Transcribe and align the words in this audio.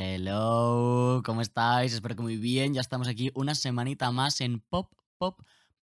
Hello, 0.00 1.22
¿cómo 1.24 1.40
estáis? 1.40 1.92
Espero 1.92 2.14
que 2.14 2.22
muy 2.22 2.36
bien. 2.36 2.72
Ya 2.72 2.80
estamos 2.80 3.08
aquí 3.08 3.32
una 3.34 3.56
semanita 3.56 4.12
más 4.12 4.40
en 4.40 4.60
Pop, 4.60 4.92
Pop, 5.18 5.40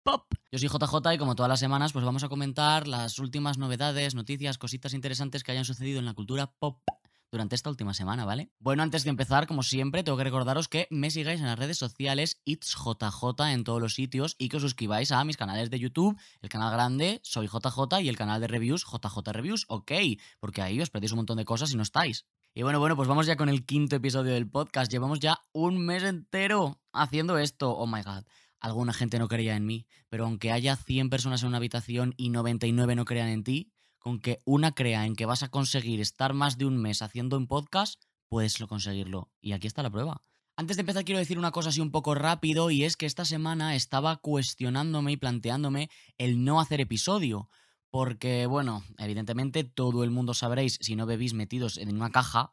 Pop. 0.05 0.33
Yo 0.53 0.59
soy 0.61 0.69
JJ 0.69 1.15
y 1.15 1.19
como 1.19 1.35
todas 1.35 1.51
las 1.51 1.59
semanas 1.59 1.93
pues 1.93 2.05
vamos 2.05 2.23
a 2.23 2.29
comentar 2.29 2.87
las 2.87 3.19
últimas 3.19 3.59
novedades, 3.59 4.15
noticias, 4.15 4.57
cositas 4.57 4.95
interesantes 4.95 5.43
que 5.43 5.51
hayan 5.51 5.65
sucedido 5.65 5.99
en 5.99 6.05
la 6.05 6.15
cultura 6.15 6.47
pop 6.47 6.79
durante 7.33 7.57
esta 7.57 7.71
última 7.71 7.93
semana, 7.93 8.25
¿vale? 8.25 8.53
Bueno, 8.61 8.85
antes 8.85 9.03
de 9.03 9.11
empezar, 9.11 9.49
como 9.49 9.65
siempre, 9.65 10.05
tengo 10.05 10.17
que 10.17 10.23
recordaros 10.23 10.69
que 10.69 10.87
me 10.93 11.11
sigáis 11.11 11.41
en 11.41 11.47
las 11.47 11.59
redes 11.59 11.79
sociales, 11.79 12.41
It'sJJ 12.45 13.51
en 13.53 13.65
todos 13.65 13.83
los 13.83 13.95
sitios 13.95 14.37
y 14.39 14.49
que 14.49 14.59
os 14.59 14.63
suscribáis 14.63 15.11
a 15.11 15.25
mis 15.25 15.37
canales 15.37 15.71
de 15.71 15.81
YouTube, 15.81 16.17
el 16.41 16.49
canal 16.49 16.73
grande, 16.73 17.21
soy 17.25 17.49
JJ 17.49 18.01
y 18.01 18.09
el 18.09 18.17
canal 18.17 18.41
de 18.41 18.47
reviews, 18.47 18.85
JJ 18.85 19.33
Reviews, 19.33 19.65
ok, 19.67 19.91
porque 20.39 20.63
ahí 20.63 20.81
os 20.81 20.89
perdéis 20.89 21.11
un 21.11 21.17
montón 21.17 21.37
de 21.39 21.45
cosas 21.45 21.73
y 21.73 21.77
no 21.77 21.83
estáis. 21.83 22.25
Y 22.59 22.63
bueno, 22.63 22.81
bueno, 22.81 22.97
pues 22.97 23.07
vamos 23.07 23.25
ya 23.25 23.37
con 23.37 23.49
el 23.49 23.65
quinto 23.65 23.95
episodio 23.95 24.33
del 24.33 24.51
podcast. 24.51 24.91
Llevamos 24.91 25.21
ya 25.21 25.39
un 25.53 25.79
mes 25.79 26.03
entero 26.03 26.81
haciendo 26.93 27.39
esto. 27.39 27.71
Oh 27.71 27.87
my 27.87 28.03
god. 28.03 28.25
Alguna 28.59 28.93
gente 28.93 29.21
no 29.21 29.29
creía 29.29 29.55
en 29.55 29.65
mí, 29.65 29.87
pero 30.09 30.25
aunque 30.25 30.51
haya 30.51 30.75
100 30.75 31.09
personas 31.09 31.43
en 31.43 31.51
una 31.51 31.59
habitación 31.59 32.15
y 32.17 32.31
99 32.31 32.97
no 32.97 33.05
crean 33.05 33.29
en 33.29 33.45
ti, 33.45 33.71
con 34.01 34.19
que 34.19 34.43
una 34.45 34.73
crea 34.73 35.07
en 35.07 35.15
que 35.15 35.25
vas 35.25 35.45
a 35.45 35.51
conseguir 35.51 36.01
estar 36.01 36.35
más 36.35 36.59
de 36.59 36.65
un 36.65 36.79
mes 36.79 37.01
haciendo 37.01 37.37
un 37.37 37.47
podcast, 37.47 38.03
puedes 38.29 38.59
conseguirlo. 38.67 39.31
Y 39.41 39.53
aquí 39.53 39.69
está 39.69 39.85
la 39.85 39.91
prueba. 39.91 40.25
Antes 40.57 40.79
de 40.79 40.81
empezar 40.81 41.05
quiero 41.05 41.21
decir 41.21 41.39
una 41.39 41.53
cosa 41.53 41.69
así 41.69 41.81
un 41.81 41.93
poco 41.93 42.17
rápido 42.17 42.73
y 42.73 42.83
es 42.83 42.97
que 42.97 43.07
esta 43.07 43.25
semana 43.25 43.77
estaba 43.77 44.17
cuestionándome 44.17 45.13
y 45.13 45.17
planteándome 45.17 45.91
el 46.17 46.43
no 46.43 46.59
hacer 46.59 46.81
episodio. 46.81 47.49
Porque, 47.91 48.47
bueno, 48.47 48.85
evidentemente 48.99 49.65
todo 49.65 50.05
el 50.05 50.11
mundo 50.11 50.35
sabréis, 50.35 50.79
si 50.81 50.95
no 50.97 51.07
bebís 51.07 51.35
metidos 51.35 51.79
en 51.79 51.95
una 51.95 52.11
caja, 52.11 52.53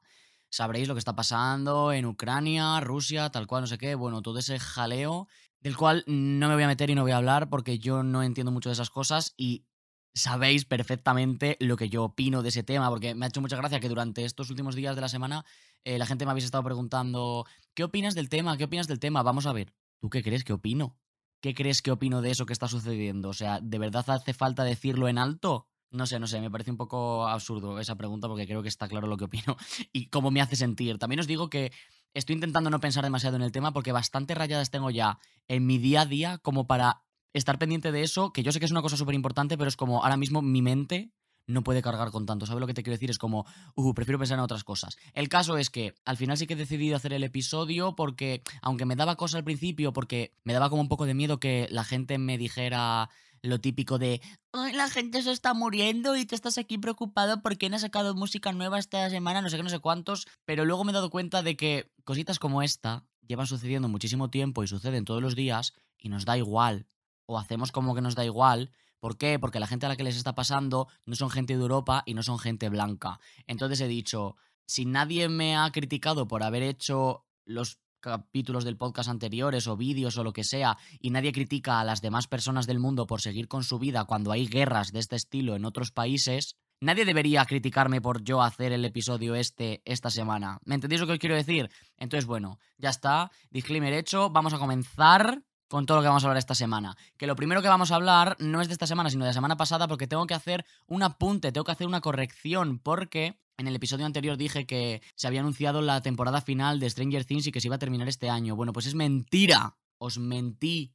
sabréis 0.50 0.88
lo 0.88 0.96
que 0.96 1.00
está 1.00 1.16
pasando 1.16 1.92
en 1.92 2.06
Ucrania, 2.06 2.80
Rusia, 2.80 3.30
tal 3.30 3.48
cual, 3.48 3.64
no 3.64 3.68
sé 3.68 3.78
qué, 3.78 3.96
bueno, 3.96 4.22
todo 4.22 4.40
ese 4.40 4.60
jaleo 4.60 5.28
del 5.60 5.76
cual 5.76 6.04
no 6.08 6.48
me 6.48 6.54
voy 6.54 6.64
a 6.64 6.68
meter 6.68 6.90
y 6.90 6.96
no 6.96 7.02
voy 7.02 7.12
a 7.12 7.18
hablar 7.18 7.50
porque 7.50 7.80
yo 7.80 8.04
no 8.04 8.24
entiendo 8.24 8.52
mucho 8.52 8.70
de 8.70 8.74
esas 8.74 8.90
cosas 8.90 9.34
y 9.36 9.66
sabéis 10.14 10.64
perfectamente 10.64 11.58
lo 11.60 11.76
que 11.76 11.90
yo 11.90 12.06
opino 12.06 12.42
de 12.42 12.50
ese 12.50 12.64
tema, 12.64 12.90
porque 12.90 13.16
me 13.16 13.26
ha 13.26 13.30
hecho 13.30 13.42
mucha 13.42 13.58
gracia 13.58 13.80
que 13.80 13.90
durante 13.90 14.24
estos 14.24 14.50
últimos 14.50 14.76
días 14.76 14.96
de 14.96 15.02
la 15.02 15.10
semana 15.10 15.44
eh, 15.84 15.98
la 15.98 16.06
gente 16.06 16.26
me 16.26 16.32
habéis 16.32 16.46
estado 16.46 16.64
preguntando, 16.64 17.46
¿qué 17.74 17.84
opinas 17.84 18.16
del 18.16 18.30
tema? 18.30 18.58
¿Qué 18.58 18.64
opinas 18.64 18.88
del 18.88 19.00
tema? 19.00 19.24
Vamos 19.24 19.46
a 19.46 19.54
ver, 19.54 19.74
¿tú 20.00 20.10
qué 20.10 20.24
crees 20.24 20.44
que 20.44 20.54
opino? 20.54 20.98
¿Qué 21.46 21.54
crees 21.54 21.84
que 21.84 21.92
opino 21.92 22.24
de 22.24 22.32
eso 22.32 22.48
que 22.48 22.54
está 22.54 22.68
sucediendo? 22.68 23.30
O 23.30 23.34
sea, 23.34 23.60
¿de 23.62 23.78
verdad 23.78 24.04
hace 24.10 24.34
falta 24.34 24.64
decirlo 24.64 25.08
en 25.08 25.20
alto? 25.20 25.68
No 25.92 26.08
sé, 26.08 26.20
no 26.20 26.26
sé, 26.26 26.42
me 26.42 26.50
parece 26.50 26.72
un 26.72 26.78
poco 26.78 27.28
absurdo 27.28 27.80
esa 27.80 27.96
pregunta 27.96 28.28
porque 28.28 28.48
creo 28.48 28.64
que 28.64 28.68
está 28.68 28.88
claro 28.88 29.06
lo 29.06 29.16
que 29.16 29.26
opino 29.26 29.56
y 29.94 30.08
cómo 30.08 30.32
me 30.32 30.42
hace 30.42 30.56
sentir. 30.56 30.98
También 30.98 31.20
os 31.20 31.28
digo 31.28 31.52
que 31.52 31.72
estoy 32.16 32.34
intentando 32.34 32.72
no 32.72 32.80
pensar 32.80 33.04
demasiado 33.04 33.36
en 33.36 33.44
el 33.44 33.52
tema 33.52 33.74
porque 33.74 33.92
bastante 33.92 34.34
rayadas 34.34 34.72
tengo 34.72 34.90
ya 34.90 35.20
en 35.48 35.68
mi 35.68 35.78
día 35.78 36.02
a 36.02 36.06
día 36.08 36.40
como 36.40 36.66
para 36.66 37.04
estar 37.32 37.60
pendiente 37.60 37.92
de 37.92 38.02
eso, 38.02 38.34
que 38.34 38.42
yo 38.42 38.52
sé 38.52 38.58
que 38.58 38.66
es 38.66 38.72
una 38.72 38.82
cosa 38.82 38.98
súper 38.98 39.14
importante, 39.14 39.56
pero 39.56 39.68
es 39.68 39.76
como 39.76 40.04
ahora 40.04 40.18
mismo 40.18 40.42
mi 40.42 40.64
mente 40.64 41.12
no 41.48 41.64
puede 41.64 41.82
cargar 41.82 42.12
con 42.12 42.26
tanto. 42.26 42.46
¿Sabes 42.46 42.62
lo 42.62 42.68
que 42.68 42.74
te 42.74 42.84
quiero 42.84 42.96
decir? 42.96 43.10
Es 43.10 43.18
como, 43.18 43.46
uh, 43.76 43.94
prefiero 43.94 44.20
pensar 44.20 44.38
en 44.38 44.44
otras 44.44 44.64
cosas. 44.64 44.98
El 45.14 45.30
caso 45.30 45.58
es 45.58 45.70
que 45.70 45.94
al 46.06 46.18
final 46.18 46.38
sí 46.38 46.48
que 46.48 46.54
he 46.54 46.58
decidido 46.58 46.96
hacer 46.96 47.14
el 47.14 47.24
episodio 47.24 47.96
porque, 47.96 48.42
aunque 48.62 48.86
me 48.86 48.96
daba 48.96 49.16
cosa 49.16 49.38
al 49.38 49.44
principio, 49.44 49.94
porque 49.94 50.34
me 50.44 50.54
daba 50.54 50.70
como 50.70 50.82
un 50.82 50.90
poco 50.90 51.06
de 51.06 51.14
miedo 51.14 51.40
que 51.40 51.68
la 51.70 51.84
gente 51.84 52.18
me 52.18 52.38
dijera 52.38 53.10
lo 53.46 53.60
típico 53.62 53.98
de, 54.00 54.22
la 54.54 54.90
gente 54.90 55.22
se 55.22 55.32
está 55.32 55.54
muriendo 55.54 56.16
y 56.16 56.26
te 56.26 56.36
estás 56.36 56.58
aquí 56.58 56.78
preocupado 56.78 57.42
porque 57.42 57.70
no 57.70 57.76
ha 57.76 57.80
sacado 57.80 58.16
música 58.16 58.52
nueva 58.52 58.80
esta 58.80 59.10
semana, 59.10 59.42
no 59.42 59.50
sé 59.50 59.58
qué, 59.58 59.64
no 59.64 59.70
sé 59.70 59.80
cuántos, 59.80 60.28
pero 60.46 60.66
luego 60.66 60.84
me 60.84 60.92
he 60.92 60.94
dado 60.94 61.10
cuenta 61.10 61.44
de 61.44 61.56
que 61.56 61.92
cositas 62.04 62.40
como 62.40 62.62
esta 62.62 63.06
llevan 63.28 63.48
sucediendo 63.48 63.88
muchísimo 63.88 64.30
tiempo 64.30 64.64
y 64.64 64.68
suceden 64.68 65.06
todos 65.06 65.22
los 65.22 65.36
días 65.36 65.74
y 65.98 66.10
nos 66.10 66.26
da 66.26 66.38
igual, 66.38 66.88
o 67.26 67.38
hacemos 67.38 67.72
como 67.72 67.96
que 67.96 68.02
nos 68.02 68.16
da 68.16 68.26
igual, 68.26 68.72
¿Por 69.06 69.20
qué? 69.20 69.38
Porque 69.38 69.60
la 69.60 69.68
gente 69.68 69.86
a 69.86 69.90
la 69.90 69.98
que 69.98 70.04
les 70.04 70.18
está 70.18 70.34
pasando 70.34 70.88
no 71.06 71.14
son 71.14 71.30
gente 71.30 71.56
de 71.56 71.62
Europa 71.62 72.02
y 72.08 72.16
no 72.16 72.24
son 72.24 72.40
gente 72.40 72.70
blanca. 72.70 73.20
Entonces 73.46 73.80
he 73.82 73.88
dicho, 73.88 74.36
si 74.66 74.86
nadie 74.86 75.30
me 75.30 75.56
ha 75.56 75.72
criticado 75.72 76.28
por 76.28 76.42
haber 76.42 76.64
hecho 76.64 77.24
los 77.46 77.78
capítulos 78.00 78.66
del 78.66 78.78
podcast 78.78 79.10
anteriores 79.10 79.68
o 79.68 79.78
vídeos 79.78 80.18
o 80.18 80.24
lo 80.24 80.34
que 80.34 80.44
sea 80.44 80.80
y 81.00 81.12
nadie 81.12 81.34
critica 81.34 81.80
a 81.80 81.84
las 81.84 82.02
demás 82.02 82.26
personas 82.26 82.66
del 82.66 82.80
mundo 82.80 83.06
por 83.06 83.22
seguir 83.22 83.48
con 83.48 83.64
su 83.64 83.78
vida 83.78 84.06
cuando 84.06 84.32
hay 84.32 84.48
guerras 84.48 84.92
de 84.92 85.02
este 85.02 85.18
estilo 85.18 85.56
en 85.56 85.66
otros 85.66 85.92
países, 85.92 86.56
nadie 86.82 87.06
debería 87.06 87.46
criticarme 87.46 88.02
por 88.02 88.24
yo 88.24 88.42
hacer 88.42 88.72
el 88.72 88.86
episodio 88.86 89.36
este 89.36 89.84
esta 89.86 90.10
semana. 90.10 90.58
¿Me 90.66 90.74
entendéis 90.74 91.02
lo 91.02 91.06
que 91.06 91.14
os 91.14 91.20
quiero 91.20 91.36
decir? 91.36 91.70
Entonces, 91.98 92.26
bueno, 92.26 92.58
ya 92.80 92.90
está, 92.90 93.30
disclaimer 93.52 93.94
hecho, 93.94 94.32
vamos 94.32 94.56
a 94.56 94.58
comenzar 94.58 95.44
con 95.68 95.86
todo 95.86 95.98
lo 95.98 96.04
que 96.04 96.08
vamos 96.08 96.24
a 96.24 96.28
hablar 96.28 96.38
esta 96.38 96.56
semana. 96.56 96.98
Que 97.18 97.28
lo 97.28 97.36
primero 97.36 97.62
que 97.62 97.68
vamos 97.68 97.92
a 97.92 97.96
hablar 97.96 98.36
no 98.40 98.62
es 98.62 98.68
de 98.68 98.74
esta 98.74 98.88
semana, 98.88 99.10
sino 99.10 99.26
de 99.26 99.30
la 99.30 99.34
semana 99.34 99.58
pasada, 99.58 99.88
porque 99.88 100.08
tengo 100.08 100.28
que 100.28 100.34
hacer 100.34 100.66
un 100.88 101.04
apunte, 101.04 101.52
tengo 101.52 101.66
que 101.66 101.72
hacer 101.72 101.88
una 101.88 102.02
corrección, 102.02 102.80
porque 102.80 103.40
en 103.58 103.68
el 103.68 103.76
episodio 103.76 104.06
anterior 104.06 104.38
dije 104.38 104.66
que 104.66 105.02
se 105.16 105.28
había 105.28 105.40
anunciado 105.40 105.82
la 105.82 106.02
temporada 106.02 106.42
final 106.42 106.80
de 106.80 106.90
Stranger 106.90 107.26
Things 107.26 107.48
y 107.48 107.52
que 107.52 107.62
se 107.62 107.68
iba 107.68 107.78
a 107.78 107.80
terminar 107.80 108.08
este 108.08 108.30
año. 108.30 108.56
Bueno, 108.56 108.74
pues 108.74 108.86
es 108.86 108.96
mentira. 108.96 109.78
Os 109.98 110.18
mentí 110.18 110.94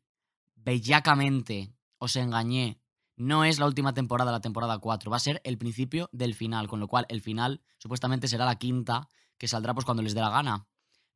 bellacamente. 0.54 1.74
Os 1.98 2.16
engañé. 2.16 2.80
No 3.16 3.44
es 3.44 3.58
la 3.58 3.66
última 3.66 3.92
temporada, 3.92 4.32
la 4.32 4.40
temporada 4.40 4.78
4. 4.78 5.10
Va 5.10 5.16
a 5.16 5.20
ser 5.20 5.40
el 5.44 5.58
principio 5.58 6.08
del 6.12 6.34
final, 6.34 6.68
con 6.68 6.80
lo 6.80 6.88
cual 6.88 7.06
el 7.08 7.20
final 7.20 7.62
supuestamente 7.78 8.28
será 8.28 8.44
la 8.44 8.56
quinta, 8.56 9.08
que 9.36 9.48
saldrá 9.48 9.74
pues 9.74 9.84
cuando 9.84 10.02
les 10.02 10.14
dé 10.14 10.20
la 10.20 10.30
gana. 10.30 10.66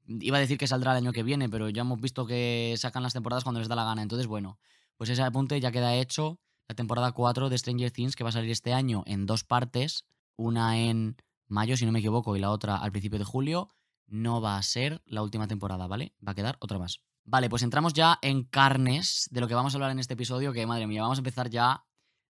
Iba 0.07 0.37
a 0.37 0.41
decir 0.41 0.59
que 0.59 0.67
saldrá 0.67 0.93
el 0.93 0.99
año 0.99 1.13
que 1.13 1.23
viene, 1.23 1.49
pero 1.49 1.69
ya 1.69 1.83
hemos 1.83 2.01
visto 2.01 2.27
que 2.27 2.75
sacan 2.79 3.03
las 3.03 3.13
temporadas 3.13 3.45
cuando 3.45 3.61
les 3.61 3.69
da 3.69 3.77
la 3.77 3.85
gana. 3.85 4.03
Entonces, 4.03 4.27
bueno, 4.27 4.59
pues 4.97 5.11
ese 5.11 5.23
apunte 5.23 5.61
ya 5.61 5.73
queda 5.73 5.95
hecho. 5.95 6.41
La 6.69 6.75
temporada 6.75 7.13
4 7.13 7.51
de 7.51 7.59
Stranger 7.59 7.91
Things, 7.91 8.17
que 8.17 8.25
va 8.25 8.31
a 8.31 8.33
salir 8.33 8.51
este 8.51 8.73
año 8.73 9.03
en 9.07 9.27
dos 9.27 9.45
partes, 9.45 10.07
una 10.37 10.79
en 10.79 11.17
mayo, 11.47 11.77
si 11.77 11.85
no 11.85 11.93
me 11.93 11.99
equivoco, 11.99 12.37
y 12.37 12.41
la 12.41 12.51
otra 12.51 12.77
al 12.77 12.91
principio 12.91 13.19
de 13.19 13.25
julio, 13.25 13.69
no 14.07 14.41
va 14.41 14.57
a 14.57 14.63
ser 14.63 15.03
la 15.07 15.23
última 15.23 15.47
temporada, 15.47 15.87
¿vale? 15.87 16.15
Va 16.27 16.33
a 16.33 16.35
quedar 16.35 16.57
otra 16.61 16.79
más. 16.79 17.01
Vale, 17.25 17.49
pues 17.49 17.63
entramos 17.63 17.95
ya 17.95 18.19
en 18.23 18.45
carnes 18.45 19.29
de 19.31 19.41
lo 19.41 19.49
que 19.49 19.55
vamos 19.55 19.75
a 19.75 19.77
hablar 19.77 19.91
en 19.91 19.99
este 19.99 20.15
episodio, 20.15 20.53
que 20.53 20.67
madre 20.67 20.87
mía, 20.87 21.03
vamos 21.03 21.19
a 21.19 21.21
empezar 21.21 21.49
ya 21.49 21.85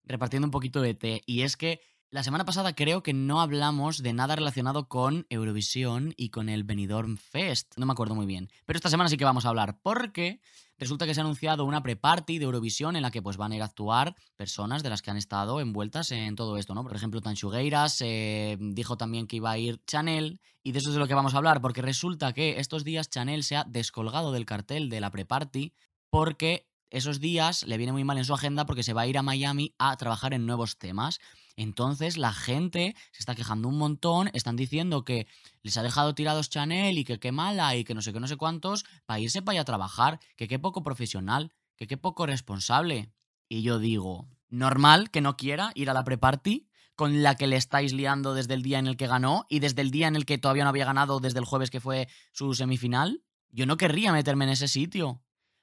repartiendo 0.05 0.47
un 0.47 0.53
poquito 0.53 0.81
de 0.81 0.95
té. 0.95 1.23
Y 1.27 1.43
es 1.43 1.57
que 1.57 1.81
la 2.11 2.23
semana 2.23 2.45
pasada 2.45 2.75
creo 2.75 3.03
que 3.03 3.13
no 3.13 3.41
hablamos 3.41 4.03
de 4.03 4.13
nada 4.13 4.37
relacionado 4.37 4.89
con 4.89 5.27
Eurovisión 5.31 6.15
y 6.17 6.31
con 6.31 6.49
el 6.49 6.65
Benidorm 6.65 7.17
Fest. 7.17 7.77
No 7.77 7.87
me 7.87 7.93
acuerdo 7.93 8.15
muy 8.15 8.27
bien. 8.27 8.49
Pero 8.67 8.77
esta 8.77 8.91
semana 8.91 9.11
sí 9.11 9.17
que 9.17 9.25
vamos 9.25 9.45
a 9.45 9.49
hablar 9.49 9.81
porque 9.83 10.41
resulta 10.79 11.07
que 11.07 11.15
se 11.15 11.21
ha 11.21 11.25
anunciado 11.25 11.65
una 11.65 11.83
pre-party 11.83 12.39
de 12.39 12.45
Eurovisión 12.45 12.97
en 12.97 13.03
la 13.03 13.11
que 13.11 13.23
pues 13.23 13.37
van 13.37 13.53
a 13.53 13.57
ir 13.57 13.63
a 13.63 13.67
actuar 13.67 14.15
personas 14.37 14.83
de 14.83 14.91
las 14.91 15.03
que 15.03 15.11
han 15.11 15.17
estado 15.17 15.61
envueltas 15.61 16.11
en 16.13 16.37
todo 16.37 16.57
esto, 16.57 16.75
¿no? 16.75 16.83
Por 16.83 16.95
ejemplo, 16.95 17.21
Tanchugueiras 17.21 18.01
eh, 18.01 18.57
dijo 18.61 18.97
también 18.97 19.27
que 19.27 19.37
iba 19.37 19.51
a 19.51 19.59
ir 19.59 19.81
Chanel 19.87 20.41
y 20.63 20.73
de 20.73 20.79
eso 20.79 20.91
es 20.91 20.95
de 20.95 21.01
lo 21.01 21.09
que 21.09 21.15
vamos 21.15 21.35
a 21.35 21.39
hablar 21.39 21.61
porque 21.61 21.83
resulta 21.83 22.33
que 22.33 22.61
estos 22.61 22.85
días 22.85 23.11
Chanel 23.11 23.45
se 23.45 23.57
ha 23.57 23.65
descolgado 23.65 24.33
del 24.33 24.47
cartel 24.47 24.89
de 24.89 25.01
la 25.01 25.11
pre-party 25.11 25.73
porque 26.11 26.69
esos 26.91 27.19
días 27.19 27.65
le 27.65 27.77
viene 27.77 27.93
muy 27.93 28.05
mal 28.05 28.19
en 28.19 28.25
su 28.25 28.35
agenda 28.35 28.67
porque 28.67 28.85
se 28.85 28.93
va 28.93 29.03
a 29.03 29.07
ir 29.09 29.19
a 29.19 29.23
Miami 29.23 29.75
a 29.79 29.97
trabajar 29.97 30.33
en 30.33 30.47
nuevos 30.47 30.79
temas. 30.79 31.19
Entonces 31.57 32.17
la 32.17 32.33
gente 32.33 32.97
se 33.13 33.21
está 33.21 33.35
quejando 33.35 33.69
un 33.69 33.79
montón, 33.79 34.31
están 34.33 34.57
diciendo 34.57 35.05
que 35.05 35.27
les 35.63 35.77
ha 35.77 35.83
dejado 35.83 36.15
tirados 36.15 36.51
Chanel 36.51 36.99
y 36.99 37.05
que 37.05 37.19
qué 37.19 37.33
mala 37.33 37.77
y 37.77 37.85
que 37.85 37.95
no 37.95 38.03
sé 38.03 38.13
qué, 38.13 38.21
no 38.21 38.29
sé 38.29 38.37
cuántos, 38.37 38.85
para 39.07 39.21
irse 39.21 39.43
para 39.43 39.55
allá 39.55 39.63
a 39.63 39.67
trabajar, 39.67 40.21
que 40.37 40.49
qué 40.49 40.59
poco 40.59 40.83
profesional, 40.83 41.53
que 41.77 41.87
qué 41.87 41.97
poco 41.97 42.27
responsable. 42.27 43.13
Y 43.49 43.63
yo 43.63 43.79
digo, 43.79 44.29
normal 44.49 45.11
que 45.11 45.21
no 45.21 45.37
quiera 45.37 45.71
ir 45.75 45.91
a 45.91 45.95
la 45.95 46.05
pre-party 46.05 46.67
con 46.97 47.23
la 47.23 47.35
que 47.35 47.47
le 47.47 47.57
estáis 47.57 47.93
liando 47.93 48.35
desde 48.35 48.55
el 48.55 48.63
día 48.63 48.79
en 48.79 48.87
el 48.87 48.97
que 48.97 49.07
ganó 49.07 49.47
y 49.49 49.59
desde 49.59 49.83
el 49.83 49.91
día 49.91 50.07
en 50.07 50.17
el 50.17 50.27
que 50.27 50.39
todavía 50.39 50.65
no 50.65 50.71
había 50.71 50.85
ganado, 50.85 51.21
desde 51.21 51.41
el 51.41 51.45
jueves 51.45 51.71
que 51.71 51.81
fue 51.81 52.09
su 52.33 52.55
semifinal. 52.55 53.23
Yo 53.51 53.67
no 53.67 53.77
querría 53.77 54.13
meterme 54.13 54.45
en 54.45 54.53
ese 54.53 54.69
sitio, 54.69 55.23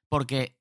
porque 0.10 0.58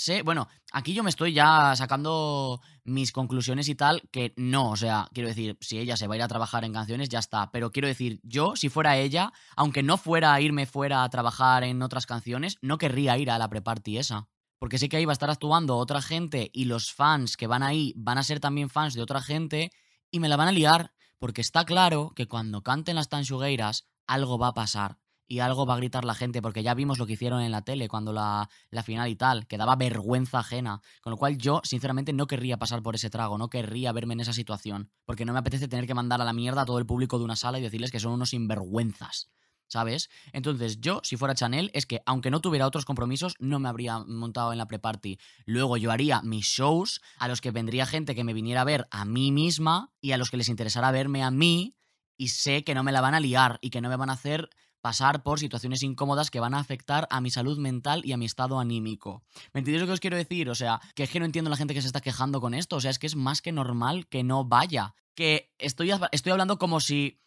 sé, 0.00 0.22
bueno, 0.22 0.48
aquí 0.72 0.94
yo 0.94 1.02
me 1.02 1.10
estoy 1.10 1.32
ya 1.32 1.74
sacando 1.76 2.60
mis 2.84 3.12
conclusiones 3.12 3.68
y 3.68 3.74
tal, 3.74 4.02
que 4.10 4.32
no, 4.36 4.70
o 4.70 4.76
sea, 4.76 5.08
quiero 5.12 5.28
decir, 5.28 5.56
si 5.60 5.78
ella 5.78 5.96
se 5.96 6.06
va 6.06 6.14
a 6.14 6.16
ir 6.16 6.22
a 6.22 6.28
trabajar 6.28 6.64
en 6.64 6.72
canciones, 6.72 7.08
ya 7.08 7.18
está, 7.18 7.50
pero 7.52 7.70
quiero 7.70 7.86
decir, 7.86 8.20
yo, 8.22 8.56
si 8.56 8.68
fuera 8.68 8.96
ella, 8.96 9.32
aunque 9.56 9.82
no 9.82 9.96
fuera 9.96 10.32
a 10.34 10.40
irme 10.40 10.66
fuera 10.66 11.04
a 11.04 11.10
trabajar 11.10 11.64
en 11.64 11.82
otras 11.82 12.06
canciones, 12.06 12.56
no 12.62 12.78
querría 12.78 13.18
ir 13.18 13.30
a 13.30 13.38
la 13.38 13.48
pre-party 13.48 13.98
esa. 13.98 14.28
Porque 14.58 14.78
sé 14.78 14.88
que 14.88 14.96
ahí 14.98 15.04
va 15.04 15.12
a 15.12 15.14
estar 15.14 15.30
actuando 15.30 15.76
otra 15.76 16.02
gente 16.02 16.50
y 16.52 16.64
los 16.64 16.92
fans 16.92 17.36
que 17.36 17.46
van 17.46 17.62
ahí 17.62 17.94
van 17.96 18.18
a 18.18 18.22
ser 18.22 18.40
también 18.40 18.68
fans 18.68 18.94
de 18.94 19.02
otra 19.02 19.22
gente 19.22 19.70
y 20.10 20.20
me 20.20 20.28
la 20.28 20.36
van 20.36 20.48
a 20.48 20.52
liar, 20.52 20.92
porque 21.18 21.40
está 21.40 21.64
claro 21.64 22.12
que 22.14 22.28
cuando 22.28 22.62
canten 22.62 22.96
las 22.96 23.08
tanchugueiras 23.08 23.86
algo 24.06 24.38
va 24.38 24.48
a 24.48 24.54
pasar 24.54 24.99
y 25.30 25.38
algo 25.38 25.64
va 25.64 25.74
a 25.74 25.76
gritar 25.76 26.04
la 26.04 26.14
gente, 26.14 26.42
porque 26.42 26.64
ya 26.64 26.74
vimos 26.74 26.98
lo 26.98 27.06
que 27.06 27.12
hicieron 27.12 27.40
en 27.40 27.52
la 27.52 27.62
tele 27.62 27.86
cuando 27.86 28.12
la, 28.12 28.50
la, 28.70 28.82
final 28.82 29.08
y 29.08 29.14
tal, 29.14 29.46
que 29.46 29.58
daba 29.58 29.76
vergüenza 29.76 30.40
ajena. 30.40 30.82
Con 31.02 31.12
lo 31.12 31.16
cual 31.16 31.38
yo, 31.38 31.60
sinceramente, 31.62 32.12
no 32.12 32.26
querría 32.26 32.58
pasar 32.58 32.82
por 32.82 32.96
ese 32.96 33.10
trago, 33.10 33.38
no 33.38 33.48
querría 33.48 33.92
verme 33.92 34.14
en 34.14 34.20
esa 34.20 34.32
situación, 34.32 34.90
porque 35.04 35.24
no 35.24 35.32
me 35.32 35.38
apetece 35.38 35.68
tener 35.68 35.86
que 35.86 35.94
mandar 35.94 36.20
a 36.20 36.24
la 36.24 36.32
mierda 36.32 36.62
a 36.62 36.64
todo 36.64 36.80
el 36.80 36.84
público 36.84 37.16
de 37.16 37.24
una 37.24 37.36
sala 37.36 37.60
y 37.60 37.62
decirles 37.62 37.92
que 37.92 38.00
son 38.00 38.10
unos 38.10 38.30
sinvergüenzas. 38.30 39.30
¿sabes? 39.68 40.10
Entonces 40.32 40.80
yo, 40.80 41.00
si 41.04 41.16
fuera 41.16 41.36
Chanel, 41.36 41.70
es 41.74 41.86
que 41.86 42.02
aunque 42.04 42.32
no 42.32 42.40
tuviera 42.40 42.66
otros 42.66 42.84
compromisos, 42.84 43.36
no 43.38 43.60
me 43.60 43.68
habría 43.68 44.00
montado 44.00 44.50
en 44.50 44.58
la 44.58 44.66
pre-party. 44.66 45.20
Luego 45.46 45.76
yo 45.76 45.92
haría 45.92 46.22
mis 46.22 46.44
shows 46.44 47.00
a 47.18 47.28
los 47.28 47.40
que 47.40 47.52
vendría 47.52 47.86
gente 47.86 48.16
que 48.16 48.24
me 48.24 48.34
viniera 48.34 48.62
a 48.62 48.64
ver 48.64 48.88
a 48.90 49.04
mí 49.04 49.30
misma 49.30 49.92
y 50.00 50.10
a 50.10 50.16
los 50.16 50.28
que 50.28 50.38
les 50.38 50.48
interesara 50.48 50.90
verme 50.90 51.22
a 51.22 51.30
mí 51.30 51.76
y 52.16 52.28
sé 52.28 52.64
que 52.64 52.74
no 52.74 52.82
me 52.82 52.90
la 52.90 53.00
van 53.00 53.14
a 53.14 53.20
liar 53.20 53.60
y 53.62 53.70
que 53.70 53.80
no 53.80 53.88
me 53.88 53.94
van 53.94 54.10
a 54.10 54.14
hacer 54.14 54.50
pasar 54.80 55.22
por 55.22 55.38
situaciones 55.38 55.82
incómodas 55.82 56.30
que 56.30 56.40
van 56.40 56.54
a 56.54 56.58
afectar 56.58 57.06
a 57.10 57.20
mi 57.20 57.30
salud 57.30 57.58
mental 57.58 58.02
y 58.04 58.12
a 58.12 58.16
mi 58.16 58.26
estado 58.26 58.58
anímico. 58.58 59.22
¿Me 59.52 59.60
entendéis 59.60 59.82
lo 59.82 59.86
que 59.86 59.94
os 59.94 60.00
quiero 60.00 60.16
decir? 60.16 60.48
O 60.48 60.54
sea, 60.54 60.80
que 60.94 61.02
es 61.02 61.10
que 61.10 61.20
no 61.20 61.26
entiendo 61.26 61.50
la 61.50 61.56
gente 61.56 61.74
que 61.74 61.82
se 61.82 61.86
está 61.86 62.00
quejando 62.00 62.40
con 62.40 62.54
esto. 62.54 62.76
O 62.76 62.80
sea, 62.80 62.90
es 62.90 62.98
que 62.98 63.06
es 63.06 63.16
más 63.16 63.42
que 63.42 63.52
normal 63.52 64.06
que 64.08 64.24
no 64.24 64.44
vaya. 64.44 64.94
Que 65.14 65.52
estoy, 65.58 65.92
estoy 66.12 66.32
hablando 66.32 66.58
como 66.58 66.80
si 66.80 67.20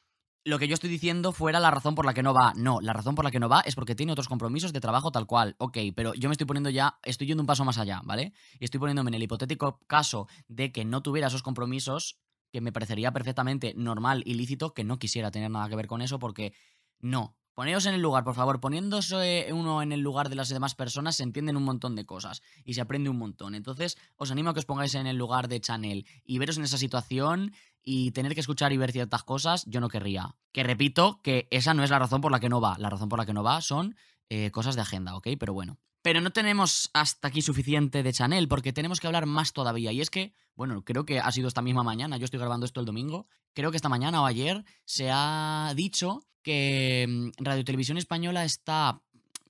lo 0.45 0.59
que 0.59 0.67
yo 0.67 0.73
estoy 0.73 0.89
diciendo 0.89 1.31
fuera 1.31 1.59
la 1.59 1.71
razón 1.71 1.95
por 1.95 2.05
la 2.05 2.13
que 2.13 2.23
no 2.23 2.33
va. 2.33 2.53
No, 2.55 2.81
la 2.81 2.94
razón 2.94 3.15
por 3.15 3.23
la 3.23 3.31
que 3.31 3.39
no 3.39 3.50
va 3.50 3.61
es 3.61 3.75
porque 3.75 3.95
tiene 3.95 4.11
otros 4.11 4.27
compromisos 4.27 4.73
de 4.73 4.81
trabajo 4.81 5.11
tal 5.11 5.25
cual. 5.25 5.55
Ok, 5.57 5.77
pero 5.95 6.13
yo 6.15 6.29
me 6.29 6.33
estoy 6.33 6.47
poniendo 6.47 6.69
ya, 6.69 7.00
estoy 7.03 7.27
yendo 7.27 7.44
un 7.44 7.47
paso 7.47 7.63
más 7.63 7.77
allá, 7.77 8.01
¿vale? 8.03 8.33
Y 8.59 8.65
estoy 8.65 8.79
poniéndome 8.79 9.09
en 9.09 9.15
el 9.15 9.23
hipotético 9.23 9.79
caso 9.88 10.27
de 10.47 10.71
que 10.71 10.85
no 10.85 11.01
tuviera 11.01 11.27
esos 11.27 11.44
compromisos, 11.44 12.17
que 12.51 12.61
me 12.61 12.71
parecería 12.71 13.11
perfectamente 13.11 13.73
normal 13.75 14.21
y 14.25 14.33
lícito 14.33 14.73
que 14.73 14.83
no 14.83 15.00
quisiera 15.00 15.31
tener 15.31 15.50
nada 15.50 15.69
que 15.69 15.75
ver 15.75 15.88
con 15.88 16.01
eso 16.01 16.19
porque 16.19 16.53
no. 17.00 17.35
Poneos 17.53 17.85
en 17.85 17.94
el 17.94 18.01
lugar, 18.01 18.23
por 18.23 18.33
favor. 18.33 18.59
Poniéndose 18.59 19.47
uno 19.53 19.83
en 19.83 19.91
el 19.91 20.00
lugar 20.00 20.29
de 20.29 20.35
las 20.35 20.50
demás 20.50 20.73
personas 20.73 21.17
se 21.17 21.23
entienden 21.23 21.55
un 21.55 21.63
montón 21.63 21.95
de 21.95 22.05
cosas 22.05 22.41
y 22.65 22.73
se 22.73 22.81
aprende 22.81 23.11
un 23.11 23.17
montón. 23.17 23.53
Entonces, 23.53 23.97
os 24.15 24.31
animo 24.31 24.50
a 24.50 24.53
que 24.53 24.59
os 24.59 24.65
pongáis 24.65 24.95
en 24.95 25.05
el 25.05 25.17
lugar 25.17 25.47
de 25.47 25.61
Chanel 25.61 26.07
y 26.25 26.39
veros 26.39 26.57
en 26.57 26.63
esa 26.63 26.79
situación 26.79 27.53
y 27.83 28.11
tener 28.11 28.33
que 28.33 28.39
escuchar 28.39 28.73
y 28.73 28.77
ver 28.77 28.91
ciertas 28.91 29.23
cosas, 29.23 29.65
yo 29.67 29.81
no 29.81 29.89
querría. 29.89 30.35
Que 30.51 30.63
repito 30.63 31.21
que 31.21 31.47
esa 31.51 31.73
no 31.73 31.83
es 31.83 31.91
la 31.91 32.00
razón 32.00 32.21
por 32.21 32.31
la 32.31 32.39
que 32.39 32.50
no 32.50 32.59
va. 32.59 32.75
La 32.79 32.89
razón 32.89 33.09
por 33.09 33.19
la 33.19 33.25
que 33.25 33.33
no 33.33 33.44
va 33.44 33.61
son 33.61 33.95
eh, 34.30 34.52
cosas 34.52 34.75
de 34.75 34.81
agenda, 34.81 35.16
¿ok? 35.16 35.30
Pero 35.40 35.54
bueno. 35.54 35.78
Pero 36.02 36.20
no 36.20 36.31
tenemos 36.31 36.90
hasta 36.94 37.30
aquí 37.30 37.42
suficiente 37.42 38.04
de 38.04 38.12
Chanel 38.12 38.50
porque 38.50 38.74
tenemos 38.74 39.00
que 39.00 39.08
hablar 39.08 39.25
más 39.25 39.54
todavía. 39.54 39.92
Y 39.94 40.02
es 40.02 40.10
que, 40.10 40.34
bueno, 40.56 40.84
creo 40.84 41.06
que 41.06 41.20
ha 41.20 41.31
sido 41.31 41.48
esta 41.48 41.62
misma 41.62 41.84
mañana, 41.84 42.18
yo 42.18 42.25
estoy 42.25 42.40
grabando 42.40 42.66
esto 42.66 42.81
el 42.81 42.86
domingo, 42.86 43.28
creo 43.54 43.72
que 43.72 43.78
esta 43.78 43.90
mañana 43.90 44.22
o 44.22 44.25
ayer 44.25 44.66
se 44.86 45.10
ha 45.12 45.72
dicho 45.75 46.25
que 46.42 47.06
mm, 47.08 47.44
Radio 47.44 47.64
Televisión 47.64 47.98
Española 47.98 48.44
está 48.44 49.02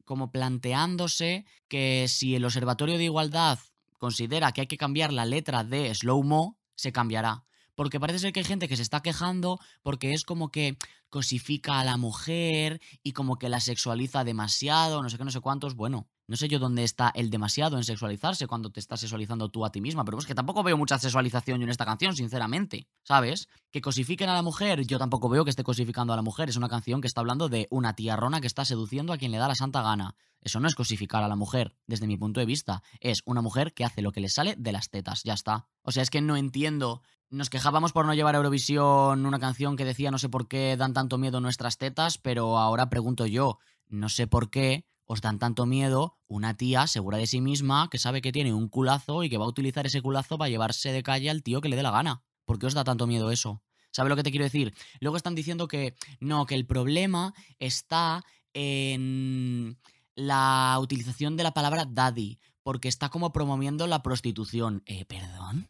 como 0.06 0.32
planteándose 0.32 1.46
que 1.68 2.06
si 2.08 2.36
el 2.36 2.46
Observatorio 2.46 2.98
de 2.98 3.06
Igualdad 3.06 3.60
considera 3.98 4.52
que 4.52 4.62
hay 4.62 4.68
que 4.68 4.78
cambiar 4.78 5.12
la 5.12 5.26
letra 5.26 5.64
de 5.64 5.94
Slow 5.96 6.24
Mo, 6.24 6.60
se 6.76 6.92
cambiará 6.92 7.46
porque 7.76 8.00
parece 8.00 8.20
ser 8.20 8.34
que 8.34 8.40
hay 8.42 8.46
gente 8.46 8.68
que 8.68 8.76
se 8.76 8.82
está 8.82 9.02
quejando 9.02 9.60
porque 9.82 10.14
es 10.14 10.24
como 10.24 10.52
que 10.52 10.78
cosifica 11.10 11.80
a 11.80 11.84
la 11.84 11.98
mujer 11.98 12.82
y 13.04 13.14
como 13.14 13.38
que 13.38 13.50
la 13.50 13.60
sexualiza 13.60 14.24
demasiado, 14.24 15.02
no 15.02 15.10
sé 15.10 15.18
qué, 15.18 15.24
no 15.24 15.32
sé 15.32 15.42
cuántos. 15.42 15.76
Bueno, 15.76 16.08
no 16.34 16.38
sé 16.38 16.48
yo 16.48 16.58
dónde 16.58 16.84
está 16.84 17.12
el 17.14 17.30
demasiado 17.30 17.78
en 17.78 17.84
sexualizarse 17.84 18.48
cuando 18.48 18.72
te 18.72 18.80
estás 18.80 19.02
sexualizando 19.02 19.50
tú 19.50 19.68
a 19.68 19.72
ti 19.72 19.82
misma, 19.82 20.04
pero 20.04 20.18
es 20.18 20.26
que 20.26 20.34
tampoco 20.34 20.64
veo 20.64 20.76
mucha 20.76 20.98
sexualización 20.98 21.60
yo 21.60 21.66
en 21.66 21.70
esta 21.70 21.86
canción, 21.86 22.16
sinceramente, 22.16 22.88
¿sabes? 23.04 23.50
Que 23.70 23.82
cosifiquen 23.82 24.30
a 24.30 24.34
la 24.34 24.42
mujer, 24.42 24.84
yo 24.88 24.98
tampoco 24.98 25.30
veo 25.30 25.44
que 25.44 25.52
esté 25.52 25.64
cosificando 25.64 26.12
a 26.12 26.16
la 26.16 26.24
mujer, 26.24 26.50
es 26.50 26.56
una 26.56 26.70
canción 26.70 27.02
que 27.02 27.08
está 27.08 27.22
hablando 27.22 27.50
de 27.50 27.68
una 27.70 27.94
tía 27.94 28.16
rona 28.16 28.42
que 28.42 28.48
está 28.48 28.66
seduciendo 28.66 29.14
a 29.14 29.20
quien 29.20 29.32
le 29.32 29.38
da 29.38 29.48
la 29.48 29.54
santa 29.54 29.84
gana. 29.84 30.16
Eso 30.42 30.60
no 30.60 30.68
es 30.68 30.74
cosificar 30.74 31.22
a 31.22 31.28
la 31.28 31.36
mujer, 31.36 31.76
desde 31.86 32.08
mi 32.08 32.18
punto 32.18 32.40
de 32.40 32.48
vista, 32.48 32.82
es 33.00 33.22
una 33.28 33.44
mujer 33.44 33.76
que 33.76 33.86
hace 33.86 34.02
lo 34.02 34.12
que 34.12 34.20
le 34.20 34.30
sale 34.30 34.56
de 34.58 34.72
las 34.72 34.90
tetas, 34.90 35.22
ya 35.22 35.36
está. 35.36 35.68
O 35.84 35.92
sea, 35.92 36.02
es 36.02 36.10
que 36.10 36.22
no 36.22 36.36
entiendo 36.36 37.04
nos 37.30 37.52
quejábamos 37.52 37.94
por 37.94 38.08
no 38.08 38.16
llevar 38.16 38.34
a 38.34 38.38
Eurovisión 38.40 39.26
una 39.28 39.40
canción 39.40 39.76
que 39.76 39.86
decía 39.86 40.10
no 40.10 40.18
sé 40.18 40.30
por 40.30 40.48
qué 40.48 40.78
dan 40.78 40.94
tanto 40.94 41.20
miedo 41.20 41.42
nuestras 41.42 41.78
tetas, 41.78 42.18
pero 42.18 42.58
ahora 42.58 42.90
pregunto 42.90 43.28
yo, 43.28 43.60
no 43.88 44.10
sé 44.10 44.26
por 44.26 44.50
qué 44.50 44.86
os 45.14 45.22
dan 45.22 45.38
tanto 45.38 45.66
miedo 45.66 46.18
una 46.28 46.58
tía 46.58 46.88
segura 46.88 47.18
de 47.18 47.28
sí 47.28 47.40
misma 47.40 47.88
que 47.90 48.00
sabe 48.00 48.22
que 48.22 48.32
tiene 48.32 48.54
un 48.54 48.68
culazo 48.68 49.24
y 49.24 49.30
que 49.30 49.38
va 49.38 49.46
a 49.46 49.48
utilizar 49.48 49.86
ese 49.86 50.02
culazo 50.02 50.38
para 50.38 50.50
llevarse 50.50 50.92
de 50.92 51.04
calle 51.04 51.30
al 51.30 51.44
tío 51.44 51.62
que 51.62 51.70
le 51.70 51.76
dé 51.76 51.84
la 51.84 51.92
gana. 51.92 52.24
¿Por 52.46 52.58
qué 52.60 52.66
os 52.66 52.74
da 52.74 52.84
tanto 52.84 53.08
miedo 53.08 53.32
eso? 53.32 53.62
¿Sabe 53.92 54.10
lo 54.10 54.16
que 54.16 54.24
te 54.24 54.32
quiero 54.32 54.44
decir? 54.44 54.74
Luego 55.00 55.18
están 55.18 55.36
diciendo 55.36 55.68
que 55.68 55.96
no, 56.20 56.46
que 56.48 56.56
el 56.56 56.66
problema 56.66 57.34
está 57.60 58.24
en 58.54 59.78
la 60.16 60.78
utilización 60.82 61.38
de 61.38 61.44
la 61.44 61.54
palabra 61.54 61.86
daddy, 61.86 62.40
porque 62.64 62.88
está 62.88 63.10
como 63.10 63.32
promoviendo 63.32 63.86
la 63.86 64.02
prostitución. 64.02 64.82
Eh, 64.88 65.06
perdón. 65.06 65.70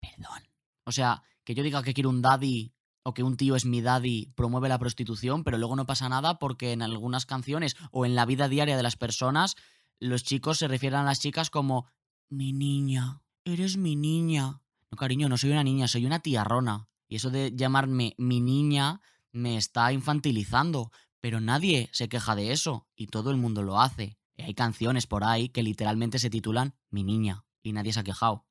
Perdón. 0.00 0.48
O 0.84 0.92
sea, 0.92 1.22
que 1.44 1.54
yo 1.54 1.62
diga 1.62 1.82
que 1.82 1.92
quiero 1.92 2.08
un 2.08 2.22
daddy 2.22 2.73
o 3.04 3.14
que 3.14 3.22
un 3.22 3.36
tío 3.36 3.54
es 3.54 3.66
mi 3.66 3.80
daddy 3.80 4.32
promueve 4.34 4.68
la 4.68 4.78
prostitución, 4.78 5.44
pero 5.44 5.58
luego 5.58 5.76
no 5.76 5.86
pasa 5.86 6.08
nada 6.08 6.38
porque 6.38 6.72
en 6.72 6.82
algunas 6.82 7.26
canciones 7.26 7.76
o 7.92 8.04
en 8.06 8.14
la 8.14 8.26
vida 8.26 8.48
diaria 8.48 8.76
de 8.76 8.82
las 8.82 8.96
personas 8.96 9.56
los 10.00 10.24
chicos 10.24 10.58
se 10.58 10.68
refieren 10.68 11.00
a 11.00 11.04
las 11.04 11.20
chicas 11.20 11.50
como 11.50 11.86
mi 12.28 12.52
niña, 12.52 13.22
eres 13.44 13.76
mi 13.76 13.94
niña. 13.94 14.60
No, 14.90 14.96
cariño, 14.96 15.28
no 15.28 15.36
soy 15.36 15.50
una 15.50 15.62
niña, 15.62 15.86
soy 15.86 16.06
una 16.06 16.20
tiarrona. 16.20 16.88
Y 17.08 17.16
eso 17.16 17.30
de 17.30 17.52
llamarme 17.54 18.14
mi 18.18 18.40
niña 18.40 19.00
me 19.32 19.56
está 19.56 19.92
infantilizando, 19.92 20.90
pero 21.20 21.40
nadie 21.40 21.90
se 21.92 22.08
queja 22.08 22.34
de 22.34 22.52
eso 22.52 22.88
y 22.96 23.08
todo 23.08 23.30
el 23.30 23.36
mundo 23.36 23.62
lo 23.62 23.80
hace. 23.80 24.18
Y 24.36 24.42
hay 24.42 24.54
canciones 24.54 25.06
por 25.06 25.24
ahí 25.24 25.48
que 25.48 25.62
literalmente 25.62 26.18
se 26.18 26.30
titulan 26.30 26.74
Mi 26.90 27.04
niña 27.04 27.44
y 27.62 27.72
nadie 27.72 27.92
se 27.92 28.00
ha 28.00 28.04
quejado. 28.04 28.46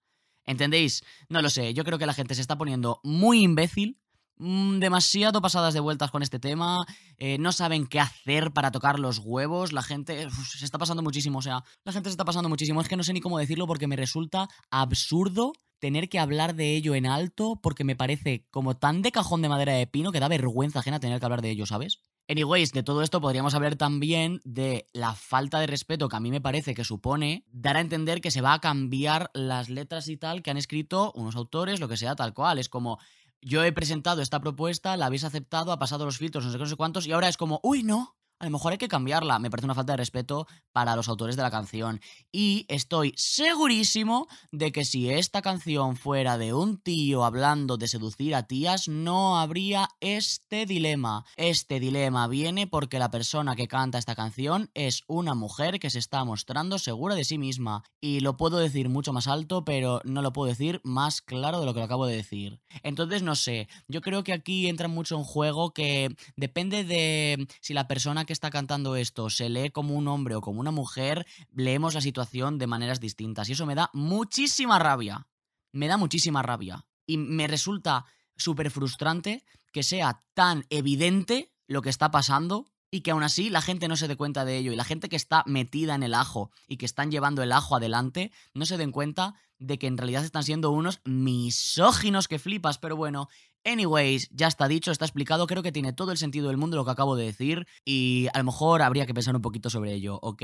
¿Entendéis? 0.45 1.03
No 1.29 1.41
lo 1.41 1.49
sé, 1.49 1.73
yo 1.73 1.83
creo 1.83 1.97
que 1.97 2.05
la 2.05 2.13
gente 2.13 2.35
se 2.35 2.41
está 2.41 2.57
poniendo 2.57 2.99
muy 3.03 3.41
imbécil, 3.43 3.99
demasiado 4.37 5.41
pasadas 5.41 5.73
de 5.73 5.79
vueltas 5.79 6.11
con 6.11 6.23
este 6.23 6.39
tema, 6.39 6.85
eh, 7.17 7.37
no 7.39 7.51
saben 7.51 7.87
qué 7.87 7.99
hacer 7.99 8.51
para 8.51 8.71
tocar 8.71 8.99
los 8.99 9.19
huevos, 9.19 9.73
la 9.73 9.83
gente 9.83 10.27
se 10.29 10.65
está 10.65 10.77
pasando 10.77 11.03
muchísimo, 11.03 11.39
o 11.39 11.41
sea, 11.41 11.63
la 11.83 11.91
gente 11.91 12.09
se 12.09 12.13
está 12.13 12.25
pasando 12.25 12.49
muchísimo, 12.49 12.81
es 12.81 12.87
que 12.87 12.97
no 12.97 13.03
sé 13.03 13.13
ni 13.13 13.21
cómo 13.21 13.37
decirlo 13.37 13.67
porque 13.67 13.87
me 13.87 13.95
resulta 13.95 14.47
absurdo 14.71 15.53
tener 15.79 16.07
que 16.07 16.17
hablar 16.17 16.55
de 16.55 16.75
ello 16.75 16.95
en 16.95 17.05
alto 17.05 17.59
porque 17.61 17.83
me 17.83 17.97
parece 17.97 18.47
como 18.51 18.77
tan 18.77 19.01
de 19.01 19.11
cajón 19.11 19.41
de 19.41 19.49
madera 19.49 19.73
de 19.73 19.85
pino 19.85 20.13
que 20.13 20.21
da 20.21 20.29
vergüenza 20.29 20.79
ajena 20.79 21.01
tener 21.01 21.19
que 21.19 21.25
hablar 21.25 21.41
de 21.41 21.51
ello, 21.51 21.65
¿sabes? 21.65 21.99
Anyways, 22.29 22.71
de 22.71 22.83
todo 22.83 23.01
esto 23.01 23.19
podríamos 23.19 23.53
hablar 23.53 23.75
también 23.75 24.39
de 24.45 24.87
la 24.93 25.13
falta 25.13 25.59
de 25.59 25.67
respeto 25.67 26.07
que 26.07 26.15
a 26.15 26.21
mí 26.21 26.31
me 26.31 26.39
parece 26.39 26.73
que 26.73 26.85
supone 26.85 27.43
dar 27.51 27.75
a 27.75 27.81
entender 27.81 28.21
que 28.21 28.31
se 28.31 28.39
va 28.39 28.53
a 28.53 28.61
cambiar 28.61 29.29
las 29.33 29.69
letras 29.69 30.07
y 30.07 30.15
tal 30.15 30.41
que 30.41 30.51
han 30.51 30.55
escrito 30.55 31.11
unos 31.15 31.35
autores, 31.35 31.81
lo 31.81 31.89
que 31.89 31.97
sea, 31.97 32.15
tal 32.15 32.33
cual. 32.33 32.59
Es 32.59 32.69
como, 32.69 32.97
yo 33.43 33.63
he 33.63 33.71
presentado 33.71 34.21
esta 34.21 34.39
propuesta, 34.39 34.97
la 34.97 35.07
habéis 35.07 35.23
aceptado, 35.23 35.71
ha 35.71 35.79
pasado 35.79 36.05
los 36.05 36.17
filtros, 36.17 36.45
no 36.45 36.51
sé 36.51 36.57
qué, 36.57 36.63
no 36.63 36.69
sé 36.69 36.75
cuántos, 36.75 37.07
y 37.07 37.11
ahora 37.11 37.27
es 37.29 37.37
como, 37.37 37.59
uy, 37.63 37.83
no, 37.83 38.15
a 38.43 38.45
lo 38.45 38.51
mejor 38.51 38.73
hay 38.73 38.77
que 38.77 38.89
cambiarla. 38.89 39.39
Me 39.39 39.49
parece 39.49 39.67
una 39.67 39.73
falta 39.73 39.93
de 39.93 39.97
respeto 39.97 40.47
para 40.73 40.97
los 40.97 41.07
autores 41.07 41.37
de 41.37 41.43
la 41.43 41.49
canción. 41.49 42.01
Y 42.29 42.65
estoy 42.67 43.13
segurísimo 43.15 44.27
de 44.51 44.73
que 44.73 44.83
si 44.83 45.09
esta 45.09 45.41
canción 45.41 45.95
fuera 45.95 46.37
de 46.37 46.53
un 46.53 46.77
tío 46.77 47.23
hablando 47.23 47.77
de 47.77 47.87
seducir 47.87 48.35
a 48.35 48.43
tías, 48.43 48.89
no 48.89 49.39
habría 49.39 49.87
este 50.01 50.65
dilema. 50.65 51.23
Este 51.37 51.79
dilema 51.79 52.27
viene 52.27 52.67
porque 52.67 52.99
la 52.99 53.11
persona 53.11 53.55
que 53.55 53.69
canta 53.69 53.97
esta 53.97 54.13
canción 54.13 54.69
es 54.73 55.03
una 55.07 55.35
mujer 55.35 55.79
que 55.79 55.89
se 55.89 55.99
está 55.99 56.25
mostrando 56.25 56.79
segura 56.79 57.15
de 57.15 57.23
sí 57.23 57.37
misma. 57.37 57.85
Y 58.01 58.19
lo 58.19 58.35
puedo 58.35 58.57
decir 58.57 58.89
mucho 58.89 59.13
más 59.13 59.27
alto, 59.27 59.63
pero 59.63 60.01
no 60.03 60.21
lo 60.21 60.33
puedo 60.33 60.49
decir 60.49 60.81
más 60.83 61.21
claro 61.21 61.61
de 61.61 61.65
lo 61.65 61.73
que 61.73 61.79
lo 61.79 61.85
acabo 61.85 62.07
de 62.07 62.17
decir. 62.17 62.59
Entonces, 62.81 63.23
no 63.23 63.35
sé, 63.35 63.69
yo 63.87 64.01
creo 64.01 64.25
que 64.25 64.33
aquí 64.33 64.67
entra 64.67 64.89
mucho 64.89 65.15
en 65.15 65.23
juego 65.23 65.71
que 65.71 66.13
depende 66.35 66.83
de 66.83 67.47
si 67.61 67.73
la 67.73 67.87
persona 67.87 68.25
que 68.25 68.32
está 68.33 68.49
cantando 68.49 68.95
esto 68.95 69.29
se 69.29 69.49
lee 69.49 69.69
como 69.69 69.95
un 69.95 70.07
hombre 70.07 70.35
o 70.35 70.41
como 70.41 70.59
una 70.59 70.71
mujer, 70.71 71.25
leemos 71.53 71.93
la 71.93 72.01
situación 72.01 72.57
de 72.57 72.67
maneras 72.67 72.99
distintas. 72.99 73.47
Y 73.47 73.53
eso 73.53 73.65
me 73.65 73.75
da 73.75 73.89
muchísima 73.93 74.79
rabia. 74.79 75.27
Me 75.71 75.87
da 75.87 75.97
muchísima 75.97 76.41
rabia. 76.41 76.85
Y 77.05 77.17
me 77.17 77.47
resulta 77.47 78.05
súper 78.35 78.71
frustrante 78.71 79.43
que 79.71 79.83
sea 79.83 80.23
tan 80.33 80.65
evidente 80.69 81.51
lo 81.67 81.81
que 81.81 81.89
está 81.89 82.11
pasando 82.11 82.72
y 82.93 83.01
que 83.01 83.09
aún 83.09 83.23
así 83.23 83.49
la 83.49 83.63
gente 83.63 83.87
no 83.87 83.97
se 83.97 84.07
dé 84.07 84.15
cuenta 84.15 84.45
de 84.45 84.55
ello 84.55 84.71
y 84.71 84.75
la 84.75 84.83
gente 84.83 85.09
que 85.09 85.15
está 85.15 85.43
metida 85.47 85.95
en 85.95 86.03
el 86.03 86.13
ajo 86.13 86.51
y 86.67 86.77
que 86.77 86.85
están 86.85 87.09
llevando 87.09 87.41
el 87.41 87.51
ajo 87.51 87.75
adelante 87.75 88.31
no 88.53 88.67
se 88.67 88.77
den 88.77 88.91
cuenta 88.91 89.33
de 89.57 89.79
que 89.79 89.87
en 89.87 89.97
realidad 89.97 90.23
están 90.23 90.43
siendo 90.43 90.69
unos 90.69 91.01
misóginos 91.03 92.27
que 92.27 92.37
flipas, 92.37 92.77
pero 92.77 92.95
bueno, 92.95 93.29
anyways, 93.65 94.29
ya 94.29 94.45
está 94.45 94.67
dicho, 94.67 94.91
está 94.91 95.05
explicado, 95.05 95.47
creo 95.47 95.63
que 95.63 95.71
tiene 95.71 95.91
todo 95.91 96.11
el 96.11 96.19
sentido 96.19 96.49
del 96.49 96.57
mundo 96.57 96.77
lo 96.77 96.85
que 96.85 96.91
acabo 96.91 97.15
de 97.15 97.25
decir 97.25 97.65
y 97.83 98.27
a 98.31 98.37
lo 98.37 98.43
mejor 98.43 98.83
habría 98.83 99.07
que 99.07 99.15
pensar 99.15 99.35
un 99.35 99.41
poquito 99.41 99.71
sobre 99.71 99.91
ello, 99.93 100.19
¿ok? 100.21 100.43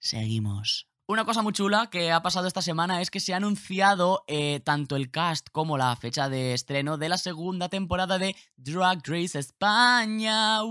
Seguimos. 0.00 0.88
Una 1.10 1.24
cosa 1.24 1.40
muy 1.40 1.54
chula 1.54 1.88
que 1.88 2.12
ha 2.12 2.20
pasado 2.20 2.46
esta 2.46 2.60
semana 2.60 3.00
es 3.00 3.10
que 3.10 3.18
se 3.18 3.32
ha 3.32 3.38
anunciado 3.38 4.24
eh, 4.26 4.60
tanto 4.60 4.94
el 4.94 5.10
cast 5.10 5.48
como 5.52 5.78
la 5.78 5.96
fecha 5.96 6.28
de 6.28 6.52
estreno 6.52 6.98
de 6.98 7.08
la 7.08 7.16
segunda 7.16 7.70
temporada 7.70 8.18
de 8.18 8.36
Drag 8.58 9.00
Race 9.06 9.38
España 9.38 10.62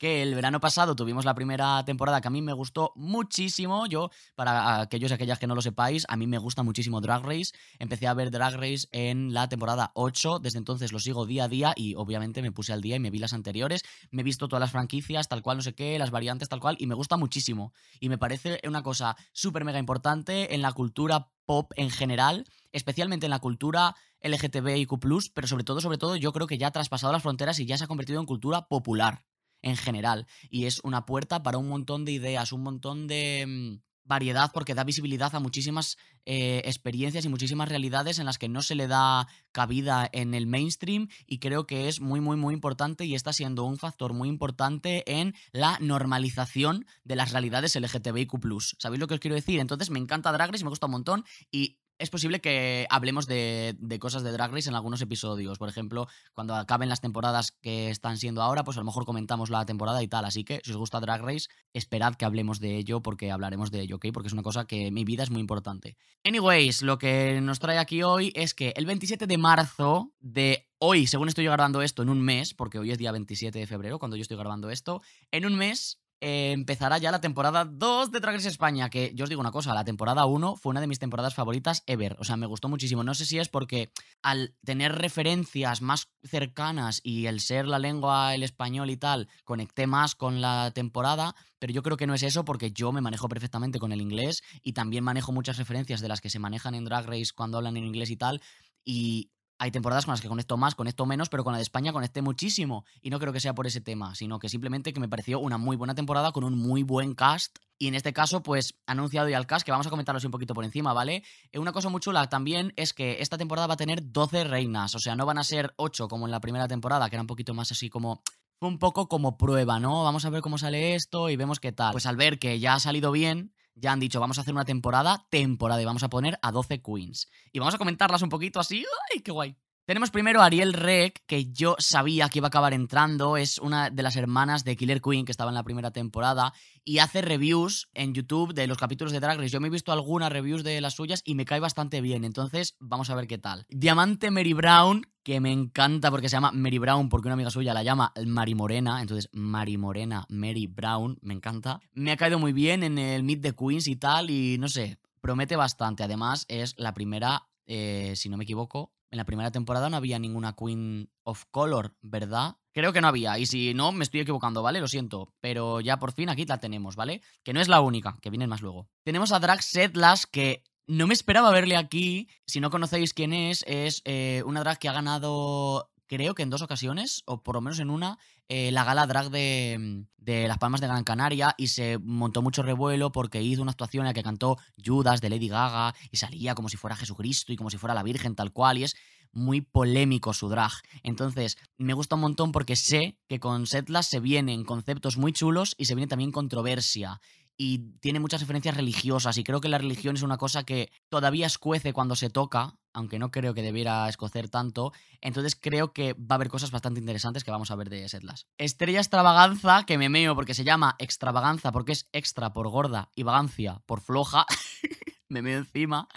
que 0.00 0.22
el 0.22 0.34
verano 0.34 0.60
pasado 0.60 0.96
tuvimos 0.96 1.26
la 1.26 1.34
primera 1.34 1.84
temporada 1.84 2.22
que 2.22 2.28
a 2.28 2.30
mí 2.30 2.40
me 2.40 2.54
gustó 2.54 2.92
muchísimo. 2.96 3.84
Yo, 3.86 4.10
para 4.34 4.80
aquellos 4.80 5.10
y 5.10 5.14
aquellas 5.14 5.38
que 5.38 5.46
no 5.46 5.54
lo 5.54 5.60
sepáis, 5.60 6.06
a 6.08 6.16
mí 6.16 6.26
me 6.26 6.38
gusta 6.38 6.62
muchísimo 6.62 7.02
Drag 7.02 7.22
Race. 7.22 7.52
Empecé 7.78 8.06
a 8.06 8.14
ver 8.14 8.30
Drag 8.30 8.54
Race 8.54 8.88
en 8.92 9.34
la 9.34 9.50
temporada 9.50 9.92
8, 9.94 10.38
desde 10.38 10.56
entonces 10.56 10.92
lo 10.92 11.00
sigo 11.00 11.26
día 11.26 11.44
a 11.44 11.48
día 11.48 11.74
y 11.76 11.96
obviamente 11.96 12.40
me 12.40 12.50
puse 12.50 12.72
al 12.72 12.80
día 12.80 12.96
y 12.96 12.98
me 12.98 13.10
vi 13.10 13.18
las 13.18 13.34
anteriores. 13.34 13.82
Me 14.10 14.22
he 14.22 14.24
visto 14.24 14.48
todas 14.48 14.60
las 14.60 14.70
franquicias, 14.70 15.28
tal 15.28 15.42
cual, 15.42 15.58
no 15.58 15.62
sé 15.62 15.74
qué, 15.74 15.98
las 15.98 16.10
variantes, 16.10 16.48
tal 16.48 16.60
cual, 16.60 16.76
y 16.80 16.86
me 16.86 16.94
gusta 16.94 17.18
muchísimo. 17.18 17.74
Y 18.00 18.08
me 18.08 18.16
parece 18.16 18.58
una 18.66 18.82
cosa 18.82 19.18
súper 19.32 19.66
mega 19.66 19.78
importante 19.78 20.54
en 20.54 20.62
la 20.62 20.72
cultura 20.72 21.30
pop 21.44 21.72
en 21.76 21.90
general, 21.90 22.46
especialmente 22.72 23.26
en 23.26 23.30
la 23.30 23.38
cultura 23.40 23.94
LGTBIQ, 24.22 24.94
pero 25.34 25.46
sobre 25.46 25.64
todo, 25.64 25.82
sobre 25.82 25.98
todo, 25.98 26.16
yo 26.16 26.32
creo 26.32 26.46
que 26.46 26.56
ya 26.56 26.68
ha 26.68 26.72
traspasado 26.72 27.12
las 27.12 27.22
fronteras 27.22 27.58
y 27.58 27.66
ya 27.66 27.76
se 27.76 27.84
ha 27.84 27.86
convertido 27.86 28.18
en 28.18 28.24
cultura 28.24 28.66
popular 28.66 29.26
en 29.62 29.76
general. 29.76 30.26
Y 30.48 30.64
es 30.64 30.80
una 30.84 31.06
puerta 31.06 31.42
para 31.42 31.58
un 31.58 31.68
montón 31.68 32.04
de 32.04 32.12
ideas, 32.12 32.52
un 32.52 32.62
montón 32.62 33.06
de 33.06 33.44
mm, 33.46 33.90
variedad 34.10 34.50
porque 34.52 34.74
da 34.74 34.84
visibilidad 34.84 35.34
a 35.34 35.40
muchísimas 35.40 35.96
eh, 36.26 36.62
experiencias 36.64 37.24
y 37.24 37.28
muchísimas 37.28 37.68
realidades 37.68 38.18
en 38.18 38.26
las 38.26 38.38
que 38.38 38.48
no 38.48 38.60
se 38.60 38.74
le 38.74 38.88
da 38.88 39.28
cabida 39.52 40.08
en 40.12 40.34
el 40.34 40.46
mainstream 40.46 41.08
y 41.26 41.38
creo 41.38 41.66
que 41.66 41.88
es 41.88 42.00
muy 42.00 42.20
muy 42.20 42.36
muy 42.36 42.52
importante 42.52 43.04
y 43.04 43.14
está 43.14 43.32
siendo 43.32 43.64
un 43.64 43.78
factor 43.78 44.12
muy 44.12 44.28
importante 44.28 45.04
en 45.06 45.34
la 45.52 45.78
normalización 45.80 46.86
de 47.04 47.16
las 47.16 47.32
realidades 47.32 47.76
LGTBIQ+. 47.76 48.38
¿Sabéis 48.78 49.00
lo 49.00 49.06
que 49.06 49.14
os 49.14 49.20
quiero 49.20 49.36
decir? 49.36 49.60
Entonces 49.60 49.90
me 49.90 50.00
encanta 50.00 50.32
Drag 50.32 50.50
Race, 50.50 50.64
me 50.64 50.70
gusta 50.70 50.86
un 50.86 50.92
montón 50.92 51.24
y 51.50 51.78
es 52.00 52.08
posible 52.10 52.40
que 52.40 52.86
hablemos 52.88 53.26
de, 53.26 53.76
cosas 54.00 54.22
de 54.22 54.32
Drag 54.32 54.50
Race 54.50 54.68
en 54.68 54.74
algunos 54.74 55.02
episodios. 55.02 55.58
Por 55.58 55.68
ejemplo, 55.68 56.08
cuando 56.32 56.54
acaben 56.54 56.88
las 56.88 57.00
temporadas 57.00 57.52
que 57.52 57.90
están 57.90 58.16
siendo 58.16 58.42
ahora, 58.42 58.64
pues 58.64 58.78
a 58.78 58.80
lo 58.80 58.86
mejor 58.86 59.04
comentamos 59.04 59.50
la 59.50 59.66
temporada 59.66 60.02
y 60.02 60.08
tal. 60.08 60.24
Así 60.24 60.42
que 60.42 60.60
si 60.64 60.70
os 60.70 60.78
gusta 60.78 60.98
Drag 60.98 61.20
Race, 61.22 61.48
esperad 61.74 62.14
que 62.14 62.24
hablemos 62.24 62.58
de 62.58 62.76
ello 62.76 63.02
porque 63.02 63.30
hablaremos 63.30 63.70
de 63.70 63.82
ello, 63.82 63.96
¿ok? 63.96 64.06
Porque 64.12 64.28
es 64.28 64.32
una 64.32 64.42
cosa 64.42 64.64
que 64.64 64.86
en 64.86 64.94
mi 64.94 65.04
vida 65.04 65.22
es 65.22 65.30
muy 65.30 65.40
importante. 65.40 65.96
Anyways, 66.24 66.82
lo 66.82 66.98
que 66.98 67.40
nos 67.42 67.58
trae 67.58 67.78
aquí 67.78 68.02
hoy 68.02 68.32
es 68.34 68.54
que 68.54 68.72
el 68.76 68.86
27 68.86 69.26
de 69.26 69.38
marzo 69.38 70.12
de 70.20 70.68
hoy, 70.78 71.06
según 71.06 71.28
estoy 71.28 71.44
grabando 71.44 71.82
esto, 71.82 72.02
en 72.02 72.08
un 72.08 72.22
mes, 72.22 72.54
porque 72.54 72.78
hoy 72.78 72.90
es 72.90 72.98
día 72.98 73.12
27 73.12 73.58
de 73.58 73.66
febrero, 73.66 73.98
cuando 73.98 74.16
yo 74.16 74.22
estoy 74.22 74.38
grabando 74.38 74.70
esto, 74.70 75.02
en 75.30 75.44
un 75.44 75.54
mes 75.54 76.00
eh, 76.20 76.52
empezará 76.52 76.98
ya 76.98 77.10
la 77.10 77.20
temporada 77.20 77.64
2 77.64 78.10
de 78.10 78.20
Drag 78.20 78.36
Race 78.36 78.48
España, 78.48 78.90
que 78.90 79.12
yo 79.14 79.24
os 79.24 79.28
digo 79.28 79.40
una 79.40 79.50
cosa, 79.50 79.74
la 79.74 79.84
temporada 79.84 80.26
1 80.26 80.56
fue 80.56 80.70
una 80.70 80.80
de 80.80 80.86
mis 80.86 80.98
temporadas 80.98 81.34
favoritas 81.34 81.82
ever, 81.86 82.16
o 82.18 82.24
sea, 82.24 82.36
me 82.36 82.46
gustó 82.46 82.68
muchísimo. 82.68 83.04
No 83.04 83.14
sé 83.14 83.24
si 83.24 83.38
es 83.38 83.48
porque 83.48 83.90
al 84.22 84.54
tener 84.64 84.92
referencias 84.92 85.80
más 85.82 86.10
cercanas 86.22 87.00
y 87.02 87.26
el 87.26 87.40
ser 87.40 87.66
la 87.66 87.78
lengua 87.78 88.34
el 88.34 88.42
español 88.42 88.90
y 88.90 88.96
tal, 88.96 89.28
conecté 89.44 89.86
más 89.86 90.14
con 90.14 90.40
la 90.40 90.70
temporada, 90.72 91.34
pero 91.58 91.72
yo 91.72 91.82
creo 91.82 91.96
que 91.96 92.06
no 92.06 92.14
es 92.14 92.22
eso 92.22 92.44
porque 92.44 92.72
yo 92.72 92.92
me 92.92 93.00
manejo 93.00 93.28
perfectamente 93.28 93.78
con 93.78 93.92
el 93.92 94.00
inglés 94.00 94.42
y 94.62 94.72
también 94.72 95.04
manejo 95.04 95.32
muchas 95.32 95.56
referencias 95.56 96.00
de 96.00 96.08
las 96.08 96.20
que 96.20 96.30
se 96.30 96.38
manejan 96.38 96.74
en 96.74 96.84
Drag 96.84 97.06
Race 97.06 97.32
cuando 97.34 97.58
hablan 97.58 97.76
en 97.76 97.84
inglés 97.84 98.10
y 98.10 98.16
tal, 98.16 98.42
y 98.84 99.30
hay 99.60 99.70
temporadas 99.70 100.06
con 100.06 100.12
las 100.12 100.22
que 100.22 100.28
conecto 100.28 100.56
más, 100.56 100.74
conecto 100.74 101.04
menos, 101.04 101.28
pero 101.28 101.44
con 101.44 101.52
la 101.52 101.58
de 101.58 101.62
España 101.62 101.92
conecté 101.92 102.22
muchísimo. 102.22 102.86
Y 103.02 103.10
no 103.10 103.18
creo 103.18 103.30
que 103.30 103.40
sea 103.40 103.54
por 103.54 103.66
ese 103.66 103.82
tema, 103.82 104.14
sino 104.14 104.38
que 104.38 104.48
simplemente 104.48 104.94
que 104.94 105.00
me 105.00 105.08
pareció 105.08 105.38
una 105.38 105.58
muy 105.58 105.76
buena 105.76 105.94
temporada 105.94 106.32
con 106.32 106.44
un 106.44 106.58
muy 106.58 106.82
buen 106.82 107.14
cast. 107.14 107.58
Y 107.78 107.86
en 107.86 107.94
este 107.94 108.14
caso, 108.14 108.42
pues, 108.42 108.78
anunciado 108.86 109.28
ya 109.28 109.36
el 109.36 109.46
cast, 109.46 109.66
que 109.66 109.70
vamos 109.70 109.86
a 109.86 109.90
comentarlo 109.90 110.16
así 110.16 110.26
un 110.26 110.32
poquito 110.32 110.54
por 110.54 110.64
encima, 110.64 110.94
¿vale? 110.94 111.24
Eh, 111.52 111.58
una 111.58 111.72
cosa 111.72 111.90
muy 111.90 112.00
chula 112.00 112.26
también 112.30 112.72
es 112.76 112.94
que 112.94 113.20
esta 113.20 113.36
temporada 113.36 113.66
va 113.66 113.74
a 113.74 113.76
tener 113.76 114.10
12 114.10 114.44
reinas, 114.44 114.94
o 114.94 114.98
sea, 114.98 115.14
no 115.14 115.26
van 115.26 115.36
a 115.36 115.44
ser 115.44 115.74
8 115.76 116.08
como 116.08 116.24
en 116.24 116.30
la 116.30 116.40
primera 116.40 116.66
temporada, 116.66 117.10
que 117.10 117.16
era 117.16 117.22
un 117.22 117.26
poquito 117.26 117.52
más 117.52 117.70
así 117.70 117.90
como 117.90 118.22
un 118.60 118.78
poco 118.78 119.08
como 119.08 119.36
prueba, 119.36 119.78
¿no? 119.78 120.04
Vamos 120.04 120.24
a 120.24 120.30
ver 120.30 120.40
cómo 120.40 120.56
sale 120.56 120.94
esto 120.94 121.28
y 121.28 121.36
vemos 121.36 121.60
qué 121.60 121.72
tal. 121.72 121.92
Pues 121.92 122.06
al 122.06 122.16
ver 122.16 122.38
que 122.38 122.58
ya 122.60 122.74
ha 122.74 122.80
salido 122.80 123.12
bien, 123.12 123.52
ya 123.74 123.92
han 123.92 124.00
dicho, 124.00 124.20
vamos 124.20 124.38
a 124.38 124.42
hacer 124.42 124.54
una 124.54 124.64
temporada, 124.64 125.26
temporada, 125.30 125.80
y 125.80 125.84
vamos 125.84 126.02
a 126.02 126.08
poner 126.08 126.38
a 126.42 126.52
12 126.52 126.82
queens. 126.82 127.28
Y 127.52 127.58
vamos 127.58 127.74
a 127.74 127.78
comentarlas 127.78 128.22
un 128.22 128.28
poquito 128.28 128.60
así. 128.60 128.84
¡Ay, 129.12 129.20
qué 129.20 129.32
guay! 129.32 129.56
Tenemos 129.90 130.12
primero 130.12 130.40
a 130.40 130.44
Ariel 130.44 130.72
Rec, 130.72 131.20
que 131.26 131.46
yo 131.46 131.74
sabía 131.80 132.28
que 132.28 132.38
iba 132.38 132.46
a 132.46 132.54
acabar 132.54 132.74
entrando, 132.74 133.36
es 133.36 133.58
una 133.58 133.90
de 133.90 134.04
las 134.04 134.14
hermanas 134.14 134.62
de 134.62 134.76
Killer 134.76 135.00
Queen 135.00 135.24
que 135.24 135.32
estaba 135.32 135.50
en 135.50 135.56
la 135.56 135.64
primera 135.64 135.90
temporada 135.90 136.52
y 136.84 136.98
hace 136.98 137.22
reviews 137.22 137.88
en 137.92 138.14
YouTube 138.14 138.54
de 138.54 138.68
los 138.68 138.78
capítulos 138.78 139.12
de 139.12 139.18
Drag 139.18 139.36
Race. 139.38 139.48
Yo 139.48 139.58
me 139.58 139.66
he 139.66 139.70
visto 139.72 139.90
algunas 139.90 140.30
reviews 140.30 140.62
de 140.62 140.80
las 140.80 140.94
suyas 140.94 141.22
y 141.24 141.34
me 141.34 141.44
cae 141.44 141.58
bastante 141.58 142.00
bien, 142.02 142.22
entonces 142.22 142.76
vamos 142.78 143.10
a 143.10 143.16
ver 143.16 143.26
qué 143.26 143.38
tal. 143.38 143.66
Diamante 143.68 144.30
Mary 144.30 144.52
Brown, 144.52 145.08
que 145.24 145.40
me 145.40 145.50
encanta 145.50 146.08
porque 146.12 146.28
se 146.28 146.36
llama 146.36 146.52
Mary 146.52 146.78
Brown 146.78 147.08
porque 147.08 147.26
una 147.26 147.34
amiga 147.34 147.50
suya 147.50 147.74
la 147.74 147.82
llama 147.82 148.12
Mari 148.24 148.54
Morena, 148.54 149.02
entonces 149.02 149.28
Mari 149.32 149.76
Morena, 149.76 150.24
Mary 150.28 150.68
Brown, 150.68 151.18
me 151.20 151.34
encanta. 151.34 151.80
Me 151.94 152.12
ha 152.12 152.16
caído 152.16 152.38
muy 152.38 152.52
bien 152.52 152.84
en 152.84 152.96
el 152.96 153.24
Meet 153.24 153.42
the 153.42 153.56
Queens 153.56 153.88
y 153.88 153.96
tal 153.96 154.30
y 154.30 154.56
no 154.56 154.68
sé, 154.68 154.98
promete 155.20 155.56
bastante. 155.56 156.04
Además 156.04 156.44
es 156.46 156.76
la 156.78 156.94
primera, 156.94 157.48
eh, 157.66 158.12
si 158.14 158.28
no 158.28 158.36
me 158.36 158.44
equivoco, 158.44 158.92
en 159.10 159.16
la 159.18 159.24
primera 159.24 159.50
temporada 159.50 159.90
no 159.90 159.96
había 159.96 160.18
ninguna 160.18 160.54
Queen 160.54 161.10
of 161.24 161.44
Color, 161.50 161.96
¿verdad? 162.00 162.56
Creo 162.72 162.92
que 162.92 163.00
no 163.00 163.08
había, 163.08 163.38
y 163.38 163.46
si 163.46 163.74
no, 163.74 163.90
me 163.92 164.04
estoy 164.04 164.20
equivocando, 164.20 164.62
¿vale? 164.62 164.80
Lo 164.80 164.86
siento, 164.88 165.34
pero 165.40 165.80
ya 165.80 165.98
por 165.98 166.12
fin 166.12 166.28
aquí 166.28 166.44
la 166.44 166.58
tenemos, 166.58 166.94
¿vale? 166.94 167.20
Que 167.42 167.52
no 167.52 167.60
es 167.60 167.68
la 167.68 167.80
única, 167.80 168.16
que 168.22 168.30
vienen 168.30 168.48
más 168.48 168.62
luego. 168.62 168.88
Tenemos 169.04 169.32
a 169.32 169.40
Drag 169.40 169.62
Setlas, 169.62 170.26
que 170.26 170.62
no 170.86 171.06
me 171.06 171.14
esperaba 171.14 171.50
verle 171.50 171.76
aquí. 171.76 172.28
Si 172.46 172.60
no 172.60 172.70
conocéis 172.70 173.14
quién 173.14 173.32
es, 173.32 173.64
es 173.66 174.02
eh, 174.04 174.42
una 174.44 174.60
drag 174.60 174.78
que 174.78 174.88
ha 174.88 174.92
ganado 174.92 175.90
creo 176.10 176.34
que 176.34 176.42
en 176.42 176.50
dos 176.50 176.60
ocasiones, 176.60 177.22
o 177.26 177.40
por 177.40 177.54
lo 177.54 177.60
menos 177.60 177.78
en 177.78 177.88
una, 177.88 178.18
eh, 178.48 178.72
la 178.72 178.82
gala 178.82 179.06
drag 179.06 179.30
de, 179.30 180.04
de, 180.16 180.48
Las 180.48 180.58
Palmas 180.58 180.80
de 180.80 180.88
Gran 180.88 181.04
Canaria 181.04 181.54
y 181.56 181.68
se 181.68 181.98
montó 181.98 182.42
mucho 182.42 182.64
revuelo 182.64 183.12
porque 183.12 183.40
hizo 183.40 183.62
una 183.62 183.70
actuación 183.70 184.02
en 184.02 184.06
la 184.08 184.12
que 184.12 184.24
cantó 184.24 184.58
Judas 184.84 185.20
de 185.20 185.30
Lady 185.30 185.46
Gaga 185.46 185.94
y 186.10 186.16
salía 186.16 186.56
como 186.56 186.68
si 186.68 186.76
fuera 186.76 186.96
Jesucristo 186.96 187.52
y 187.52 187.56
como 187.56 187.70
si 187.70 187.78
fuera 187.78 187.94
la 187.94 188.02
Virgen 188.02 188.34
tal 188.34 188.52
cual 188.52 188.78
y 188.78 188.84
es 188.84 188.96
muy 189.30 189.60
polémico 189.60 190.32
su 190.32 190.48
drag. 190.48 190.72
Entonces, 191.04 191.58
me 191.78 191.94
gusta 191.94 192.16
un 192.16 192.22
montón 192.22 192.50
porque 192.50 192.74
sé 192.74 193.16
que 193.28 193.38
con 193.38 193.68
Setlas 193.68 194.08
se 194.08 194.18
vienen 194.18 194.64
conceptos 194.64 195.16
muy 195.16 195.32
chulos 195.32 195.76
y 195.78 195.84
se 195.84 195.94
viene 195.94 196.08
también 196.08 196.32
controversia 196.32 197.20
y 197.62 197.92
tiene 198.00 198.20
muchas 198.20 198.40
referencias 198.40 198.74
religiosas 198.74 199.36
y 199.36 199.44
creo 199.44 199.60
que 199.60 199.68
la 199.68 199.76
religión 199.76 200.16
es 200.16 200.22
una 200.22 200.38
cosa 200.38 200.64
que 200.64 200.90
todavía 201.10 201.46
escuece 201.46 201.92
cuando 201.92 202.16
se 202.16 202.30
toca, 202.30 202.78
aunque 202.94 203.18
no 203.18 203.30
creo 203.30 203.52
que 203.52 203.60
debiera 203.60 204.08
escocer 204.08 204.48
tanto, 204.48 204.94
entonces 205.20 205.56
creo 205.60 205.92
que 205.92 206.14
va 206.14 206.30
a 206.30 206.34
haber 206.36 206.48
cosas 206.48 206.70
bastante 206.70 207.00
interesantes 207.00 207.44
que 207.44 207.50
vamos 207.50 207.70
a 207.70 207.76
ver 207.76 207.90
de 207.90 208.08
Setlas. 208.08 208.46
Estrella 208.56 209.00
extravaganza, 209.00 209.84
que 209.84 209.98
me 209.98 210.08
meo 210.08 210.34
porque 210.34 210.54
se 210.54 210.64
llama 210.64 210.96
extravaganza 210.98 211.70
porque 211.70 211.92
es 211.92 212.08
extra 212.14 212.54
por 212.54 212.70
gorda 212.70 213.10
y 213.14 213.24
vagancia 213.24 213.82
por 213.84 214.00
floja. 214.00 214.46
me 215.30 215.40
veo 215.40 215.58
encima. 215.58 216.08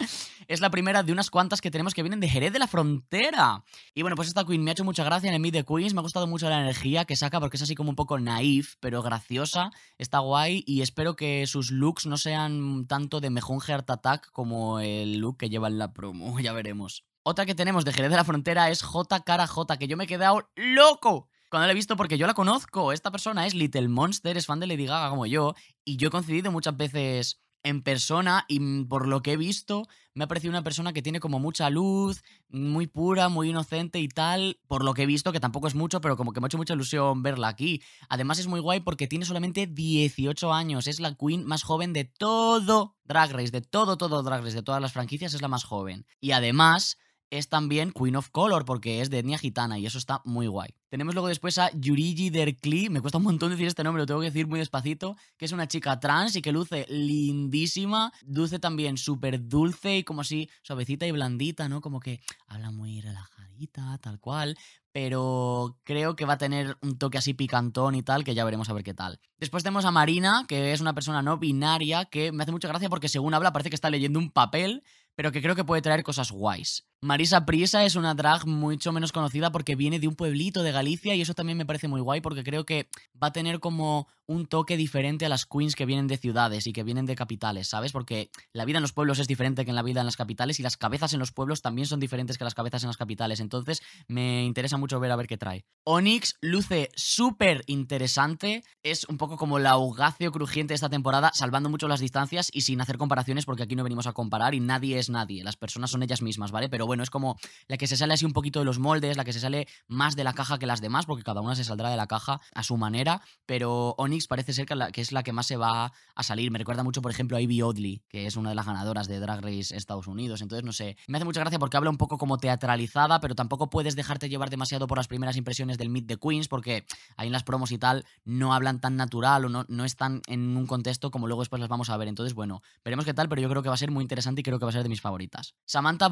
Es 0.46 0.60
la 0.60 0.70
primera 0.70 1.02
de 1.02 1.12
unas 1.12 1.30
cuantas 1.30 1.60
que 1.60 1.70
tenemos 1.70 1.94
que 1.94 2.02
vienen 2.02 2.20
de 2.20 2.28
Jerez 2.28 2.52
de 2.52 2.58
la 2.58 2.66
Frontera. 2.66 3.64
Y 3.94 4.02
bueno, 4.02 4.16
pues 4.16 4.28
esta 4.28 4.44
Queen 4.44 4.62
me 4.62 4.70
ha 4.70 4.72
hecho 4.72 4.84
mucha 4.84 5.04
gracia 5.04 5.28
en 5.28 5.34
el 5.34 5.40
Meet 5.40 5.54
de 5.54 5.64
Queens. 5.64 5.94
Me 5.94 6.00
ha 6.00 6.02
gustado 6.02 6.26
mucho 6.26 6.48
la 6.50 6.60
energía 6.60 7.04
que 7.04 7.16
saca 7.16 7.40
porque 7.40 7.56
es 7.56 7.62
así 7.62 7.74
como 7.74 7.90
un 7.90 7.96
poco 7.96 8.18
naif, 8.18 8.74
pero 8.80 9.02
graciosa. 9.02 9.70
Está 9.96 10.18
guay 10.18 10.64
y 10.66 10.82
espero 10.82 11.16
que 11.16 11.46
sus 11.46 11.70
looks 11.70 12.06
no 12.06 12.16
sean 12.16 12.86
tanto 12.86 13.20
de 13.20 13.30
mejón 13.30 13.60
Heart 13.60 13.88
Attack 13.90 14.30
como 14.32 14.80
el 14.80 15.18
look 15.18 15.38
que 15.38 15.48
lleva 15.48 15.68
en 15.68 15.78
la 15.78 15.92
promo. 15.92 16.38
Ya 16.44 16.52
veremos. 16.52 17.06
Otra 17.22 17.46
que 17.46 17.54
tenemos 17.54 17.86
de 17.86 17.92
Jerez 17.94 18.10
de 18.10 18.16
la 18.16 18.24
Frontera 18.24 18.68
es 18.68 18.82
J 18.82 19.20
Cara 19.24 19.46
J, 19.46 19.78
que 19.78 19.88
yo 19.88 19.96
me 19.96 20.04
he 20.04 20.06
quedado 20.06 20.50
loco 20.56 21.30
cuando 21.54 21.68
la 21.68 21.72
he 21.72 21.76
visto 21.76 21.96
porque 21.96 22.18
yo 22.18 22.26
la 22.26 22.34
conozco. 22.34 22.92
Esta 22.92 23.12
persona 23.12 23.46
es 23.46 23.54
Little 23.54 23.86
Monster, 23.86 24.36
es 24.36 24.46
fan 24.46 24.58
de 24.58 24.66
Lady 24.66 24.86
Gaga 24.86 25.08
como 25.08 25.24
yo, 25.24 25.54
y 25.84 25.96
yo 25.96 26.08
he 26.08 26.10
coincidido 26.10 26.50
muchas 26.50 26.76
veces 26.76 27.43
en 27.64 27.82
persona 27.82 28.44
y 28.46 28.60
mm, 28.60 28.88
por 28.88 29.08
lo 29.08 29.22
que 29.22 29.32
he 29.32 29.36
visto 29.36 29.88
me 30.14 30.24
ha 30.24 30.28
parecido 30.28 30.50
una 30.50 30.62
persona 30.62 30.92
que 30.92 31.02
tiene 31.02 31.18
como 31.18 31.40
mucha 31.40 31.68
luz, 31.70 32.22
muy 32.48 32.86
pura, 32.86 33.28
muy 33.28 33.50
inocente 33.50 33.98
y 33.98 34.06
tal, 34.06 34.60
por 34.68 34.84
lo 34.84 34.94
que 34.94 35.02
he 35.02 35.06
visto, 35.06 35.32
que 35.32 35.40
tampoco 35.40 35.66
es 35.66 35.74
mucho, 35.74 36.00
pero 36.00 36.16
como 36.16 36.32
que 36.32 36.40
me 36.40 36.46
ha 36.46 36.48
hecho 36.48 36.56
mucha 36.56 36.74
ilusión 36.74 37.24
verla 37.24 37.48
aquí. 37.48 37.82
Además 38.08 38.38
es 38.38 38.46
muy 38.46 38.60
guay 38.60 38.80
porque 38.80 39.08
tiene 39.08 39.24
solamente 39.24 39.66
18 39.66 40.52
años, 40.52 40.86
es 40.86 41.00
la 41.00 41.16
queen 41.16 41.44
más 41.44 41.64
joven 41.64 41.92
de 41.92 42.04
todo 42.04 42.96
Drag 43.04 43.32
Race, 43.32 43.50
de 43.50 43.60
todo, 43.60 43.96
todo 43.96 44.22
Drag 44.22 44.42
Race, 44.42 44.54
de 44.54 44.62
todas 44.62 44.80
las 44.80 44.92
franquicias 44.92 45.34
es 45.34 45.42
la 45.42 45.48
más 45.48 45.64
joven. 45.64 46.06
Y 46.20 46.30
además 46.30 46.98
es 47.38 47.48
también 47.48 47.92
Queen 47.92 48.16
of 48.16 48.30
Color, 48.30 48.64
porque 48.64 49.00
es 49.00 49.10
de 49.10 49.18
etnia 49.18 49.38
gitana 49.38 49.78
y 49.78 49.86
eso 49.86 49.98
está 49.98 50.20
muy 50.24 50.46
guay. 50.46 50.70
Tenemos 50.88 51.14
luego 51.14 51.28
después 51.28 51.58
a 51.58 51.70
Yurigi 51.72 52.30
Derkli, 52.30 52.90
me 52.90 53.00
cuesta 53.00 53.18
un 53.18 53.24
montón 53.24 53.50
decir 53.50 53.66
este 53.66 53.82
nombre, 53.82 54.02
lo 54.02 54.06
tengo 54.06 54.20
que 54.20 54.26
decir 54.26 54.46
muy 54.46 54.60
despacito, 54.60 55.16
que 55.36 55.44
es 55.44 55.52
una 55.52 55.66
chica 55.66 55.98
trans 55.98 56.36
y 56.36 56.42
que 56.42 56.52
luce 56.52 56.86
lindísima, 56.88 58.12
luce 58.26 58.58
también 58.58 58.96
súper 58.96 59.48
dulce 59.48 59.98
y 59.98 60.04
como 60.04 60.20
así 60.20 60.48
suavecita 60.62 61.06
y 61.06 61.10
blandita, 61.10 61.68
¿no? 61.68 61.80
Como 61.80 61.98
que 61.98 62.20
habla 62.46 62.70
muy 62.70 63.00
relajadita, 63.00 63.98
tal 63.98 64.20
cual, 64.20 64.56
pero 64.92 65.76
creo 65.82 66.14
que 66.14 66.24
va 66.24 66.34
a 66.34 66.38
tener 66.38 66.76
un 66.80 66.98
toque 66.98 67.18
así 67.18 67.34
picantón 67.34 67.96
y 67.96 68.04
tal, 68.04 68.22
que 68.22 68.36
ya 68.36 68.44
veremos 68.44 68.68
a 68.68 68.74
ver 68.74 68.84
qué 68.84 68.94
tal. 68.94 69.18
Después 69.38 69.64
tenemos 69.64 69.84
a 69.84 69.90
Marina, 69.90 70.44
que 70.46 70.72
es 70.72 70.80
una 70.80 70.94
persona 70.94 71.20
no 71.20 71.38
binaria, 71.38 72.04
que 72.04 72.30
me 72.30 72.44
hace 72.44 72.52
mucha 72.52 72.68
gracia 72.68 72.88
porque 72.88 73.08
según 73.08 73.34
habla 73.34 73.52
parece 73.52 73.70
que 73.70 73.76
está 73.76 73.90
leyendo 73.90 74.20
un 74.20 74.30
papel, 74.30 74.84
pero 75.16 75.32
que 75.32 75.42
creo 75.42 75.56
que 75.56 75.64
puede 75.64 75.82
traer 75.82 76.04
cosas 76.04 76.30
guays. 76.30 76.86
Marisa 77.04 77.44
Prisa 77.44 77.84
es 77.84 77.96
una 77.96 78.14
drag 78.14 78.46
mucho 78.46 78.90
menos 78.90 79.12
conocida 79.12 79.52
porque 79.52 79.76
viene 79.76 80.00
de 80.00 80.08
un 80.08 80.14
pueblito 80.14 80.62
de 80.62 80.72
Galicia 80.72 81.14
y 81.14 81.20
eso 81.20 81.34
también 81.34 81.58
me 81.58 81.66
parece 81.66 81.86
muy 81.86 82.00
guay 82.00 82.22
porque 82.22 82.42
creo 82.42 82.64
que 82.64 82.88
va 83.22 83.26
a 83.26 83.32
tener 83.32 83.60
como 83.60 84.08
un 84.26 84.46
toque 84.46 84.78
diferente 84.78 85.26
a 85.26 85.28
las 85.28 85.44
queens 85.44 85.74
que 85.74 85.84
vienen 85.84 86.06
de 86.06 86.16
ciudades 86.16 86.66
y 86.66 86.72
que 86.72 86.82
vienen 86.82 87.04
de 87.04 87.14
capitales, 87.14 87.68
¿sabes? 87.68 87.92
Porque 87.92 88.30
la 88.54 88.64
vida 88.64 88.78
en 88.78 88.82
los 88.82 88.94
pueblos 88.94 89.18
es 89.18 89.28
diferente 89.28 89.66
que 89.66 89.70
en 89.70 89.76
la 89.76 89.82
vida 89.82 90.00
en 90.00 90.06
las 90.06 90.16
capitales 90.16 90.58
y 90.60 90.62
las 90.62 90.78
cabezas 90.78 91.12
en 91.12 91.18
los 91.18 91.30
pueblos 91.30 91.60
también 91.60 91.86
son 91.86 92.00
diferentes 92.00 92.38
que 92.38 92.44
las 92.44 92.54
cabezas 92.54 92.82
en 92.84 92.86
las 92.86 92.96
capitales. 92.96 93.40
Entonces 93.40 93.82
me 94.08 94.42
interesa 94.44 94.78
mucho 94.78 94.98
ver 94.98 95.10
a 95.10 95.16
ver 95.16 95.26
qué 95.26 95.36
trae. 95.36 95.66
Onyx 95.84 96.36
luce 96.40 96.88
súper 96.94 97.64
interesante. 97.66 98.64
Es 98.82 99.04
un 99.10 99.18
poco 99.18 99.36
como 99.36 99.58
la 99.58 99.72
augacio 99.72 100.32
crujiente 100.32 100.72
de 100.72 100.76
esta 100.76 100.88
temporada, 100.88 101.32
salvando 101.34 101.68
mucho 101.68 101.86
las 101.86 102.00
distancias 102.00 102.48
y 102.50 102.62
sin 102.62 102.80
hacer 102.80 102.96
comparaciones 102.96 103.44
porque 103.44 103.64
aquí 103.64 103.76
no 103.76 103.82
venimos 103.82 104.06
a 104.06 104.14
comparar 104.14 104.54
y 104.54 104.60
nadie 104.60 104.98
es 104.98 105.10
nadie. 105.10 105.44
Las 105.44 105.56
personas 105.56 105.90
son 105.90 106.02
ellas 106.02 106.22
mismas, 106.22 106.50
¿vale? 106.50 106.70
Pero 106.70 106.86
bueno, 106.86 106.93
es 107.02 107.10
como 107.10 107.38
la 107.66 107.76
que 107.76 107.86
se 107.86 107.96
sale 107.96 108.14
así 108.14 108.24
un 108.24 108.32
poquito 108.32 108.58
de 108.60 108.64
los 108.64 108.78
moldes, 108.78 109.16
la 109.16 109.24
que 109.24 109.32
se 109.32 109.40
sale 109.40 109.66
más 109.88 110.16
de 110.16 110.24
la 110.24 110.32
caja 110.32 110.58
que 110.58 110.66
las 110.66 110.80
demás, 110.80 111.06
porque 111.06 111.22
cada 111.22 111.40
una 111.40 111.54
se 111.54 111.64
saldrá 111.64 111.90
de 111.90 111.96
la 111.96 112.06
caja 112.06 112.40
a 112.54 112.62
su 112.62 112.76
manera. 112.76 113.22
Pero 113.46 113.94
Onyx 113.98 114.26
parece 114.26 114.52
ser 114.52 114.66
que, 114.66 115.00
es 115.00 115.12
la 115.12 115.22
que 115.22 115.32
más 115.32 115.46
se 115.46 115.56
va 115.56 115.92
a 116.14 116.22
salir. 116.22 116.50
Me 116.50 116.58
recuerda 116.58 116.82
mucho, 116.82 117.02
por 117.02 117.10
ejemplo, 117.10 117.36
a 117.36 117.40
Ivy 117.40 117.62
Oddly, 117.62 118.02
que 118.08 118.26
es 118.26 118.36
una 118.36 118.50
de 118.50 118.54
las 118.54 118.66
ganadoras 118.66 119.08
de 119.08 119.20
Drag 119.20 119.40
Race 119.42 119.74
Estados 119.76 120.06
Unidos. 120.06 120.42
Entonces, 120.42 120.64
no 120.64 120.72
sé, 120.72 120.96
me 121.06 121.18
hace 121.18 121.24
mucha 121.24 121.40
gracia 121.40 121.58
porque 121.58 121.76
habla 121.76 121.90
un 121.90 121.96
poco 121.96 122.18
como 122.18 122.38
teatralizada, 122.38 123.20
pero 123.20 123.34
tampoco 123.34 123.70
puedes 123.70 123.96
dejarte 123.96 124.28
llevar 124.28 124.50
demasiado 124.50 124.86
por 124.86 124.98
las 124.98 125.08
primeras 125.08 125.36
impresiones 125.36 125.78
del 125.78 125.90
Meet 125.90 126.06
the 126.06 126.16
Queens, 126.16 126.48
porque 126.48 126.84
ahí 127.16 127.26
en 127.26 127.32
las 127.32 127.44
promos 127.44 127.72
y 127.72 127.78
tal 127.78 128.04
no 128.24 128.54
hablan 128.54 128.80
tan 128.80 128.96
natural 128.96 129.44
o 129.44 129.48
no, 129.48 129.64
no 129.68 129.84
están 129.84 130.22
en 130.26 130.56
un 130.56 130.66
contexto 130.66 131.10
como 131.10 131.26
luego 131.26 131.42
después 131.42 131.60
las 131.60 131.68
vamos 131.68 131.90
a 131.90 131.96
ver. 131.96 132.08
Entonces, 132.08 132.34
bueno, 132.34 132.62
veremos 132.84 133.04
qué 133.04 133.14
tal, 133.14 133.28
pero 133.28 133.40
yo 133.40 133.48
creo 133.48 133.62
que 133.62 133.68
va 133.68 133.74
a 133.74 133.78
ser 133.78 133.90
muy 133.90 134.02
interesante 134.02 134.40
y 134.40 134.44
creo 134.44 134.58
que 134.58 134.64
va 134.64 134.70
a 134.70 134.72
ser 134.72 134.82
de 134.82 134.88
mis 134.88 135.00
favoritas. 135.00 135.54
Samantha 135.64 136.08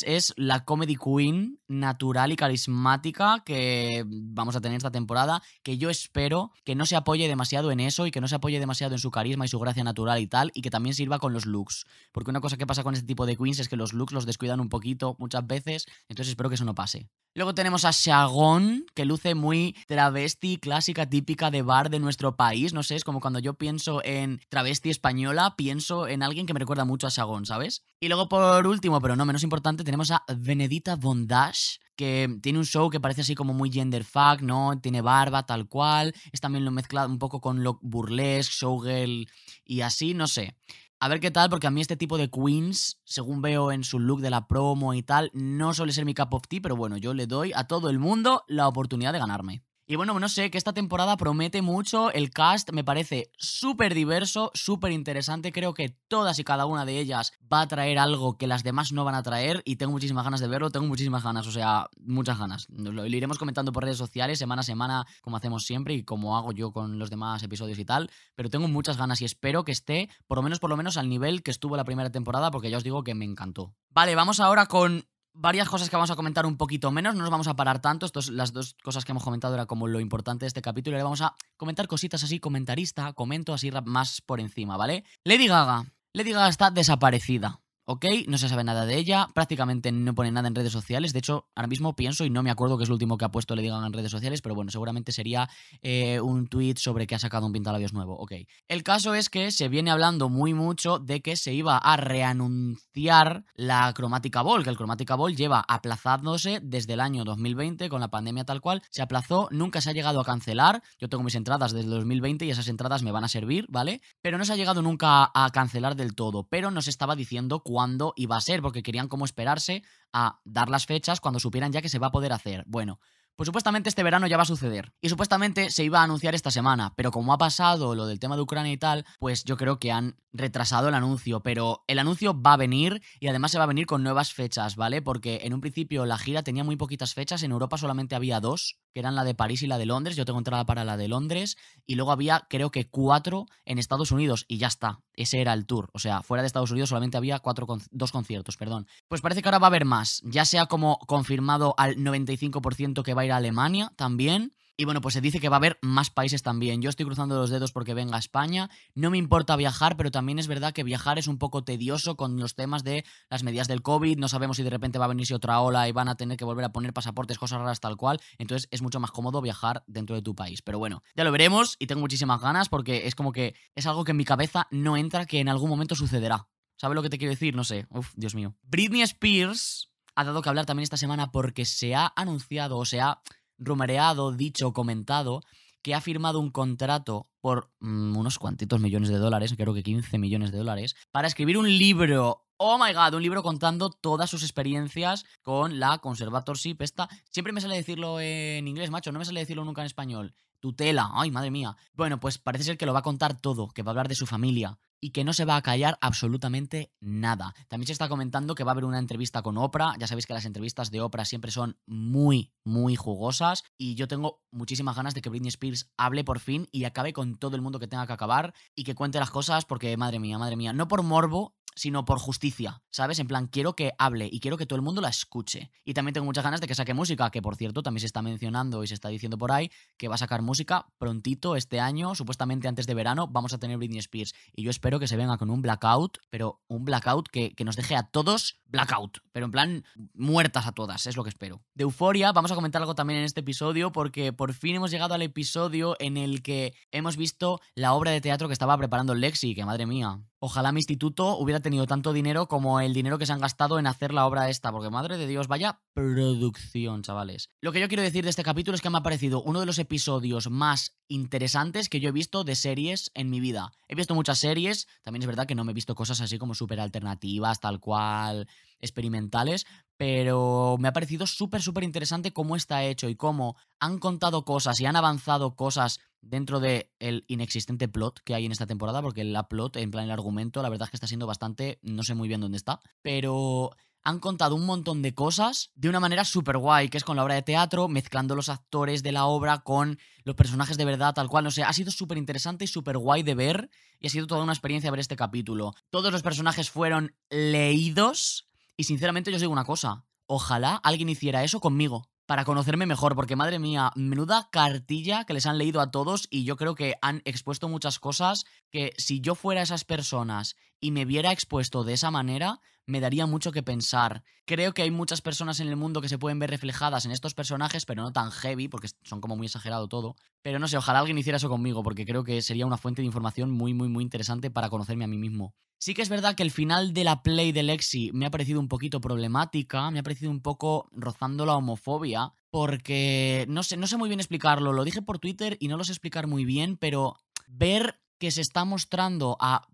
Es 0.00 0.32
la 0.36 0.64
comedy 0.64 0.96
queen 0.96 1.60
natural 1.68 2.32
y 2.32 2.36
carismática 2.36 3.42
que 3.44 4.04
vamos 4.06 4.56
a 4.56 4.62
tener 4.62 4.78
esta 4.78 4.90
temporada, 4.90 5.42
que 5.62 5.76
yo 5.76 5.90
espero 5.90 6.52
que 6.64 6.74
no 6.74 6.86
se 6.86 6.96
apoye 6.96 7.28
demasiado 7.28 7.70
en 7.70 7.80
eso 7.80 8.06
y 8.06 8.10
que 8.10 8.22
no 8.22 8.28
se 8.28 8.36
apoye 8.36 8.58
demasiado 8.58 8.94
en 8.94 8.98
su 8.98 9.10
carisma 9.10 9.44
y 9.44 9.48
su 9.48 9.58
gracia 9.58 9.84
natural 9.84 10.20
y 10.20 10.26
tal, 10.26 10.50
y 10.54 10.62
que 10.62 10.70
también 10.70 10.94
sirva 10.94 11.18
con 11.18 11.34
los 11.34 11.44
looks. 11.44 11.84
Porque 12.12 12.30
una 12.30 12.40
cosa 12.40 12.56
que 12.56 12.66
pasa 12.66 12.82
con 12.82 12.94
este 12.94 13.06
tipo 13.06 13.26
de 13.26 13.36
queens 13.36 13.58
es 13.58 13.68
que 13.68 13.76
los 13.76 13.92
looks 13.92 14.14
los 14.14 14.24
descuidan 14.24 14.60
un 14.60 14.70
poquito 14.70 15.16
muchas 15.18 15.46
veces, 15.46 15.86
entonces 16.08 16.30
espero 16.30 16.48
que 16.48 16.54
eso 16.54 16.64
no 16.64 16.74
pase. 16.74 17.10
Luego 17.34 17.54
tenemos 17.54 17.86
a 17.86 17.92
Shagon, 17.92 18.84
que 18.94 19.06
luce 19.06 19.34
muy 19.34 19.74
travesti, 19.86 20.58
clásica, 20.58 21.08
típica 21.08 21.50
de 21.50 21.62
bar 21.62 21.88
de 21.88 21.98
nuestro 21.98 22.36
país. 22.36 22.74
No 22.74 22.82
sé, 22.82 22.94
es 22.94 23.04
como 23.04 23.20
cuando 23.20 23.38
yo 23.38 23.54
pienso 23.54 24.04
en 24.04 24.38
travesti 24.50 24.90
española, 24.90 25.54
pienso 25.56 26.06
en 26.08 26.22
alguien 26.22 26.44
que 26.44 26.52
me 26.52 26.60
recuerda 26.60 26.84
mucho 26.84 27.06
a 27.06 27.10
Shagon, 27.10 27.46
¿sabes? 27.46 27.84
Y 28.00 28.08
luego 28.08 28.28
por 28.28 28.66
último, 28.66 29.00
pero 29.00 29.16
no 29.16 29.24
menos 29.24 29.44
importante, 29.44 29.82
tenemos 29.82 30.10
a 30.10 30.22
Benedita 30.36 30.96
Bondage, 30.96 31.78
que 31.96 32.28
tiene 32.42 32.58
un 32.58 32.66
show 32.66 32.90
que 32.90 33.00
parece 33.00 33.22
así 33.22 33.34
como 33.34 33.54
muy 33.54 33.72
genderfuck, 33.72 34.42
¿no? 34.42 34.78
Tiene 34.82 35.00
barba, 35.00 35.46
tal 35.46 35.68
cual. 35.68 36.12
Es 36.32 36.40
también 36.40 36.66
lo 36.66 36.70
mezclado 36.70 37.08
un 37.08 37.18
poco 37.18 37.40
con 37.40 37.62
lo 37.62 37.78
burlesque, 37.80 38.56
showgirl 38.60 39.26
y 39.64 39.80
así, 39.80 40.12
no 40.12 40.26
sé. 40.26 40.54
A 41.02 41.08
ver 41.08 41.18
qué 41.18 41.32
tal, 41.32 41.50
porque 41.50 41.66
a 41.66 41.72
mí 41.72 41.80
este 41.80 41.96
tipo 41.96 42.16
de 42.16 42.30
queens, 42.30 43.00
según 43.02 43.42
veo 43.42 43.72
en 43.72 43.82
su 43.82 43.98
look 43.98 44.20
de 44.20 44.30
la 44.30 44.46
promo 44.46 44.94
y 44.94 45.02
tal, 45.02 45.32
no 45.34 45.74
suele 45.74 45.92
ser 45.92 46.04
mi 46.04 46.14
cup 46.14 46.32
of 46.32 46.46
tea, 46.48 46.60
pero 46.62 46.76
bueno, 46.76 46.96
yo 46.96 47.12
le 47.12 47.26
doy 47.26 47.50
a 47.56 47.66
todo 47.66 47.90
el 47.90 47.98
mundo 47.98 48.44
la 48.46 48.68
oportunidad 48.68 49.12
de 49.12 49.18
ganarme. 49.18 49.64
Y 49.84 49.96
bueno, 49.96 50.18
no 50.18 50.28
sé, 50.28 50.50
que 50.50 50.58
esta 50.58 50.72
temporada 50.72 51.16
promete 51.16 51.60
mucho, 51.60 52.12
el 52.12 52.30
cast 52.30 52.70
me 52.70 52.84
parece 52.84 53.32
súper 53.36 53.94
diverso, 53.94 54.52
súper 54.54 54.92
interesante, 54.92 55.50
creo 55.50 55.74
que 55.74 55.98
todas 56.06 56.38
y 56.38 56.44
cada 56.44 56.66
una 56.66 56.84
de 56.84 57.00
ellas 57.00 57.32
va 57.52 57.62
a 57.62 57.66
traer 57.66 57.98
algo 57.98 58.38
que 58.38 58.46
las 58.46 58.62
demás 58.62 58.92
no 58.92 59.04
van 59.04 59.16
a 59.16 59.24
traer 59.24 59.60
y 59.64 59.76
tengo 59.76 59.90
muchísimas 59.90 60.22
ganas 60.22 60.38
de 60.38 60.46
verlo, 60.46 60.70
tengo 60.70 60.86
muchísimas 60.86 61.24
ganas, 61.24 61.48
o 61.48 61.50
sea, 61.50 61.88
muchas 61.98 62.38
ganas. 62.38 62.68
Lo, 62.70 63.04
iremos 63.06 63.38
comentando 63.38 63.72
por 63.72 63.82
redes 63.82 63.98
sociales 63.98 64.38
semana 64.38 64.60
a 64.60 64.64
semana, 64.64 65.06
como 65.20 65.36
hacemos 65.36 65.64
siempre 65.64 65.94
y 65.94 66.04
como 66.04 66.36
hago 66.36 66.52
yo 66.52 66.70
con 66.70 67.00
los 67.00 67.10
demás 67.10 67.42
episodios 67.42 67.78
y 67.80 67.84
tal, 67.84 68.08
pero 68.36 68.50
tengo 68.50 68.68
muchas 68.68 68.96
ganas 68.96 69.20
y 69.20 69.24
espero 69.24 69.64
que 69.64 69.72
esté 69.72 70.08
por 70.28 70.38
lo 70.38 70.42
menos 70.42 70.60
por 70.60 70.70
lo 70.70 70.76
menos 70.76 70.96
al 70.96 71.08
nivel 71.08 71.42
que 71.42 71.50
estuvo 71.50 71.76
la 71.76 71.84
primera 71.84 72.10
temporada 72.10 72.52
porque 72.52 72.70
ya 72.70 72.76
os 72.76 72.84
digo 72.84 73.02
que 73.02 73.14
me 73.14 73.24
encantó. 73.24 73.74
Vale, 73.90 74.14
vamos 74.14 74.38
ahora 74.38 74.66
con 74.66 75.06
varias 75.34 75.68
cosas 75.68 75.88
que 75.88 75.96
vamos 75.96 76.10
a 76.10 76.16
comentar 76.16 76.46
un 76.46 76.56
poquito 76.56 76.90
menos, 76.90 77.14
no 77.14 77.22
nos 77.22 77.30
vamos 77.30 77.48
a 77.48 77.56
parar 77.56 77.80
tanto, 77.80 78.06
Estos, 78.06 78.28
las 78.28 78.52
dos 78.52 78.76
cosas 78.82 79.04
que 79.04 79.12
hemos 79.12 79.24
comentado 79.24 79.54
era 79.54 79.66
como 79.66 79.88
lo 79.88 80.00
importante 80.00 80.44
de 80.44 80.48
este 80.48 80.62
capítulo, 80.62 80.96
ahora 80.96 81.04
vamos 81.04 81.22
a 81.22 81.34
comentar 81.56 81.88
cositas 81.88 82.22
así, 82.22 82.38
comentarista, 82.40 83.12
comento 83.14 83.54
así 83.54 83.70
más 83.84 84.20
por 84.20 84.40
encima, 84.40 84.76
¿vale? 84.76 85.04
Lady 85.24 85.46
Gaga. 85.46 85.86
Lady 86.12 86.32
Gaga 86.32 86.48
está 86.48 86.70
desaparecida. 86.70 87.61
¿Ok? 87.84 88.06
No 88.28 88.38
se 88.38 88.48
sabe 88.48 88.64
nada 88.64 88.86
de 88.86 88.96
ella, 88.96 89.28
prácticamente 89.34 89.92
no 89.92 90.14
pone 90.14 90.30
nada 90.30 90.48
en 90.48 90.54
redes 90.54 90.72
sociales. 90.72 91.12
De 91.12 91.18
hecho, 91.18 91.46
ahora 91.54 91.68
mismo 91.68 91.94
pienso 91.96 92.24
y 92.24 92.30
no 92.30 92.42
me 92.42 92.50
acuerdo 92.50 92.78
qué 92.78 92.84
es 92.84 92.88
lo 92.88 92.94
último 92.94 93.18
que 93.18 93.24
ha 93.24 93.30
puesto 93.30 93.56
le 93.56 93.62
digan 93.62 93.84
en 93.84 93.92
redes 93.92 94.10
sociales, 94.10 94.42
pero 94.42 94.54
bueno, 94.54 94.70
seguramente 94.70 95.12
sería 95.12 95.48
eh, 95.82 96.20
un 96.20 96.46
tweet 96.46 96.76
sobre 96.76 97.06
que 97.06 97.14
ha 97.14 97.18
sacado 97.18 97.46
un 97.46 97.52
pintalabios 97.52 97.92
nuevo, 97.92 98.16
ok. 98.16 98.32
El 98.68 98.82
caso 98.82 99.14
es 99.14 99.28
que 99.28 99.50
se 99.50 99.68
viene 99.68 99.90
hablando 99.90 100.28
muy 100.28 100.54
mucho 100.54 100.98
de 100.98 101.20
que 101.20 101.36
se 101.36 101.52
iba 101.52 101.76
a 101.76 101.96
reanunciar 101.96 103.44
la 103.54 103.92
cromática 103.94 104.42
ball, 104.42 104.64
que 104.64 104.70
el 104.70 104.76
cromática 104.76 105.14
ball 105.14 105.36
lleva 105.36 105.64
aplazándose 105.66 106.60
desde 106.62 106.94
el 106.94 107.00
año 107.00 107.24
2020 107.24 107.88
con 107.88 108.00
la 108.00 108.08
pandemia 108.08 108.44
tal 108.44 108.60
cual, 108.60 108.82
se 108.90 109.02
aplazó, 109.02 109.48
nunca 109.50 109.80
se 109.80 109.90
ha 109.90 109.92
llegado 109.92 110.20
a 110.20 110.24
cancelar. 110.24 110.82
Yo 110.98 111.08
tengo 111.08 111.24
mis 111.24 111.34
entradas 111.34 111.72
desde 111.72 111.88
2020 111.88 112.44
y 112.44 112.50
esas 112.50 112.68
entradas 112.68 113.02
me 113.02 113.12
van 113.12 113.24
a 113.24 113.28
servir, 113.28 113.66
¿vale? 113.68 114.00
Pero 114.20 114.38
no 114.38 114.44
se 114.44 114.52
ha 114.52 114.56
llegado 114.56 114.82
nunca 114.82 115.30
a 115.34 115.50
cancelar 115.52 115.96
del 115.96 116.14
todo, 116.14 116.44
pero 116.44 116.70
nos 116.70 116.88
estaba 116.88 117.16
diciendo 117.16 117.60
cuándo 117.72 118.12
iba 118.16 118.36
a 118.36 118.40
ser, 118.42 118.60
porque 118.60 118.82
querían 118.82 119.08
como 119.08 119.24
esperarse 119.24 119.82
a 120.12 120.40
dar 120.44 120.68
las 120.68 120.84
fechas 120.84 121.20
cuando 121.20 121.40
supieran 121.40 121.72
ya 121.72 121.80
que 121.80 121.88
se 121.88 121.98
va 121.98 122.08
a 122.08 122.12
poder 122.12 122.34
hacer. 122.34 122.64
Bueno, 122.66 123.00
pues 123.34 123.46
supuestamente 123.46 123.88
este 123.88 124.02
verano 124.02 124.26
ya 124.26 124.36
va 124.36 124.42
a 124.42 124.46
suceder. 124.46 124.92
Y 125.00 125.08
supuestamente 125.08 125.70
se 125.70 125.84
iba 125.84 126.00
a 126.00 126.02
anunciar 126.02 126.34
esta 126.34 126.50
semana. 126.50 126.92
Pero 126.96 127.10
como 127.10 127.32
ha 127.32 127.38
pasado 127.38 127.94
lo 127.94 128.04
del 128.04 128.20
tema 128.20 128.36
de 128.36 128.42
Ucrania 128.42 128.72
y 128.72 128.76
tal, 128.76 129.06
pues 129.18 129.44
yo 129.44 129.56
creo 129.56 129.78
que 129.78 129.90
han 129.90 130.16
retrasado 130.34 130.88
el 130.88 130.94
anuncio. 130.94 131.40
Pero 131.40 131.82
el 131.86 131.98
anuncio 131.98 132.38
va 132.38 132.52
a 132.52 132.58
venir 132.58 133.02
y 133.20 133.28
además 133.28 133.52
se 133.52 133.58
va 133.58 133.64
a 133.64 133.68
venir 133.68 133.86
con 133.86 134.02
nuevas 134.02 134.34
fechas, 134.34 134.76
¿vale? 134.76 135.00
Porque 135.00 135.40
en 135.44 135.54
un 135.54 135.62
principio 135.62 136.04
la 136.04 136.18
gira 136.18 136.42
tenía 136.42 136.62
muy 136.62 136.76
poquitas 136.76 137.14
fechas. 137.14 137.42
En 137.42 137.52
Europa 137.52 137.78
solamente 137.78 138.14
había 138.14 138.38
dos, 138.38 138.76
que 138.92 139.00
eran 139.00 139.14
la 139.14 139.24
de 139.24 139.34
París 139.34 139.62
y 139.62 139.66
la 139.66 139.78
de 139.78 139.86
Londres. 139.86 140.16
Yo 140.16 140.24
tengo 140.24 140.38
entrada 140.38 140.64
para 140.64 140.84
la 140.84 140.96
de 140.96 141.08
Londres. 141.08 141.56
Y 141.86 141.94
luego 141.94 142.12
había, 142.12 142.46
creo 142.48 142.70
que 142.70 142.88
cuatro 142.88 143.46
en 143.64 143.78
Estados 143.78 144.12
Unidos. 144.12 144.44
Y 144.48 144.58
ya 144.58 144.68
está. 144.68 145.00
Ese 145.14 145.40
era 145.40 145.52
el 145.52 145.66
tour. 145.66 145.90
O 145.92 145.98
sea, 145.98 146.22
fuera 146.22 146.42
de 146.42 146.46
Estados 146.46 146.70
Unidos 146.70 146.90
solamente 146.90 147.16
había 147.16 147.38
cuatro 147.38 147.66
dos 147.90 148.12
conciertos, 148.12 148.56
perdón. 148.56 148.86
Pues 149.08 149.20
parece 149.20 149.42
que 149.42 149.48
ahora 149.48 149.58
va 149.58 149.66
a 149.66 149.68
haber 149.68 149.84
más. 149.84 150.20
Ya 150.24 150.44
sea 150.44 150.66
como 150.66 150.98
confirmado 151.06 151.74
al 151.78 151.96
95% 151.96 153.02
que 153.02 153.14
va 153.14 153.22
a 153.22 153.24
ir 153.24 153.32
a 153.32 153.36
Alemania 153.36 153.92
también. 153.96 154.54
Y 154.76 154.84
bueno, 154.86 155.00
pues 155.00 155.14
se 155.14 155.20
dice 155.20 155.38
que 155.38 155.48
va 155.48 155.56
a 155.56 155.58
haber 155.58 155.78
más 155.82 156.10
países 156.10 156.42
también. 156.42 156.80
Yo 156.80 156.88
estoy 156.88 157.04
cruzando 157.04 157.36
los 157.36 157.50
dedos 157.50 157.72
porque 157.72 157.92
venga 157.92 158.16
a 158.16 158.18
España. 158.18 158.70
No 158.94 159.10
me 159.10 159.18
importa 159.18 159.54
viajar, 159.56 159.96
pero 159.96 160.10
también 160.10 160.38
es 160.38 160.46
verdad 160.46 160.72
que 160.72 160.82
viajar 160.82 161.18
es 161.18 161.28
un 161.28 161.38
poco 161.38 161.62
tedioso 161.62 162.16
con 162.16 162.38
los 162.38 162.54
temas 162.54 162.82
de 162.82 163.04
las 163.28 163.42
medidas 163.42 163.68
del 163.68 163.82
COVID. 163.82 164.18
No 164.18 164.28
sabemos 164.28 164.56
si 164.56 164.62
de 164.62 164.70
repente 164.70 164.98
va 164.98 165.04
a 165.04 165.08
venirse 165.08 165.34
otra 165.34 165.60
ola 165.60 165.88
y 165.88 165.92
van 165.92 166.08
a 166.08 166.16
tener 166.16 166.38
que 166.38 166.44
volver 166.44 166.64
a 166.64 166.72
poner 166.72 166.94
pasaportes, 166.94 167.38
cosas 167.38 167.58
raras 167.58 167.80
tal 167.80 167.96
cual. 167.96 168.20
Entonces 168.38 168.68
es 168.70 168.80
mucho 168.80 168.98
más 168.98 169.10
cómodo 169.10 169.42
viajar 169.42 169.84
dentro 169.86 170.16
de 170.16 170.22
tu 170.22 170.34
país. 170.34 170.62
Pero 170.62 170.78
bueno, 170.78 171.02
ya 171.14 171.24
lo 171.24 171.32
veremos 171.32 171.76
y 171.78 171.86
tengo 171.86 172.00
muchísimas 172.00 172.40
ganas 172.40 172.70
porque 172.70 173.06
es 173.06 173.14
como 173.14 173.32
que 173.32 173.54
es 173.74 173.86
algo 173.86 174.04
que 174.04 174.12
en 174.12 174.16
mi 174.16 174.24
cabeza 174.24 174.68
no 174.70 174.96
entra 174.96 175.26
que 175.26 175.40
en 175.40 175.48
algún 175.48 175.68
momento 175.68 175.94
sucederá. 175.94 176.48
¿Sabes 176.76 176.96
lo 176.96 177.02
que 177.02 177.10
te 177.10 177.18
quiero 177.18 177.30
decir? 177.30 177.54
No 177.54 177.64
sé. 177.64 177.86
Uf, 177.90 178.12
Dios 178.16 178.34
mío. 178.34 178.56
Britney 178.62 179.02
Spears 179.02 179.92
ha 180.14 180.24
dado 180.24 180.42
que 180.42 180.48
hablar 180.48 180.66
también 180.66 180.84
esta 180.84 180.96
semana 180.96 181.30
porque 181.30 181.64
se 181.64 181.94
ha 181.94 182.12
anunciado 182.16 182.78
o 182.78 182.84
se 182.84 183.00
ha 183.00 183.20
rumoreado, 183.58 184.32
dicho, 184.32 184.72
comentado 184.72 185.42
que 185.82 185.94
ha 185.94 186.00
firmado 186.00 186.40
un 186.40 186.50
contrato 186.50 187.28
por 187.40 187.70
mm, 187.80 188.16
unos 188.16 188.38
cuantitos 188.38 188.80
millones 188.80 189.08
de 189.08 189.18
dólares, 189.18 189.54
creo 189.56 189.74
que 189.74 189.82
15 189.82 190.16
millones 190.18 190.52
de 190.52 190.58
dólares, 190.58 190.94
para 191.10 191.26
escribir 191.26 191.58
un 191.58 191.68
libro. 191.68 192.46
Oh 192.56 192.78
my 192.78 192.92
god, 192.92 193.14
un 193.14 193.22
libro 193.22 193.42
contando 193.42 193.90
todas 193.90 194.30
sus 194.30 194.44
experiencias 194.44 195.24
con 195.42 195.80
la 195.80 195.98
conservatorship 195.98 196.80
esta. 196.80 197.08
Siempre 197.28 197.52
me 197.52 197.60
sale 197.60 197.74
decirlo 197.74 198.20
en 198.20 198.68
inglés, 198.68 198.90
macho, 198.90 199.10
no 199.10 199.18
me 199.18 199.24
sale 199.24 199.40
decirlo 199.40 199.64
nunca 199.64 199.82
en 199.82 199.86
español. 199.86 200.34
Tutela, 200.60 201.10
ay, 201.14 201.32
madre 201.32 201.50
mía. 201.50 201.76
Bueno, 201.94 202.20
pues 202.20 202.38
parece 202.38 202.62
ser 202.62 202.78
que 202.78 202.86
lo 202.86 202.92
va 202.92 203.00
a 203.00 203.02
contar 203.02 203.40
todo, 203.40 203.66
que 203.68 203.82
va 203.82 203.90
a 203.90 203.92
hablar 203.92 204.06
de 204.06 204.14
su 204.14 204.26
familia, 204.26 204.78
y 205.02 205.10
que 205.10 205.24
no 205.24 205.32
se 205.32 205.44
va 205.44 205.56
a 205.56 205.62
callar 205.62 205.98
absolutamente 206.00 206.92
nada. 207.00 207.54
También 207.68 207.88
se 207.88 207.92
está 207.92 208.08
comentando 208.08 208.54
que 208.54 208.62
va 208.62 208.70
a 208.70 208.74
haber 208.74 208.84
una 208.84 209.00
entrevista 209.00 209.42
con 209.42 209.58
Oprah. 209.58 209.96
Ya 209.98 210.06
sabéis 210.06 210.26
que 210.26 210.32
las 210.32 210.44
entrevistas 210.44 210.92
de 210.92 211.00
Oprah 211.00 211.24
siempre 211.24 211.50
son 211.50 211.76
muy, 211.86 212.52
muy 212.64 212.94
jugosas. 212.94 213.64
Y 213.76 213.96
yo 213.96 214.06
tengo 214.06 214.40
muchísimas 214.52 214.94
ganas 214.94 215.14
de 215.14 215.20
que 215.20 215.28
Britney 215.28 215.48
Spears 215.48 215.90
hable 215.96 216.22
por 216.22 216.38
fin 216.38 216.68
y 216.70 216.84
acabe 216.84 217.12
con 217.12 217.34
todo 217.34 217.56
el 217.56 217.62
mundo 217.62 217.80
que 217.80 217.88
tenga 217.88 218.06
que 218.06 218.12
acabar 218.12 218.54
y 218.76 218.84
que 218.84 218.94
cuente 218.94 219.18
las 219.18 219.32
cosas 219.32 219.64
porque, 219.64 219.96
madre 219.96 220.20
mía, 220.20 220.38
madre 220.38 220.54
mía, 220.54 220.72
no 220.72 220.86
por 220.86 221.02
morbo, 221.02 221.56
sino 221.74 222.04
por 222.04 222.18
justicia, 222.18 222.82
¿sabes? 222.90 223.18
En 223.18 223.26
plan, 223.26 223.46
quiero 223.46 223.74
que 223.74 223.92
hable 223.98 224.28
y 224.30 224.40
quiero 224.40 224.56
que 224.56 224.66
todo 224.66 224.76
el 224.76 224.82
mundo 224.82 225.00
la 225.00 225.08
escuche. 225.08 225.70
Y 225.84 225.94
también 225.94 226.14
tengo 226.14 226.26
muchas 226.26 226.44
ganas 226.44 226.60
de 226.60 226.66
que 226.66 226.74
saque 226.74 226.94
música, 226.94 227.30
que 227.30 227.42
por 227.42 227.56
cierto 227.56 227.82
también 227.82 228.00
se 228.00 228.06
está 228.06 228.22
mencionando 228.22 228.84
y 228.84 228.86
se 228.86 228.94
está 228.94 229.08
diciendo 229.08 229.38
por 229.38 229.52
ahí 229.52 229.70
que 229.96 230.08
va 230.08 230.16
a 230.16 230.18
sacar 230.18 230.42
música 230.42 230.86
prontito 230.98 231.56
este 231.56 231.80
año, 231.80 232.14
supuestamente 232.14 232.68
antes 232.68 232.86
de 232.86 232.94
verano, 232.94 233.26
vamos 233.28 233.52
a 233.52 233.58
tener 233.58 233.78
Britney 233.78 233.98
Spears. 233.98 234.34
Y 234.54 234.62
yo 234.62 234.70
espero 234.70 234.91
que 234.98 235.08
se 235.08 235.16
venga 235.16 235.38
con 235.38 235.50
un 235.50 235.62
blackout, 235.62 236.18
pero 236.30 236.60
un 236.68 236.84
blackout 236.84 237.28
que, 237.28 237.54
que 237.54 237.64
nos 237.64 237.76
deje 237.76 237.96
a 237.96 238.02
todos 238.04 238.60
blackout, 238.66 239.18
pero 239.32 239.46
en 239.46 239.52
plan 239.52 239.84
muertas 240.14 240.66
a 240.66 240.72
todas, 240.72 241.06
es 241.06 241.16
lo 241.16 241.22
que 241.22 241.28
espero. 241.28 241.62
De 241.74 241.82
Euforia, 241.84 242.32
vamos 242.32 242.50
a 242.50 242.54
comentar 242.54 242.82
algo 242.82 242.94
también 242.94 243.20
en 243.20 243.26
este 243.26 243.40
episodio, 243.40 243.92
porque 243.92 244.32
por 244.32 244.54
fin 244.54 244.76
hemos 244.76 244.90
llegado 244.90 245.14
al 245.14 245.22
episodio 245.22 245.96
en 246.00 246.16
el 246.16 246.42
que 246.42 246.74
hemos 246.90 247.16
visto 247.16 247.60
la 247.74 247.92
obra 247.92 248.10
de 248.10 248.20
teatro 248.20 248.48
que 248.48 248.54
estaba 248.54 248.76
preparando 248.78 249.14
Lexi, 249.14 249.54
que 249.54 249.64
madre 249.64 249.86
mía, 249.86 250.20
Ojalá 250.44 250.72
mi 250.72 250.80
instituto 250.80 251.38
hubiera 251.38 251.60
tenido 251.60 251.86
tanto 251.86 252.12
dinero 252.12 252.48
como 252.48 252.80
el 252.80 252.92
dinero 252.92 253.16
que 253.16 253.26
se 253.26 253.32
han 253.32 253.38
gastado 253.38 253.78
en 253.78 253.86
hacer 253.86 254.12
la 254.12 254.26
obra 254.26 254.50
esta, 254.50 254.72
porque 254.72 254.90
madre 254.90 255.16
de 255.16 255.28
Dios, 255.28 255.46
vaya 255.46 255.82
producción, 255.94 257.04
chavales. 257.04 257.48
Lo 257.60 257.70
que 257.70 257.78
yo 257.78 257.86
quiero 257.86 258.02
decir 258.02 258.24
de 258.24 258.30
este 258.30 258.42
capítulo 258.42 258.74
es 258.74 258.80
que 258.80 258.90
me 258.90 258.98
ha 258.98 259.04
parecido 259.04 259.40
uno 259.40 259.60
de 259.60 259.66
los 259.66 259.78
episodios 259.78 260.50
más 260.50 260.96
interesantes 261.06 261.88
que 261.88 262.00
yo 262.00 262.08
he 262.08 262.12
visto 262.12 262.42
de 262.42 262.56
series 262.56 263.12
en 263.14 263.30
mi 263.30 263.38
vida. 263.38 263.70
He 263.86 263.94
visto 263.94 264.16
muchas 264.16 264.40
series, 264.40 264.88
también 265.02 265.22
es 265.22 265.28
verdad 265.28 265.46
que 265.46 265.54
no 265.54 265.62
me 265.62 265.70
he 265.70 265.76
visto 265.76 265.94
cosas 265.94 266.20
así 266.20 266.38
como 266.38 266.56
súper 266.56 266.80
alternativas, 266.80 267.60
tal 267.60 267.78
cual, 267.78 268.48
experimentales, 268.82 269.66
pero 269.96 270.76
me 270.78 270.88
ha 270.88 270.92
parecido 270.92 271.26
súper, 271.26 271.62
súper 271.62 271.84
interesante 271.84 272.32
cómo 272.32 272.56
está 272.56 272.84
hecho 272.84 273.08
y 273.08 273.16
cómo 273.16 273.56
han 273.80 273.98
contado 273.98 274.44
cosas 274.44 274.80
y 274.80 274.86
han 274.86 274.96
avanzado 274.96 275.56
cosas 275.56 276.00
dentro 276.20 276.60
del 276.60 276.90
el 276.98 277.24
inexistente 277.28 277.88
plot 277.88 278.20
que 278.20 278.34
hay 278.34 278.44
en 278.44 278.52
esta 278.52 278.66
temporada, 278.66 279.02
porque 279.02 279.24
la 279.24 279.48
plot, 279.48 279.76
en 279.76 279.90
plan 279.90 280.04
el 280.04 280.10
argumento, 280.10 280.62
la 280.62 280.68
verdad 280.68 280.86
es 280.86 280.90
que 280.90 280.96
está 280.96 281.06
siendo 281.06 281.26
bastante, 281.26 281.78
no 281.82 282.02
sé 282.02 282.14
muy 282.14 282.28
bien 282.28 282.40
dónde 282.40 282.58
está, 282.58 282.80
pero 283.02 283.70
han 284.04 284.18
contado 284.18 284.56
un 284.56 284.66
montón 284.66 285.02
de 285.02 285.14
cosas 285.14 285.70
de 285.74 285.88
una 285.88 286.00
manera 286.00 286.24
súper 286.24 286.58
guay, 286.58 286.88
que 286.88 286.98
es 286.98 287.04
con 287.04 287.16
la 287.16 287.24
obra 287.24 287.34
de 287.34 287.42
teatro, 287.42 287.88
mezclando 287.88 288.34
los 288.34 288.48
actores 288.48 289.02
de 289.02 289.12
la 289.12 289.26
obra 289.26 289.58
con 289.58 289.98
los 290.24 290.34
personajes 290.34 290.76
de 290.76 290.84
verdad, 290.84 291.14
tal 291.14 291.28
cual, 291.28 291.44
no 291.44 291.50
sé, 291.50 291.62
ha 291.62 291.72
sido 291.72 291.90
súper 291.90 292.18
interesante 292.18 292.64
y 292.64 292.68
súper 292.68 292.98
guay 292.98 293.22
de 293.22 293.34
ver, 293.34 293.70
y 294.00 294.06
ha 294.06 294.10
sido 294.10 294.26
toda 294.26 294.42
una 294.42 294.52
experiencia 294.52 294.90
ver 294.90 295.00
este 295.00 295.16
capítulo. 295.16 295.74
Todos 295.90 296.12
los 296.12 296.22
personajes 296.22 296.70
fueron 296.70 297.14
leídos, 297.30 298.48
y 298.76 298.84
sinceramente 298.84 299.30
yo 299.30 299.36
os 299.36 299.40
digo 299.40 299.52
una 299.52 299.64
cosa, 299.64 300.04
ojalá 300.26 300.76
alguien 300.76 301.08
hiciera 301.08 301.44
eso 301.44 301.60
conmigo 301.60 302.08
para 302.26 302.44
conocerme 302.44 302.86
mejor, 302.86 303.14
porque 303.14 303.36
madre 303.36 303.58
mía, 303.58 303.90
menuda 303.94 304.48
cartilla 304.50 305.24
que 305.24 305.34
les 305.34 305.46
han 305.46 305.58
leído 305.58 305.80
a 305.80 305.90
todos 305.90 306.28
y 306.30 306.44
yo 306.44 306.56
creo 306.56 306.74
que 306.74 306.94
han 307.02 307.20
expuesto 307.24 307.68
muchas 307.68 307.98
cosas 307.98 308.44
que 308.70 308.92
si 308.96 309.20
yo 309.20 309.34
fuera 309.34 309.62
esas 309.62 309.84
personas 309.84 310.56
y 310.82 310.90
me 310.90 311.06
viera 311.06 311.32
expuesto 311.32 311.84
de 311.84 311.94
esa 311.94 312.10
manera, 312.10 312.60
me 312.86 313.00
daría 313.00 313.26
mucho 313.26 313.52
que 313.52 313.62
pensar. 313.62 314.24
Creo 314.44 314.74
que 314.74 314.82
hay 314.82 314.90
muchas 314.90 315.22
personas 315.22 315.60
en 315.60 315.68
el 315.68 315.76
mundo 315.76 316.00
que 316.00 316.08
se 316.08 316.18
pueden 316.18 316.40
ver 316.40 316.50
reflejadas 316.50 317.06
en 317.06 317.12
estos 317.12 317.32
personajes, 317.32 317.86
pero 317.86 318.02
no 318.02 318.12
tan 318.12 318.32
heavy, 318.32 318.68
porque 318.68 318.88
son 319.04 319.20
como 319.20 319.36
muy 319.36 319.46
exagerado 319.46 319.88
todo. 319.88 320.16
Pero 320.42 320.58
no 320.58 320.66
sé, 320.66 320.76
ojalá 320.76 320.98
alguien 320.98 321.16
hiciera 321.16 321.36
eso 321.36 321.48
conmigo, 321.48 321.82
porque 321.82 322.04
creo 322.04 322.24
que 322.24 322.42
sería 322.42 322.66
una 322.66 322.76
fuente 322.76 323.00
de 323.00 323.06
información 323.06 323.52
muy, 323.52 323.72
muy, 323.72 323.88
muy 323.88 324.02
interesante 324.02 324.50
para 324.50 324.68
conocerme 324.68 325.04
a 325.04 325.08
mí 325.08 325.16
mismo. 325.16 325.54
Sí 325.78 325.94
que 325.94 326.02
es 326.02 326.08
verdad 326.08 326.34
que 326.34 326.42
el 326.42 326.50
final 326.50 326.92
de 326.92 327.04
la 327.04 327.22
play 327.22 327.52
de 327.52 327.62
Lexi 327.62 328.10
me 328.12 328.26
ha 328.26 328.30
parecido 328.30 328.60
un 328.60 328.68
poquito 328.68 329.00
problemática, 329.00 329.90
me 329.90 330.00
ha 330.00 330.02
parecido 330.02 330.30
un 330.30 330.40
poco 330.40 330.88
rozando 330.92 331.46
la 331.46 331.56
homofobia, 331.56 332.32
porque 332.50 333.46
no 333.48 333.62
sé, 333.62 333.76
no 333.76 333.86
sé 333.86 333.96
muy 333.96 334.08
bien 334.08 334.20
explicarlo, 334.20 334.72
lo 334.72 334.84
dije 334.84 335.02
por 335.02 335.18
Twitter 335.18 335.56
y 335.60 335.68
no 335.68 335.76
lo 335.76 335.84
sé 335.84 335.92
explicar 335.92 336.26
muy 336.26 336.44
bien, 336.44 336.76
pero 336.76 337.16
ver 337.48 338.00
que 338.18 338.30
se 338.30 338.40
está 338.40 338.64
mostrando 338.64 339.36
a, 339.40 339.66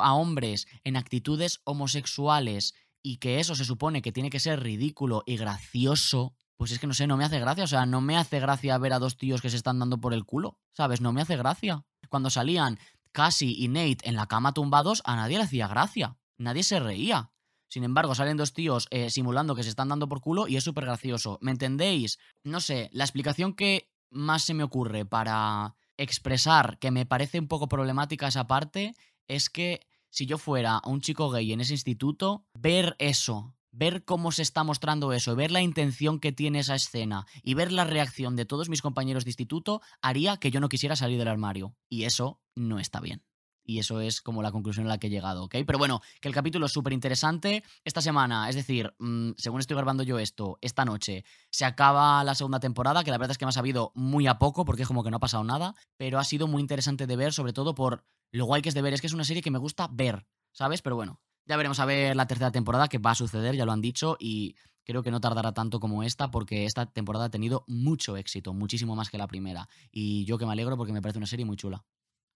a 0.00 0.14
hombres 0.14 0.66
en 0.82 0.96
actitudes 0.96 1.60
homosexuales 1.64 2.74
y 3.02 3.18
que 3.18 3.38
eso 3.38 3.54
se 3.54 3.64
supone 3.64 4.02
que 4.02 4.12
tiene 4.12 4.30
que 4.30 4.40
ser 4.40 4.62
ridículo 4.62 5.22
y 5.26 5.36
gracioso, 5.36 6.34
pues 6.56 6.72
es 6.72 6.78
que 6.78 6.86
no 6.86 6.94
sé, 6.94 7.06
no 7.06 7.16
me 7.16 7.24
hace 7.24 7.38
gracia, 7.38 7.64
o 7.64 7.68
sea, 7.68 7.86
no 7.86 8.00
me 8.00 8.16
hace 8.16 8.40
gracia 8.40 8.78
ver 8.78 8.92
a 8.92 8.98
dos 8.98 9.16
tíos 9.16 9.40
que 9.40 9.50
se 9.50 9.56
están 9.56 9.78
dando 9.78 10.00
por 10.00 10.14
el 10.14 10.24
culo, 10.24 10.58
¿sabes? 10.72 11.00
No 11.00 11.12
me 11.12 11.22
hace 11.22 11.36
gracia. 11.36 11.84
Cuando 12.08 12.30
salían 12.30 12.78
Cassie 13.12 13.54
y 13.56 13.68
Nate 13.68 13.98
en 14.08 14.16
la 14.16 14.26
cama 14.26 14.52
tumbados, 14.52 15.02
a 15.04 15.16
nadie 15.16 15.38
le 15.38 15.44
hacía 15.44 15.68
gracia. 15.68 16.16
Nadie 16.36 16.62
se 16.62 16.80
reía. 16.80 17.30
Sin 17.68 17.84
embargo, 17.84 18.14
salen 18.14 18.36
dos 18.36 18.52
tíos 18.52 18.86
eh, 18.90 19.10
simulando 19.10 19.54
que 19.54 19.62
se 19.62 19.68
están 19.68 19.88
dando 19.88 20.08
por 20.08 20.20
culo 20.20 20.48
y 20.48 20.56
es 20.56 20.64
súper 20.64 20.84
gracioso. 20.84 21.38
¿Me 21.40 21.50
entendéis? 21.50 22.18
No 22.42 22.60
sé, 22.60 22.88
la 22.92 23.04
explicación 23.04 23.54
que 23.54 23.90
más 24.10 24.42
se 24.42 24.54
me 24.54 24.62
ocurre 24.62 25.04
para 25.04 25.74
expresar 25.96 26.78
que 26.78 26.90
me 26.90 27.06
parece 27.06 27.38
un 27.38 27.48
poco 27.48 27.68
problemática 27.68 28.28
esa 28.28 28.46
parte 28.46 28.94
es 29.28 29.50
que 29.50 29.80
si 30.10 30.26
yo 30.26 30.38
fuera 30.38 30.80
un 30.84 31.00
chico 31.00 31.30
gay 31.30 31.52
en 31.52 31.60
ese 31.60 31.72
instituto, 31.74 32.46
ver 32.54 32.94
eso, 32.98 33.54
ver 33.72 34.04
cómo 34.04 34.30
se 34.32 34.42
está 34.42 34.62
mostrando 34.62 35.12
eso, 35.12 35.34
ver 35.34 35.50
la 35.50 35.60
intención 35.60 36.20
que 36.20 36.32
tiene 36.32 36.60
esa 36.60 36.76
escena 36.76 37.26
y 37.42 37.54
ver 37.54 37.72
la 37.72 37.84
reacción 37.84 38.36
de 38.36 38.44
todos 38.44 38.68
mis 38.68 38.82
compañeros 38.82 39.24
de 39.24 39.30
instituto 39.30 39.82
haría 40.00 40.36
que 40.36 40.50
yo 40.50 40.60
no 40.60 40.68
quisiera 40.68 40.96
salir 40.96 41.18
del 41.18 41.28
armario. 41.28 41.74
Y 41.88 42.04
eso 42.04 42.40
no 42.54 42.78
está 42.78 43.00
bien. 43.00 43.22
Y 43.64 43.78
eso 43.78 44.00
es 44.00 44.20
como 44.20 44.42
la 44.42 44.52
conclusión 44.52 44.86
a 44.86 44.90
la 44.90 44.98
que 44.98 45.06
he 45.06 45.10
llegado, 45.10 45.44
¿ok? 45.44 45.56
Pero 45.66 45.78
bueno, 45.78 46.00
que 46.20 46.28
el 46.28 46.34
capítulo 46.34 46.66
es 46.66 46.72
súper 46.72 46.92
interesante. 46.92 47.64
Esta 47.84 48.02
semana, 48.02 48.48
es 48.48 48.56
decir, 48.56 48.94
mm, 48.98 49.30
según 49.36 49.60
estoy 49.60 49.76
grabando 49.76 50.02
yo 50.02 50.18
esto, 50.18 50.58
esta 50.60 50.84
noche, 50.84 51.24
se 51.50 51.64
acaba 51.64 52.22
la 52.24 52.34
segunda 52.34 52.60
temporada, 52.60 53.02
que 53.02 53.10
la 53.10 53.18
verdad 53.18 53.32
es 53.32 53.38
que 53.38 53.46
me 53.46 53.50
ha 53.50 53.52
sabido 53.52 53.92
muy 53.94 54.26
a 54.26 54.38
poco, 54.38 54.64
porque 54.64 54.82
es 54.82 54.88
como 54.88 55.02
que 55.02 55.10
no 55.10 55.16
ha 55.16 55.20
pasado 55.20 55.44
nada, 55.44 55.74
pero 55.96 56.18
ha 56.18 56.24
sido 56.24 56.46
muy 56.46 56.60
interesante 56.60 57.06
de 57.06 57.16
ver, 57.16 57.32
sobre 57.32 57.52
todo 57.52 57.74
por 57.74 58.04
lo 58.30 58.44
guay 58.44 58.62
que 58.62 58.68
es 58.68 58.74
de 58.74 58.82
ver. 58.82 58.92
Es 58.92 59.00
que 59.00 59.06
es 59.06 59.14
una 59.14 59.24
serie 59.24 59.42
que 59.42 59.50
me 59.50 59.58
gusta 59.58 59.88
ver, 59.90 60.26
¿sabes? 60.52 60.82
Pero 60.82 60.96
bueno, 60.96 61.20
ya 61.46 61.56
veremos 61.56 61.80
a 61.80 61.84
ver 61.86 62.16
la 62.16 62.26
tercera 62.26 62.50
temporada, 62.50 62.88
que 62.88 62.98
va 62.98 63.12
a 63.12 63.14
suceder, 63.14 63.56
ya 63.56 63.64
lo 63.64 63.72
han 63.72 63.80
dicho, 63.80 64.16
y 64.18 64.56
creo 64.84 65.02
que 65.02 65.10
no 65.10 65.20
tardará 65.20 65.52
tanto 65.52 65.80
como 65.80 66.02
esta, 66.02 66.30
porque 66.30 66.66
esta 66.66 66.86
temporada 66.86 67.26
ha 67.26 67.30
tenido 67.30 67.64
mucho 67.66 68.16
éxito, 68.16 68.52
muchísimo 68.52 68.94
más 68.94 69.10
que 69.10 69.18
la 69.18 69.26
primera. 69.26 69.68
Y 69.90 70.24
yo 70.24 70.38
que 70.38 70.46
me 70.46 70.52
alegro 70.52 70.76
porque 70.76 70.92
me 70.92 71.02
parece 71.02 71.18
una 71.18 71.26
serie 71.26 71.46
muy 71.46 71.56
chula. 71.56 71.84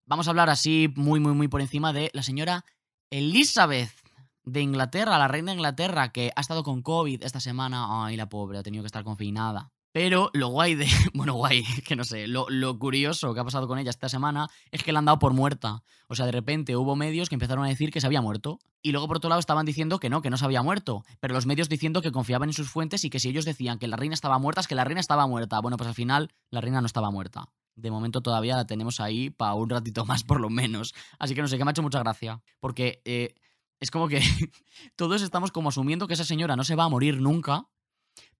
Vamos 0.08 0.26
a 0.26 0.30
hablar 0.30 0.48
así 0.48 0.90
muy, 0.96 1.20
muy, 1.20 1.34
muy 1.34 1.48
por 1.48 1.60
encima 1.60 1.92
de 1.92 2.10
la 2.14 2.22
señora 2.22 2.64
Elizabeth 3.10 3.90
de 4.42 4.62
Inglaterra, 4.62 5.18
la 5.18 5.28
reina 5.28 5.52
de 5.52 5.56
Inglaterra, 5.56 6.12
que 6.12 6.32
ha 6.34 6.40
estado 6.40 6.62
con 6.62 6.80
COVID 6.80 7.22
esta 7.22 7.40
semana. 7.40 8.06
Ay, 8.06 8.16
la 8.16 8.26
pobre, 8.26 8.56
ha 8.56 8.62
tenido 8.62 8.82
que 8.82 8.86
estar 8.86 9.04
confinada. 9.04 9.70
Pero 9.92 10.30
lo 10.32 10.48
guay 10.48 10.76
de. 10.76 10.86
Bueno, 11.12 11.34
guay, 11.34 11.62
que 11.86 11.94
no 11.94 12.04
sé. 12.04 12.26
Lo, 12.26 12.46
curioso 12.78 13.34
que 13.34 13.40
ha 13.40 13.44
pasado 13.44 13.68
con 13.68 13.78
ella 13.78 13.90
esta 13.90 14.08
semana 14.08 14.48
es 14.70 14.82
que 14.82 14.92
la 14.92 15.00
han 15.00 15.04
dado 15.04 15.18
por 15.18 15.34
muerta. 15.34 15.82
O 16.08 16.14
sea, 16.14 16.24
de 16.24 16.32
repente 16.32 16.74
hubo 16.74 16.96
medios 16.96 17.28
que 17.28 17.34
empezaron 17.34 17.66
a 17.66 17.68
decir 17.68 17.90
que 17.90 18.00
se 18.00 18.06
había 18.06 18.22
muerto. 18.22 18.60
Y 18.80 18.92
luego, 18.92 19.08
por 19.08 19.18
otro 19.18 19.28
lado, 19.28 19.40
estaban 19.40 19.66
diciendo 19.66 19.98
que 19.98 20.08
no, 20.08 20.22
que 20.22 20.30
no 20.30 20.38
se 20.38 20.44
había 20.46 20.62
muerto. 20.62 21.04
Pero 21.20 21.34
los 21.34 21.44
medios 21.44 21.68
diciendo 21.68 22.00
que 22.00 22.12
confiaban 22.12 22.48
en 22.48 22.54
sus 22.54 22.70
fuentes 22.70 23.04
y 23.04 23.10
que 23.10 23.20
si 23.20 23.28
ellos 23.28 23.44
decían 23.44 23.78
que 23.78 23.88
la 23.88 23.98
reina 23.98 24.14
estaba 24.14 24.38
muerta, 24.38 24.62
es 24.62 24.68
que 24.68 24.74
la 24.74 24.84
reina 24.84 25.02
estaba 25.02 25.26
muerta. 25.26 25.60
Bueno, 25.60 25.76
pues 25.76 25.88
al 25.88 25.94
final, 25.94 26.32
la 26.50 26.62
reina 26.62 26.80
no 26.80 26.86
estaba 26.86 27.10
muerta. 27.10 27.50
De 27.78 27.90
momento 27.90 28.20
todavía 28.20 28.56
la 28.56 28.66
tenemos 28.66 28.98
ahí 28.98 29.30
para 29.30 29.54
un 29.54 29.70
ratito 29.70 30.04
más, 30.04 30.24
por 30.24 30.40
lo 30.40 30.50
menos. 30.50 30.94
Así 31.18 31.34
que 31.34 31.42
no 31.42 31.48
sé, 31.48 31.58
que 31.58 31.64
me 31.64 31.70
ha 31.70 31.72
hecho 31.72 31.82
mucha 31.82 32.00
gracia. 32.00 32.42
Porque 32.58 33.00
eh, 33.04 33.34
es 33.80 33.90
como 33.90 34.08
que 34.08 34.20
todos 34.96 35.22
estamos 35.22 35.52
como 35.52 35.68
asumiendo 35.68 36.08
que 36.08 36.14
esa 36.14 36.24
señora 36.24 36.56
no 36.56 36.64
se 36.64 36.74
va 36.74 36.84
a 36.84 36.88
morir 36.88 37.20
nunca. 37.20 37.68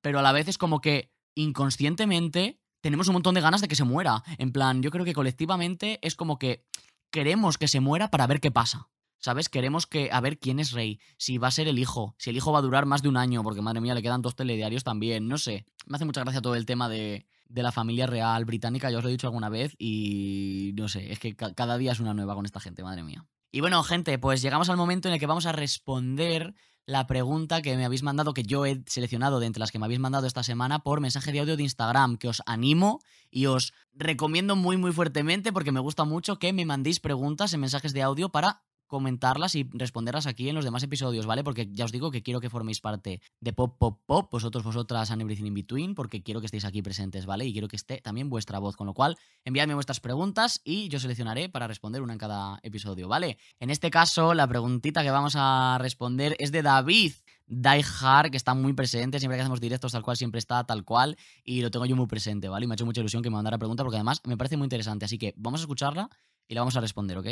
Pero 0.00 0.18
a 0.18 0.22
la 0.22 0.32
vez 0.32 0.48
es 0.48 0.58
como 0.58 0.80
que 0.80 1.12
inconscientemente 1.34 2.60
tenemos 2.80 3.06
un 3.08 3.14
montón 3.14 3.34
de 3.34 3.40
ganas 3.40 3.60
de 3.60 3.68
que 3.68 3.76
se 3.76 3.84
muera. 3.84 4.24
En 4.38 4.52
plan, 4.52 4.82
yo 4.82 4.90
creo 4.90 5.04
que 5.04 5.14
colectivamente 5.14 5.98
es 6.02 6.16
como 6.16 6.38
que 6.38 6.64
queremos 7.10 7.58
que 7.58 7.68
se 7.68 7.80
muera 7.80 8.10
para 8.10 8.26
ver 8.26 8.40
qué 8.40 8.50
pasa. 8.50 8.88
¿Sabes? 9.20 9.48
Queremos 9.48 9.88
que 9.88 10.10
a 10.12 10.20
ver 10.20 10.38
quién 10.38 10.60
es 10.60 10.70
rey, 10.70 11.00
si 11.16 11.38
va 11.38 11.48
a 11.48 11.50
ser 11.50 11.66
el 11.66 11.80
hijo, 11.80 12.14
si 12.18 12.30
el 12.30 12.36
hijo 12.36 12.52
va 12.52 12.60
a 12.60 12.62
durar 12.62 12.86
más 12.86 13.02
de 13.02 13.08
un 13.08 13.16
año, 13.16 13.42
porque 13.42 13.60
madre 13.60 13.80
mía, 13.80 13.92
le 13.94 14.02
quedan 14.02 14.22
dos 14.22 14.36
telediarios 14.36 14.84
también, 14.84 15.26
no 15.26 15.38
sé. 15.38 15.66
Me 15.86 15.96
hace 15.96 16.04
mucha 16.04 16.20
gracia 16.20 16.40
todo 16.40 16.54
el 16.54 16.66
tema 16.66 16.88
de, 16.88 17.26
de 17.48 17.62
la 17.62 17.72
familia 17.72 18.06
real 18.06 18.44
británica, 18.44 18.90
ya 18.90 18.98
os 18.98 19.04
lo 19.04 19.08
he 19.08 19.12
dicho 19.12 19.26
alguna 19.26 19.48
vez, 19.48 19.74
y 19.78 20.72
no 20.76 20.88
sé, 20.88 21.12
es 21.12 21.18
que 21.18 21.34
cada 21.34 21.78
día 21.78 21.92
es 21.92 22.00
una 22.00 22.14
nueva 22.14 22.34
con 22.34 22.44
esta 22.44 22.60
gente, 22.60 22.82
madre 22.82 23.02
mía. 23.02 23.26
Y 23.50 23.60
bueno, 23.60 23.82
gente, 23.82 24.18
pues 24.18 24.42
llegamos 24.42 24.68
al 24.68 24.76
momento 24.76 25.08
en 25.08 25.14
el 25.14 25.20
que 25.20 25.26
vamos 25.26 25.46
a 25.46 25.52
responder 25.52 26.54
la 26.84 27.06
pregunta 27.06 27.60
que 27.60 27.76
me 27.76 27.84
habéis 27.84 28.02
mandado, 28.02 28.32
que 28.32 28.42
yo 28.42 28.64
he 28.64 28.82
seleccionado 28.86 29.40
de 29.40 29.46
entre 29.46 29.60
las 29.60 29.70
que 29.70 29.78
me 29.78 29.84
habéis 29.84 30.00
mandado 30.00 30.26
esta 30.26 30.42
semana 30.42 30.78
por 30.78 31.00
mensaje 31.00 31.32
de 31.32 31.40
audio 31.40 31.56
de 31.56 31.62
Instagram, 31.62 32.16
que 32.16 32.28
os 32.28 32.42
animo 32.46 33.00
y 33.30 33.44
os 33.44 33.74
recomiendo 33.92 34.56
muy 34.56 34.78
muy 34.78 34.92
fuertemente 34.92 35.52
porque 35.52 35.72
me 35.72 35.80
gusta 35.80 36.04
mucho 36.04 36.38
que 36.38 36.54
me 36.54 36.64
mandéis 36.64 36.98
preguntas 36.98 37.52
en 37.52 37.60
mensajes 37.60 37.92
de 37.92 38.00
audio 38.00 38.30
para 38.30 38.62
comentarlas 38.88 39.54
y 39.54 39.68
responderlas 39.72 40.26
aquí 40.26 40.48
en 40.48 40.56
los 40.56 40.64
demás 40.64 40.82
episodios, 40.82 41.26
¿vale? 41.26 41.44
Porque 41.44 41.68
ya 41.70 41.84
os 41.84 41.92
digo 41.92 42.10
que 42.10 42.22
quiero 42.22 42.40
que 42.40 42.50
forméis 42.50 42.80
parte 42.80 43.20
de 43.40 43.52
Pop 43.52 43.78
Pop 43.78 44.00
Pop, 44.06 44.30
vosotros, 44.32 44.64
vosotras, 44.64 45.10
and 45.10 45.22
everything 45.22 45.46
in 45.46 45.54
between, 45.54 45.94
porque 45.94 46.22
quiero 46.22 46.40
que 46.40 46.46
estéis 46.46 46.64
aquí 46.64 46.82
presentes, 46.82 47.26
¿vale? 47.26 47.46
Y 47.46 47.52
quiero 47.52 47.68
que 47.68 47.76
esté 47.76 48.00
también 48.00 48.28
vuestra 48.28 48.58
voz, 48.58 48.76
con 48.76 48.86
lo 48.86 48.94
cual 48.94 49.16
enviadme 49.44 49.74
vuestras 49.74 50.00
preguntas 50.00 50.60
y 50.64 50.88
yo 50.88 50.98
seleccionaré 50.98 51.48
para 51.48 51.68
responder 51.68 52.02
una 52.02 52.14
en 52.14 52.18
cada 52.18 52.58
episodio, 52.62 53.06
¿vale? 53.06 53.38
En 53.60 53.70
este 53.70 53.90
caso, 53.90 54.34
la 54.34 54.48
preguntita 54.48 55.02
que 55.02 55.10
vamos 55.10 55.34
a 55.36 55.78
responder 55.80 56.34
es 56.38 56.50
de 56.50 56.62
David. 56.62 57.12
Die 57.50 57.82
Hard, 58.02 58.30
que 58.30 58.36
está 58.36 58.52
muy 58.52 58.74
presente, 58.74 59.18
siempre 59.18 59.38
que 59.38 59.40
hacemos 59.40 59.60
directos 59.60 59.92
tal 59.92 60.02
cual, 60.02 60.18
siempre 60.18 60.38
está 60.38 60.64
tal 60.64 60.84
cual, 60.84 61.16
y 61.42 61.62
lo 61.62 61.70
tengo 61.70 61.86
yo 61.86 61.96
muy 61.96 62.06
presente, 62.06 62.48
¿vale? 62.48 62.64
Y 62.64 62.66
me 62.66 62.74
ha 62.74 62.76
hecho 62.76 62.84
mucha 62.84 63.00
ilusión 63.00 63.22
que 63.22 63.30
me 63.30 63.36
mandara 63.36 63.56
pregunta 63.56 63.82
porque 63.84 63.96
además 63.96 64.20
me 64.26 64.36
parece 64.36 64.58
muy 64.58 64.66
interesante, 64.66 65.06
así 65.06 65.16
que 65.16 65.32
vamos 65.36 65.60
a 65.60 65.62
escucharla 65.62 66.10
y 66.46 66.54
la 66.54 66.60
vamos 66.60 66.76
a 66.76 66.80
responder, 66.82 67.16
¿ok? 67.16 67.26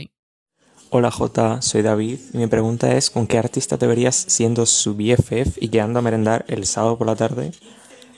Hola 0.89 1.11
J, 1.11 1.63
soy 1.63 1.83
David 1.83 2.21
y 2.33 2.39
mi 2.39 2.47
pregunta 2.47 2.93
es 2.95 3.11
¿con 3.11 3.27
qué 3.27 3.39
artista 3.39 3.77
te 3.77 3.89
verías 3.89 4.15
siendo 4.15 4.67
su 4.67 4.95
BFF 4.95 5.59
y 5.61 5.69
quedando 5.69 5.99
a 5.99 6.03
merendar 6.03 6.45
el 6.47 6.65
sábado 6.65 6.97
por 6.97 7.09
la 7.09 7.17
tarde? 7.17 7.51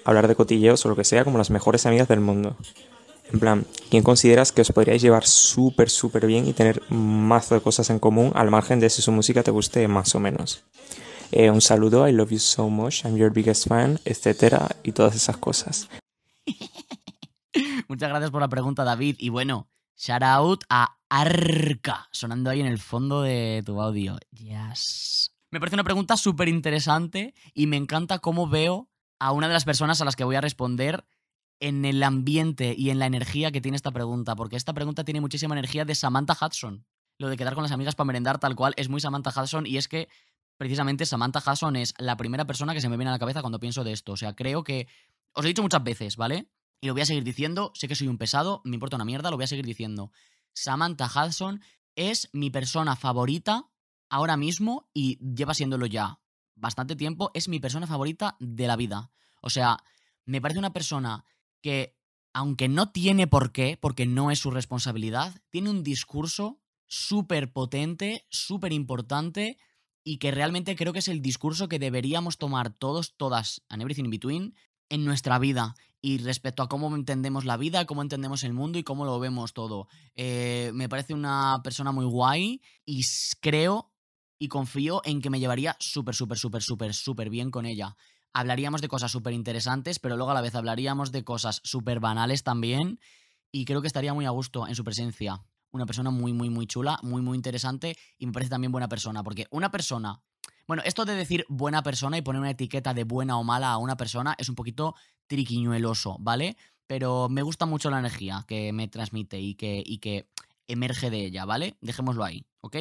Hablar 0.04 0.28
de 0.28 0.34
cotilleos 0.34 0.84
o 0.84 0.90
lo 0.90 0.94
que 0.94 1.04
sea 1.04 1.24
como 1.24 1.38
las 1.38 1.48
mejores 1.48 1.86
amigas 1.86 2.08
del 2.08 2.20
mundo. 2.20 2.56
En 3.32 3.40
plan, 3.40 3.64
¿quién 3.88 4.02
consideras 4.02 4.52
que 4.52 4.60
os 4.60 4.70
podríais 4.72 5.00
llevar 5.00 5.26
súper, 5.26 5.88
súper 5.88 6.26
bien 6.26 6.46
y 6.46 6.52
tener 6.52 6.82
mazo 6.90 7.54
de 7.54 7.62
cosas 7.62 7.88
en 7.88 7.98
común 7.98 8.32
al 8.34 8.50
margen 8.50 8.80
de 8.80 8.90
si 8.90 9.00
su 9.00 9.12
música 9.12 9.42
te 9.42 9.50
guste 9.50 9.88
más 9.88 10.14
o 10.14 10.20
menos? 10.20 10.62
Eh, 11.32 11.50
un 11.50 11.62
saludo, 11.62 12.06
I 12.06 12.12
love 12.12 12.30
you 12.30 12.38
so 12.38 12.68
much, 12.68 13.04
I'm 13.04 13.16
your 13.16 13.32
biggest 13.32 13.66
fan, 13.66 13.98
etcétera, 14.04 14.76
y 14.82 14.92
todas 14.92 15.16
esas 15.16 15.38
cosas. 15.38 15.88
Muchas 17.88 18.10
gracias 18.10 18.30
por 18.30 18.42
la 18.42 18.48
pregunta, 18.48 18.84
David. 18.84 19.16
Y 19.18 19.30
bueno, 19.30 19.68
shout 19.98 20.22
out 20.22 20.64
a 20.70 20.96
Arca, 21.10 22.08
sonando 22.12 22.50
ahí 22.50 22.60
en 22.60 22.66
el 22.66 22.78
fondo 22.78 23.22
de 23.22 23.62
tu 23.66 23.80
audio. 23.80 24.18
Yes. 24.30 25.32
Me 25.50 25.58
parece 25.58 25.76
una 25.76 25.84
pregunta 25.84 26.16
súper 26.16 26.48
interesante 26.48 27.34
y 27.54 27.66
me 27.66 27.76
encanta 27.76 28.18
cómo 28.18 28.48
veo 28.48 28.88
a 29.18 29.32
una 29.32 29.48
de 29.48 29.54
las 29.54 29.64
personas 29.64 30.00
a 30.00 30.04
las 30.04 30.14
que 30.14 30.24
voy 30.24 30.36
a 30.36 30.40
responder 30.40 31.04
en 31.60 31.84
el 31.84 32.02
ambiente 32.02 32.74
y 32.76 32.90
en 32.90 33.00
la 33.00 33.06
energía 33.06 33.50
que 33.50 33.60
tiene 33.60 33.76
esta 33.76 33.90
pregunta, 33.90 34.36
porque 34.36 34.56
esta 34.56 34.72
pregunta 34.72 35.02
tiene 35.04 35.20
muchísima 35.20 35.54
energía 35.54 35.84
de 35.84 35.94
Samantha 35.94 36.36
Hudson. 36.40 36.86
Lo 37.18 37.28
de 37.28 37.36
quedar 37.36 37.54
con 37.54 37.64
las 37.64 37.72
amigas 37.72 37.96
para 37.96 38.06
merendar 38.06 38.38
tal 38.38 38.54
cual 38.54 38.74
es 38.76 38.88
muy 38.88 39.00
Samantha 39.00 39.32
Hudson 39.34 39.66
y 39.66 39.76
es 39.76 39.88
que 39.88 40.08
precisamente 40.56 41.06
Samantha 41.06 41.42
Hudson 41.44 41.74
es 41.74 41.94
la 41.98 42.16
primera 42.16 42.44
persona 42.44 42.74
que 42.74 42.80
se 42.80 42.88
me 42.88 42.96
viene 42.96 43.10
a 43.10 43.14
la 43.14 43.18
cabeza 43.18 43.40
cuando 43.40 43.58
pienso 43.58 43.82
de 43.82 43.92
esto. 43.92 44.12
O 44.12 44.16
sea, 44.16 44.34
creo 44.34 44.62
que... 44.62 44.86
Os 45.32 45.44
he 45.44 45.48
dicho 45.48 45.62
muchas 45.62 45.82
veces, 45.82 46.16
¿vale? 46.16 46.48
Y 46.80 46.86
lo 46.86 46.92
voy 46.92 47.02
a 47.02 47.06
seguir 47.06 47.24
diciendo, 47.24 47.72
sé 47.74 47.88
que 47.88 47.94
soy 47.94 48.08
un 48.08 48.18
pesado, 48.18 48.60
me 48.64 48.76
importa 48.76 48.96
una 48.96 49.04
mierda, 49.04 49.30
lo 49.30 49.36
voy 49.36 49.44
a 49.44 49.48
seguir 49.48 49.66
diciendo. 49.66 50.12
Samantha 50.52 51.06
Hudson 51.06 51.60
es 51.96 52.28
mi 52.32 52.50
persona 52.50 52.96
favorita 52.96 53.68
ahora 54.08 54.36
mismo 54.36 54.88
y 54.94 55.18
lleva 55.34 55.54
siéndolo 55.54 55.86
ya 55.86 56.20
bastante 56.54 56.96
tiempo, 56.96 57.30
es 57.34 57.48
mi 57.48 57.60
persona 57.60 57.86
favorita 57.86 58.36
de 58.40 58.66
la 58.66 58.76
vida. 58.76 59.10
O 59.42 59.50
sea, 59.50 59.78
me 60.24 60.40
parece 60.40 60.58
una 60.58 60.72
persona 60.72 61.24
que, 61.62 61.96
aunque 62.32 62.68
no 62.68 62.90
tiene 62.90 63.26
por 63.26 63.52
qué, 63.52 63.78
porque 63.80 64.06
no 64.06 64.30
es 64.30 64.38
su 64.40 64.50
responsabilidad, 64.50 65.40
tiene 65.50 65.70
un 65.70 65.82
discurso 65.82 66.60
súper 66.86 67.52
potente, 67.52 68.26
súper 68.30 68.72
importante 68.72 69.58
y 70.02 70.18
que 70.18 70.30
realmente 70.30 70.74
creo 70.74 70.92
que 70.92 71.00
es 71.00 71.08
el 71.08 71.20
discurso 71.20 71.68
que 71.68 71.78
deberíamos 71.78 72.38
tomar 72.38 72.70
todos, 72.70 73.16
todas, 73.16 73.62
and 73.68 73.82
everything 73.82 74.04
in 74.04 74.10
between, 74.10 74.54
en 74.88 75.04
nuestra 75.04 75.38
vida 75.38 75.74
y 76.00 76.18
respecto 76.18 76.62
a 76.62 76.68
cómo 76.68 76.94
entendemos 76.94 77.44
la 77.44 77.56
vida, 77.56 77.84
cómo 77.86 78.02
entendemos 78.02 78.44
el 78.44 78.52
mundo 78.52 78.78
y 78.78 78.84
cómo 78.84 79.04
lo 79.04 79.18
vemos 79.18 79.52
todo. 79.52 79.88
Eh, 80.14 80.70
me 80.74 80.88
parece 80.88 81.14
una 81.14 81.60
persona 81.64 81.92
muy 81.92 82.04
guay 82.04 82.62
y 82.84 83.02
creo 83.40 83.92
y 84.38 84.48
confío 84.48 85.02
en 85.04 85.20
que 85.20 85.30
me 85.30 85.40
llevaría 85.40 85.76
súper, 85.80 86.14
súper, 86.14 86.38
súper, 86.38 86.62
súper, 86.62 86.94
súper 86.94 87.30
bien 87.30 87.50
con 87.50 87.66
ella. 87.66 87.96
Hablaríamos 88.32 88.80
de 88.80 88.88
cosas 88.88 89.10
súper 89.10 89.32
interesantes, 89.32 89.98
pero 89.98 90.16
luego 90.16 90.30
a 90.30 90.34
la 90.34 90.40
vez 90.40 90.54
hablaríamos 90.54 91.10
de 91.10 91.24
cosas 91.24 91.60
súper 91.64 91.98
banales 91.98 92.44
también 92.44 93.00
y 93.50 93.64
creo 93.64 93.80
que 93.80 93.88
estaría 93.88 94.14
muy 94.14 94.26
a 94.26 94.30
gusto 94.30 94.68
en 94.68 94.76
su 94.76 94.84
presencia. 94.84 95.42
Una 95.70 95.86
persona 95.86 96.10
muy, 96.10 96.32
muy, 96.32 96.48
muy 96.48 96.66
chula, 96.66 96.98
muy, 97.02 97.20
muy 97.20 97.36
interesante 97.36 97.96
y 98.16 98.26
me 98.26 98.32
parece 98.32 98.50
también 98.50 98.72
buena 98.72 98.88
persona, 98.88 99.24
porque 99.24 99.46
una 99.50 99.70
persona 99.70 100.22
bueno, 100.68 100.82
esto 100.84 101.06
de 101.06 101.14
decir 101.14 101.46
buena 101.48 101.82
persona 101.82 102.18
y 102.18 102.22
poner 102.22 102.40
una 102.40 102.50
etiqueta 102.50 102.92
de 102.92 103.04
buena 103.04 103.38
o 103.38 103.42
mala 103.42 103.72
a 103.72 103.78
una 103.78 103.96
persona 103.96 104.34
es 104.36 104.50
un 104.50 104.54
poquito 104.54 104.94
triquiñueloso, 105.26 106.18
¿vale? 106.20 106.58
Pero 106.86 107.30
me 107.30 107.40
gusta 107.40 107.64
mucho 107.64 107.88
la 107.88 107.98
energía 107.98 108.44
que 108.46 108.70
me 108.74 108.86
transmite 108.86 109.40
y 109.40 109.54
que, 109.54 109.82
y 109.84 109.96
que 109.96 110.28
emerge 110.66 111.08
de 111.08 111.24
ella, 111.24 111.46
¿vale? 111.46 111.78
Dejémoslo 111.80 112.22
ahí, 112.22 112.44
¿ok? 112.60 112.76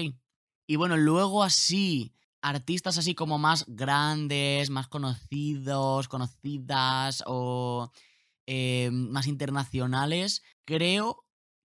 Y 0.68 0.76
bueno, 0.76 0.98
luego 0.98 1.44
así, 1.44 2.14
artistas 2.42 2.98
así 2.98 3.16
como 3.16 3.38
más 3.38 3.64
grandes, 3.68 4.70
más 4.70 4.90
conocidos, 4.90 6.10
conocidas 6.10 7.24
o 7.26 7.94
eh, 8.48 8.90
más 8.92 9.28
internacionales, 9.28 10.44
creo 10.66 11.24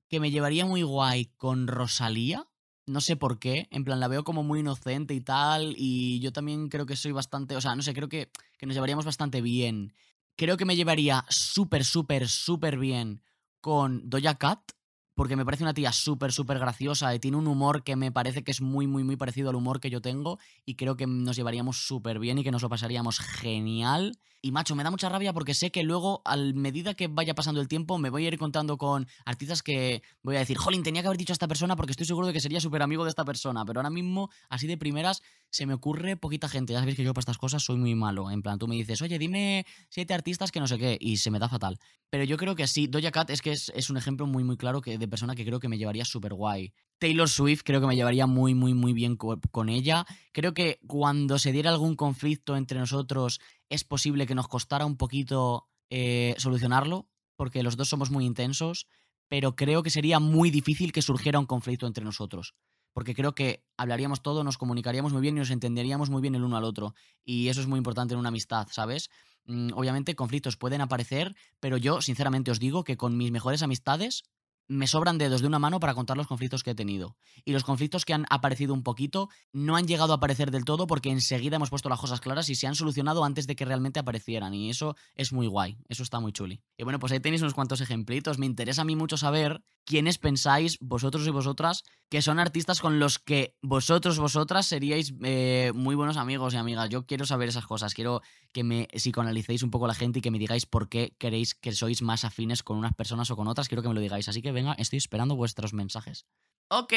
que 0.09 0.19
me 0.19 0.33
llevaría 0.33 0.67
muy 0.67 0.83
guay 0.83 1.27
con 1.37 1.69
Rosalía 1.69 2.48
no 2.89 3.01
sé 3.01 3.17
por 3.17 3.39
qué, 3.39 3.69
en 3.71 3.85
plan 3.85 4.01
la 4.01 4.09
veo 4.09 4.25
como 4.25 4.43
muy 4.43 4.61
inocente 4.61 5.15
y 5.15 5.21
tal, 5.21 5.75
y 5.77 6.21
yo 6.21 6.33
también 6.33 6.69
creo 6.69 6.87
que 6.87 6.97
soy 6.97 7.13
bastante, 7.13 7.57
o 7.57 7.61
sea, 7.61 7.75
no 7.77 7.83
sé, 7.83 7.95
creo 7.95 8.09
que, 8.09 8.31
que 8.59 8.67
nos 8.67 8.75
llevaríamos 8.75 9.05
bastante 9.05 9.41
bien. 9.41 9.95
Creo 10.37 10.57
que 10.57 10.65
me 10.65 10.77
llevaría 10.77 11.25
súper, 11.29 11.85
súper, 11.85 12.29
súper 12.29 12.79
bien 12.79 13.23
con 13.61 14.09
Doja 14.09 14.37
Cat, 14.37 14.73
porque 15.19 15.35
me 15.35 15.45
parece 15.45 15.65
una 15.65 15.75
tía 15.75 15.91
súper, 15.91 16.31
súper 16.31 16.61
graciosa 16.61 17.13
y 17.13 17.19
tiene 17.19 17.37
un 17.37 17.49
humor 17.49 17.83
que 17.83 17.97
me 17.97 18.13
parece 18.13 18.45
que 18.45 18.53
es 18.53 18.61
muy, 18.61 18.87
muy, 18.87 19.03
muy 19.03 19.17
parecido 19.17 19.51
al 19.51 19.57
humor 19.57 19.81
que 19.81 19.91
yo 19.91 20.01
tengo 20.01 20.39
y 20.65 20.77
creo 20.77 20.97
que 20.97 21.09
nos 21.09 21.35
llevaríamos 21.35 21.89
súper 21.89 22.21
bien 22.21 22.39
y 22.39 22.45
que 22.45 22.53
nos 22.53 22.63
lo 22.63 22.69
pasaríamos 22.69 23.19
genial. 23.19 24.17
Y 24.41 24.53
macho, 24.53 24.77
me 24.77 24.85
da 24.85 24.93
mucha 24.93 25.09
rabia 25.09 25.33
porque 25.33 25.53
sé 25.53 25.73
que 25.73 25.83
luego, 25.83 26.23
a 26.25 26.37
medida 26.37 26.95
que 26.95 27.09
vaya 27.09 27.35
pasando 27.35 27.61
el 27.61 27.67
tiempo, 27.67 27.99
me 27.99 28.11
voy 28.11 28.25
a 28.25 28.29
ir 28.29 28.39
contando 28.39 28.79
con 28.79 29.09
artistas 29.25 29.65
que 29.65 30.05
voy 30.23 30.37
a 30.37 30.39
decir, 30.39 30.57
jolín, 30.57 30.85
tenía 30.85 31.03
que 31.03 31.09
haber 31.09 31.19
dicho 31.19 31.33
a 31.33 31.35
esta 31.35 31.49
persona 31.49 31.75
porque 31.75 31.91
estoy 31.91 32.07
seguro 32.07 32.29
de 32.29 32.33
que 32.33 32.41
sería 32.41 32.61
súper 32.61 32.83
amigo 32.83 33.03
de 33.03 33.11
esta 33.11 33.25
persona. 33.25 33.65
Pero 33.65 33.81
ahora 33.81 33.91
mismo, 33.91 34.31
así 34.49 34.69
de 34.69 34.79
primeras, 34.79 35.23
se 35.51 35.67
me 35.67 35.75
ocurre 35.75 36.17
poquita 36.17 36.49
gente. 36.49 36.73
Ya 36.73 36.79
sabéis 36.79 36.97
que 36.97 37.03
yo 37.03 37.15
para 37.15 37.23
estas 37.23 37.39
cosas 37.39 37.65
soy 37.65 37.79
muy 37.79 37.97
malo. 37.97 38.31
En 38.31 38.43
plan, 38.43 38.61
tú 38.61 38.69
me 38.69 38.77
dices, 38.77 39.03
oye, 39.03 39.19
dime 39.19 39.67
siete 39.89 40.15
artistas 40.15 40.53
que 40.53 40.61
no 40.61 40.69
sé 40.69 40.79
qué, 40.79 40.97
y 41.01 41.17
se 41.17 41.33
me 41.33 41.41
da 41.41 41.49
fatal. 41.49 41.81
Pero 42.09 42.23
yo 42.23 42.37
creo 42.37 42.55
que 42.55 42.69
sí, 42.69 42.87
Doja 42.87 43.11
Cat 43.11 43.31
es 43.31 43.43
que 43.43 43.51
es, 43.51 43.73
es 43.75 43.91
un 43.91 43.97
ejemplo 43.97 44.29
muy, 44.29 44.45
muy 44.45 44.57
claro 44.57 44.81
que, 44.81 44.99
de 44.99 45.08
persona 45.09 45.35
que 45.35 45.45
creo 45.45 45.61
que 45.61 45.69
me 45.69 45.79
llevaría 45.79 46.05
súper 46.05 46.35
guay. 46.35 46.73
Taylor 46.99 47.29
Swift 47.29 47.63
creo 47.65 47.81
que 47.81 47.87
me 47.87 47.97
llevaría 47.97 48.27
muy, 48.27 48.55
muy, 48.55 48.75
muy 48.75 48.93
bien 48.93 49.17
con 49.17 49.69
ella. 49.69 50.05
Creo 50.33 50.55
que 50.55 50.81
cuando 50.87 51.39
se 51.39 51.53
diera 51.53 51.71
algún 51.71 51.97
conflicto 51.97 52.57
entre 52.57 52.79
nosotros 52.79 53.41
es 53.69 53.85
posible 53.85 54.27
que 54.27 54.35
nos 54.35 54.49
costara 54.49 54.87
un 54.87 54.97
poquito 54.97 55.69
eh, 55.91 56.35
solucionarlo, 56.39 57.09
porque 57.37 57.63
los 57.63 57.77
dos 57.77 57.89
somos 57.89 58.11
muy 58.11 58.25
intensos, 58.25 58.89
pero 59.29 59.55
creo 59.55 59.83
que 59.83 59.91
sería 59.91 60.21
muy 60.21 60.51
difícil 60.51 60.93
que 60.93 61.03
surgiera 61.03 61.39
un 61.39 61.47
conflicto 61.47 61.87
entre 61.87 62.05
nosotros. 62.05 62.55
Porque 62.93 63.15
creo 63.15 63.35
que 63.35 63.65
hablaríamos 63.77 64.23
todo, 64.23 64.43
nos 64.43 64.59
comunicaríamos 64.59 65.13
muy 65.13 65.23
bien 65.23 65.37
y 65.37 65.41
nos 65.41 65.51
entenderíamos 65.51 66.11
muy 66.11 66.21
bien 66.21 66.35
el 66.35 66.43
uno 66.43 66.57
al 66.57 66.65
otro. 66.65 66.95
Y 67.25 67.49
eso 67.49 67.61
es 67.61 67.67
muy 67.67 67.79
importante 67.79 68.15
en 68.15 68.21
una 68.21 68.31
amistad, 68.31 68.67
¿sabes? 68.71 69.11
Mm, 69.49 69.71
obviamente 69.75 70.15
conflictos 70.15 70.57
pueden 70.57 70.81
aparecer, 70.81 71.35
pero 71.59 71.77
yo 71.77 72.03
sinceramente 72.03 72.51
os 72.51 72.59
digo 72.59 72.85
que 72.85 72.97
con 72.97 73.17
mis 73.17 73.31
mejores 73.31 73.63
amistades 73.63 74.25
me 74.69 74.87
sobran 74.87 75.19
dedos 75.19 75.41
de 75.41 75.47
una 75.47 75.59
mano 75.59 75.81
para 75.81 75.95
contar 75.95 76.17
los 76.17 76.27
conflictos 76.27 76.63
que 76.63 76.71
he 76.71 76.75
tenido. 76.75 77.17
Y 77.45 77.53
los 77.53 77.65
conflictos 77.65 78.05
que 78.05 78.13
han 78.13 78.27
aparecido 78.31 78.75
un 78.75 78.83
poquito 78.83 79.29
no 79.53 79.77
han 79.77 79.87
llegado 79.87 80.13
a 80.13 80.17
aparecer 80.17 80.51
del 80.51 80.65
todo 80.65 80.87
porque 80.87 81.11
enseguida 81.11 81.57
hemos 81.57 81.71
puesto 81.71 81.89
las 81.89 81.99
cosas 81.99 82.21
claras 82.21 82.49
y 82.51 82.55
se 82.55 82.67
han 82.67 82.75
solucionado 82.75 83.25
antes 83.25 83.47
de 83.47 83.57
que 83.57 83.65
realmente 83.65 83.99
aparecieran. 83.99 84.55
Y 84.55 84.71
eso 84.71 84.95
es 85.15 85.33
muy 85.33 85.47
guay, 85.47 85.79
eso 85.89 86.03
está 86.03 86.21
muy 86.21 86.33
chuli. 86.33 86.61
Y 86.77 86.85
bueno, 86.85 86.99
pues 86.99 87.13
ahí 87.13 87.21
tenéis 87.21 87.43
unos 87.43 87.55
cuantos 87.55 87.81
ejemplitos. 87.81 88.39
Me 88.39 88.47
interesa 88.47 88.83
a 88.83 88.85
mí 88.85 88.95
mucho 88.95 89.17
saber 89.17 89.63
quiénes 89.85 90.19
pensáis, 90.19 90.79
vosotros 90.81 91.27
y 91.27 91.31
vosotras, 91.31 91.83
que 92.11 92.21
son 92.21 92.39
artistas 92.39 92.81
con 92.81 92.99
los 92.99 93.19
que 93.19 93.57
vosotros, 93.63 94.19
vosotras 94.19 94.67
seríais 94.67 95.15
eh, 95.23 95.73
muy 95.75 95.95
buenos 95.95 96.19
amigos 96.19 96.53
y 96.53 96.59
amigas. 96.59 96.91
Yo 96.91 97.07
quiero 97.07 97.25
saber 97.25 97.49
esas 97.49 97.67
cosas, 97.67 97.95
quiero 97.95 98.21
que 98.53 98.65
me 98.65 98.89
psicoanalicéis 98.93 99.63
un 99.63 99.71
poco 99.71 99.87
la 99.87 99.95
gente 99.95 100.19
y 100.19 100.23
que 100.23 100.31
me 100.31 100.39
digáis 100.39 100.67
por 100.67 100.91
qué 100.91 101.15
queréis 101.19 101.55
que 101.55 101.73
sois 101.73 102.03
más 102.03 102.25
afines 102.25 102.63
con 102.63 102.77
unas 102.77 102.95
personas 102.95 103.31
o 103.31 103.37
con 103.37 103.49
otras. 103.49 103.69
Quiero 103.69 103.83
que 103.83 103.89
me 103.89 103.95
lo 103.95 104.01
digáis. 104.01 104.29
Así 104.29 104.43
que 104.43 104.53
venga, 104.59 104.75
estoy 104.79 104.99
esperando 104.99 105.37
vuestros 105.37 105.73
mensajes. 105.73 106.27
Ok, 106.71 106.93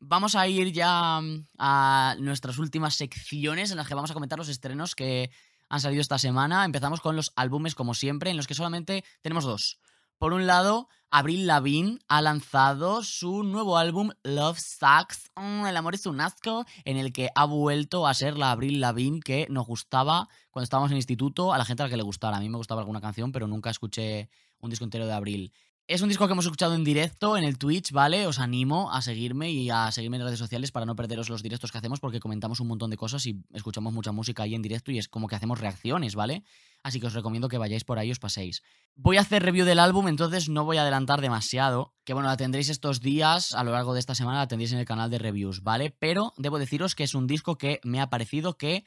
vamos 0.00 0.34
a 0.34 0.48
ir 0.48 0.72
ya 0.72 1.20
mm, 1.20 1.46
a 1.58 2.16
nuestras 2.18 2.58
últimas 2.58 2.96
secciones 2.96 3.70
en 3.70 3.76
las 3.76 3.86
que 3.86 3.94
vamos 3.94 4.10
a 4.10 4.14
comentar 4.14 4.38
los 4.38 4.48
estrenos 4.48 4.94
que 4.94 5.30
han 5.68 5.80
salido 5.80 6.00
esta 6.00 6.18
semana. 6.18 6.64
Empezamos 6.64 7.00
con 7.00 7.14
los 7.14 7.32
álbumes, 7.36 7.74
como 7.74 7.94
siempre, 7.94 8.30
en 8.30 8.36
los 8.36 8.46
que 8.46 8.54
solamente 8.54 9.04
tenemos 9.20 9.44
dos. 9.44 9.78
Por 10.18 10.32
un 10.32 10.46
lado, 10.46 10.88
Abril 11.10 11.46
Lavigne 11.46 11.98
ha 12.08 12.20
lanzado 12.20 13.02
su 13.02 13.42
nuevo 13.42 13.76
álbum 13.76 14.10
Love 14.22 14.58
Sucks, 14.58 15.30
mm, 15.36 15.66
El 15.66 15.76
amor 15.76 15.94
es 15.94 16.06
un 16.06 16.20
asco, 16.20 16.64
en 16.84 16.96
el 16.96 17.12
que 17.12 17.28
ha 17.34 17.44
vuelto 17.44 18.06
a 18.06 18.14
ser 18.14 18.36
la 18.36 18.50
Abril 18.50 18.80
Lavigne 18.80 19.20
que 19.20 19.46
nos 19.50 19.66
gustaba 19.66 20.28
cuando 20.50 20.64
estábamos 20.64 20.90
en 20.90 20.96
instituto, 20.96 21.52
a 21.52 21.58
la 21.58 21.64
gente 21.64 21.82
a 21.82 21.86
la 21.86 21.90
que 21.90 21.96
le 21.96 22.02
gustara. 22.02 22.38
A 22.38 22.40
mí 22.40 22.48
me 22.48 22.56
gustaba 22.56 22.80
alguna 22.80 23.00
canción, 23.00 23.30
pero 23.30 23.46
nunca 23.46 23.70
escuché 23.70 24.30
un 24.60 24.70
disco 24.70 24.84
entero 24.84 25.06
de 25.06 25.12
Abril. 25.12 25.52
Es 25.88 26.00
un 26.00 26.08
disco 26.08 26.26
que 26.26 26.32
hemos 26.32 26.44
escuchado 26.44 26.74
en 26.74 26.84
directo 26.84 27.36
en 27.36 27.42
el 27.42 27.58
Twitch, 27.58 27.90
¿vale? 27.90 28.26
Os 28.28 28.38
animo 28.38 28.92
a 28.92 29.02
seguirme 29.02 29.50
y 29.50 29.68
a 29.68 29.90
seguirme 29.90 30.16
en 30.16 30.22
redes 30.22 30.38
sociales 30.38 30.70
para 30.70 30.86
no 30.86 30.94
perderos 30.94 31.28
los 31.28 31.42
directos 31.42 31.72
que 31.72 31.78
hacemos 31.78 31.98
porque 31.98 32.20
comentamos 32.20 32.60
un 32.60 32.68
montón 32.68 32.88
de 32.88 32.96
cosas 32.96 33.26
y 33.26 33.42
escuchamos 33.52 33.92
mucha 33.92 34.12
música 34.12 34.44
ahí 34.44 34.54
en 34.54 34.62
directo 34.62 34.92
y 34.92 34.98
es 34.98 35.08
como 35.08 35.26
que 35.26 35.34
hacemos 35.34 35.60
reacciones, 35.60 36.14
¿vale? 36.14 36.44
Así 36.84 37.00
que 37.00 37.08
os 37.08 37.14
recomiendo 37.14 37.48
que 37.48 37.58
vayáis 37.58 37.82
por 37.82 37.98
ahí 37.98 38.08
y 38.08 38.12
os 38.12 38.20
paséis. 38.20 38.62
Voy 38.94 39.16
a 39.16 39.22
hacer 39.22 39.42
review 39.42 39.66
del 39.66 39.80
álbum, 39.80 40.06
entonces 40.06 40.48
no 40.48 40.64
voy 40.64 40.76
a 40.76 40.82
adelantar 40.82 41.20
demasiado. 41.20 41.94
Que 42.04 42.14
bueno, 42.14 42.28
la 42.28 42.36
tendréis 42.36 42.68
estos 42.68 43.00
días, 43.00 43.52
a 43.52 43.64
lo 43.64 43.72
largo 43.72 43.92
de 43.92 44.00
esta 44.00 44.14
semana 44.14 44.38
la 44.38 44.48
tendréis 44.48 44.72
en 44.72 44.78
el 44.78 44.86
canal 44.86 45.10
de 45.10 45.18
reviews, 45.18 45.62
¿vale? 45.64 45.90
Pero 45.98 46.32
debo 46.36 46.60
deciros 46.60 46.94
que 46.94 47.04
es 47.04 47.14
un 47.14 47.26
disco 47.26 47.58
que 47.58 47.80
me 47.82 48.00
ha 48.00 48.08
parecido 48.08 48.56
que 48.56 48.84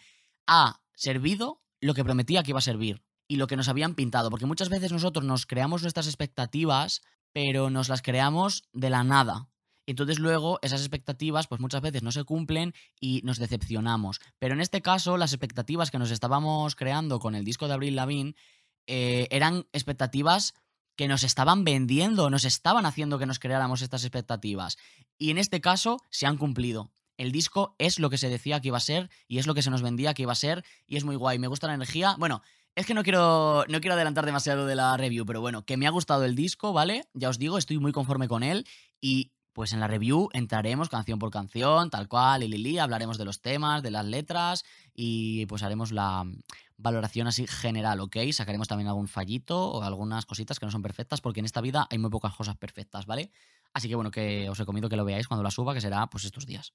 ha 0.47 0.81
servido 0.95 1.61
lo 1.81 1.93
que 1.93 2.05
prometía 2.05 2.41
que 2.41 2.51
iba 2.51 2.59
a 2.59 2.63
servir 2.63 3.04
y 3.27 3.37
lo 3.37 3.47
que 3.47 3.57
nos 3.57 3.69
habían 3.69 3.95
pintado, 3.95 4.29
porque 4.29 4.45
muchas 4.45 4.69
veces 4.69 4.91
nosotros 4.91 5.25
nos 5.25 5.45
creamos 5.45 5.81
nuestras 5.81 6.07
expectativas, 6.07 7.01
pero 7.33 7.69
nos 7.69 7.89
las 7.89 8.01
creamos 8.01 8.63
de 8.73 8.89
la 8.89 9.03
nada. 9.03 9.49
Entonces 9.87 10.19
luego 10.19 10.59
esas 10.61 10.81
expectativas 10.81 11.47
pues 11.47 11.61
muchas 11.61 11.81
veces 11.81 12.01
no 12.01 12.11
se 12.11 12.23
cumplen 12.23 12.73
y 12.99 13.21
nos 13.23 13.37
decepcionamos. 13.37 14.19
Pero 14.39 14.55
en 14.55 14.61
este 14.61 14.81
caso 14.81 15.17
las 15.17 15.33
expectativas 15.33 15.91
que 15.91 15.99
nos 15.99 16.11
estábamos 16.11 16.75
creando 16.75 17.19
con 17.19 17.35
el 17.35 17.45
disco 17.45 17.67
de 17.67 17.73
Abril 17.75 17.95
Lavigne 17.95 18.35
eh, 18.87 19.27
eran 19.29 19.67
expectativas 19.73 20.53
que 20.95 21.07
nos 21.07 21.23
estaban 21.23 21.65
vendiendo, 21.65 22.29
nos 22.29 22.45
estaban 22.45 22.85
haciendo 22.85 23.19
que 23.19 23.25
nos 23.25 23.39
creáramos 23.39 23.81
estas 23.81 24.03
expectativas. 24.03 24.77
Y 25.17 25.29
en 25.29 25.37
este 25.37 25.61
caso 25.61 25.97
se 26.09 26.25
han 26.25 26.37
cumplido. 26.37 26.91
El 27.17 27.31
disco 27.31 27.75
es 27.77 27.99
lo 27.99 28.09
que 28.09 28.17
se 28.17 28.29
decía 28.29 28.59
que 28.59 28.69
iba 28.69 28.77
a 28.77 28.81
ser 28.81 29.09
y 29.27 29.37
es 29.37 29.47
lo 29.47 29.53
que 29.53 29.61
se 29.61 29.69
nos 29.69 29.81
vendía 29.81 30.13
que 30.13 30.23
iba 30.23 30.31
a 30.31 30.35
ser 30.35 30.63
y 30.87 30.97
es 30.97 31.03
muy 31.03 31.15
guay. 31.15 31.39
Me 31.39 31.47
gusta 31.47 31.67
la 31.67 31.73
energía. 31.73 32.15
Bueno, 32.17 32.41
es 32.75 32.85
que 32.85 32.93
no 32.93 33.03
quiero, 33.03 33.65
no 33.69 33.79
quiero 33.79 33.93
adelantar 33.93 34.25
demasiado 34.25 34.65
de 34.65 34.75
la 34.75 34.97
review, 34.97 35.25
pero 35.25 35.39
bueno, 35.41 35.65
que 35.65 35.77
me 35.77 35.87
ha 35.87 35.91
gustado 35.91 36.25
el 36.25 36.35
disco, 36.35 36.73
¿vale? 36.73 37.07
Ya 37.13 37.29
os 37.29 37.39
digo, 37.39 37.57
estoy 37.57 37.79
muy 37.79 37.93
conforme 37.93 38.27
con 38.27 38.43
él 38.43 38.67
y 38.99 39.31
pues 39.53 39.71
en 39.71 39.79
la 39.79 39.87
review 39.87 40.27
entraremos 40.33 40.89
canción 40.89 41.17
por 41.17 41.31
canción, 41.31 41.89
tal 41.89 42.09
cual, 42.09 42.43
y 42.43 42.49
Lili, 42.49 42.77
hablaremos 42.77 43.17
de 43.17 43.23
los 43.23 43.41
temas, 43.41 43.81
de 43.81 43.91
las 43.91 44.05
letras 44.05 44.65
y 44.93 45.45
pues 45.45 45.63
haremos 45.63 45.93
la 45.93 46.25
valoración 46.75 47.27
así 47.27 47.47
general, 47.47 48.01
¿ok? 48.01 48.17
Sacaremos 48.33 48.67
también 48.67 48.89
algún 48.89 49.07
fallito 49.07 49.71
o 49.71 49.81
algunas 49.81 50.25
cositas 50.25 50.59
que 50.59 50.65
no 50.65 50.73
son 50.73 50.81
perfectas 50.81 51.21
porque 51.21 51.39
en 51.39 51.45
esta 51.45 51.61
vida 51.61 51.87
hay 51.89 51.97
muy 51.97 52.09
pocas 52.09 52.35
cosas 52.35 52.57
perfectas, 52.57 53.05
¿vale? 53.05 53.31
Así 53.73 53.87
que 53.87 53.95
bueno, 53.95 54.11
que 54.11 54.49
os 54.49 54.57
recomiendo 54.57 54.89
que 54.89 54.97
lo 54.97 55.05
veáis 55.05 55.29
cuando 55.29 55.43
la 55.43 55.51
suba, 55.51 55.73
que 55.73 55.79
será 55.79 56.07
pues 56.07 56.25
estos 56.25 56.45
días. 56.45 56.73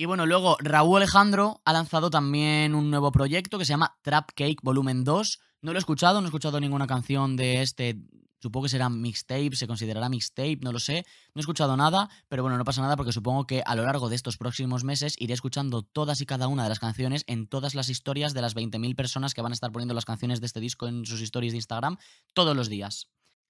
Y 0.00 0.06
bueno, 0.06 0.26
luego 0.26 0.56
Raúl 0.60 0.98
Alejandro 0.98 1.60
ha 1.64 1.72
lanzado 1.72 2.08
también 2.08 2.76
un 2.76 2.88
nuevo 2.88 3.10
proyecto 3.10 3.58
que 3.58 3.64
se 3.64 3.70
llama 3.70 3.98
Trap 4.02 4.30
Cake 4.36 4.60
Volumen 4.62 5.02
2. 5.02 5.40
No 5.62 5.72
lo 5.72 5.78
he 5.78 5.80
escuchado, 5.80 6.20
no 6.20 6.26
he 6.26 6.30
escuchado 6.30 6.60
ninguna 6.60 6.86
canción 6.86 7.34
de 7.34 7.62
este. 7.62 7.98
Supongo 8.40 8.66
que 8.66 8.68
será 8.68 8.88
mixtape, 8.90 9.56
se 9.56 9.66
considerará 9.66 10.08
mixtape, 10.08 10.60
no 10.62 10.70
lo 10.70 10.78
sé. 10.78 11.04
No 11.34 11.40
he 11.40 11.42
escuchado 11.42 11.76
nada, 11.76 12.08
pero 12.28 12.44
bueno, 12.44 12.56
no 12.56 12.62
pasa 12.62 12.80
nada 12.80 12.94
porque 12.94 13.10
supongo 13.10 13.48
que 13.48 13.60
a 13.66 13.74
lo 13.74 13.82
largo 13.82 14.08
de 14.08 14.14
estos 14.14 14.36
próximos 14.36 14.84
meses 14.84 15.16
iré 15.18 15.34
escuchando 15.34 15.82
todas 15.82 16.20
y 16.20 16.26
cada 16.26 16.46
una 16.46 16.62
de 16.62 16.68
las 16.68 16.78
canciones 16.78 17.24
en 17.26 17.48
todas 17.48 17.74
las 17.74 17.88
historias 17.88 18.34
de 18.34 18.42
las 18.42 18.54
20.000 18.54 18.94
personas 18.94 19.34
que 19.34 19.42
van 19.42 19.50
a 19.50 19.54
estar 19.54 19.72
poniendo 19.72 19.94
las 19.94 20.04
canciones 20.04 20.38
de 20.38 20.46
este 20.46 20.60
disco 20.60 20.86
en 20.86 21.06
sus 21.06 21.20
historias 21.20 21.54
de 21.54 21.58
Instagram 21.58 21.96
todos 22.34 22.54
los 22.54 22.68
días. 22.68 23.08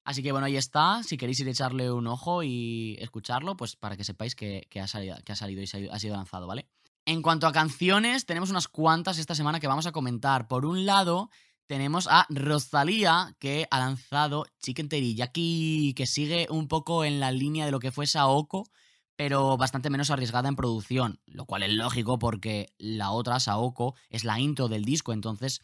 Así 0.08 0.22
que 0.22 0.32
bueno, 0.32 0.46
ahí 0.46 0.56
está. 0.56 1.02
Si 1.02 1.18
queréis 1.18 1.38
ir 1.40 1.48
a 1.48 1.50
echarle 1.50 1.92
un 1.92 2.06
ojo 2.06 2.42
y 2.42 2.96
escucharlo, 2.98 3.58
pues 3.58 3.76
para 3.76 3.94
que 3.94 4.04
sepáis 4.04 4.34
que, 4.34 4.66
ha, 4.80 4.86
salido, 4.86 5.18
que 5.22 5.32
ha 5.32 5.36
salido 5.36 5.60
y 5.60 5.64
ha 5.64 5.98
sido 5.98 6.16
lanzado, 6.16 6.46
¿vale? 6.46 6.66
En 7.04 7.20
cuanto 7.20 7.46
a 7.46 7.52
canciones, 7.52 8.24
tenemos 8.24 8.48
unas 8.48 8.68
cuantas 8.68 9.18
esta 9.18 9.34
semana 9.34 9.60
que 9.60 9.66
vamos 9.66 9.86
a 9.86 9.92
comentar. 9.92 10.48
Por 10.48 10.64
un 10.64 10.86
lado, 10.86 11.28
tenemos 11.66 12.08
a 12.10 12.24
Rosalía, 12.30 13.36
que 13.38 13.68
ha 13.70 13.78
lanzado 13.80 14.46
Chicken 14.62 14.88
Teriyaki, 14.88 15.92
que 15.94 16.06
sigue 16.06 16.46
un 16.48 16.68
poco 16.68 17.04
en 17.04 17.20
la 17.20 17.30
línea 17.30 17.66
de 17.66 17.72
lo 17.72 17.78
que 17.78 17.92
fue 17.92 18.06
Saoko, 18.06 18.64
pero 19.14 19.58
bastante 19.58 19.90
menos 19.90 20.10
arriesgada 20.10 20.48
en 20.48 20.56
producción, 20.56 21.20
lo 21.26 21.44
cual 21.44 21.64
es 21.64 21.72
lógico 21.74 22.18
porque 22.18 22.72
la 22.78 23.10
otra, 23.10 23.40
Saoko, 23.40 23.94
es 24.08 24.24
la 24.24 24.40
intro 24.40 24.68
del 24.68 24.86
disco, 24.86 25.12
entonces 25.12 25.60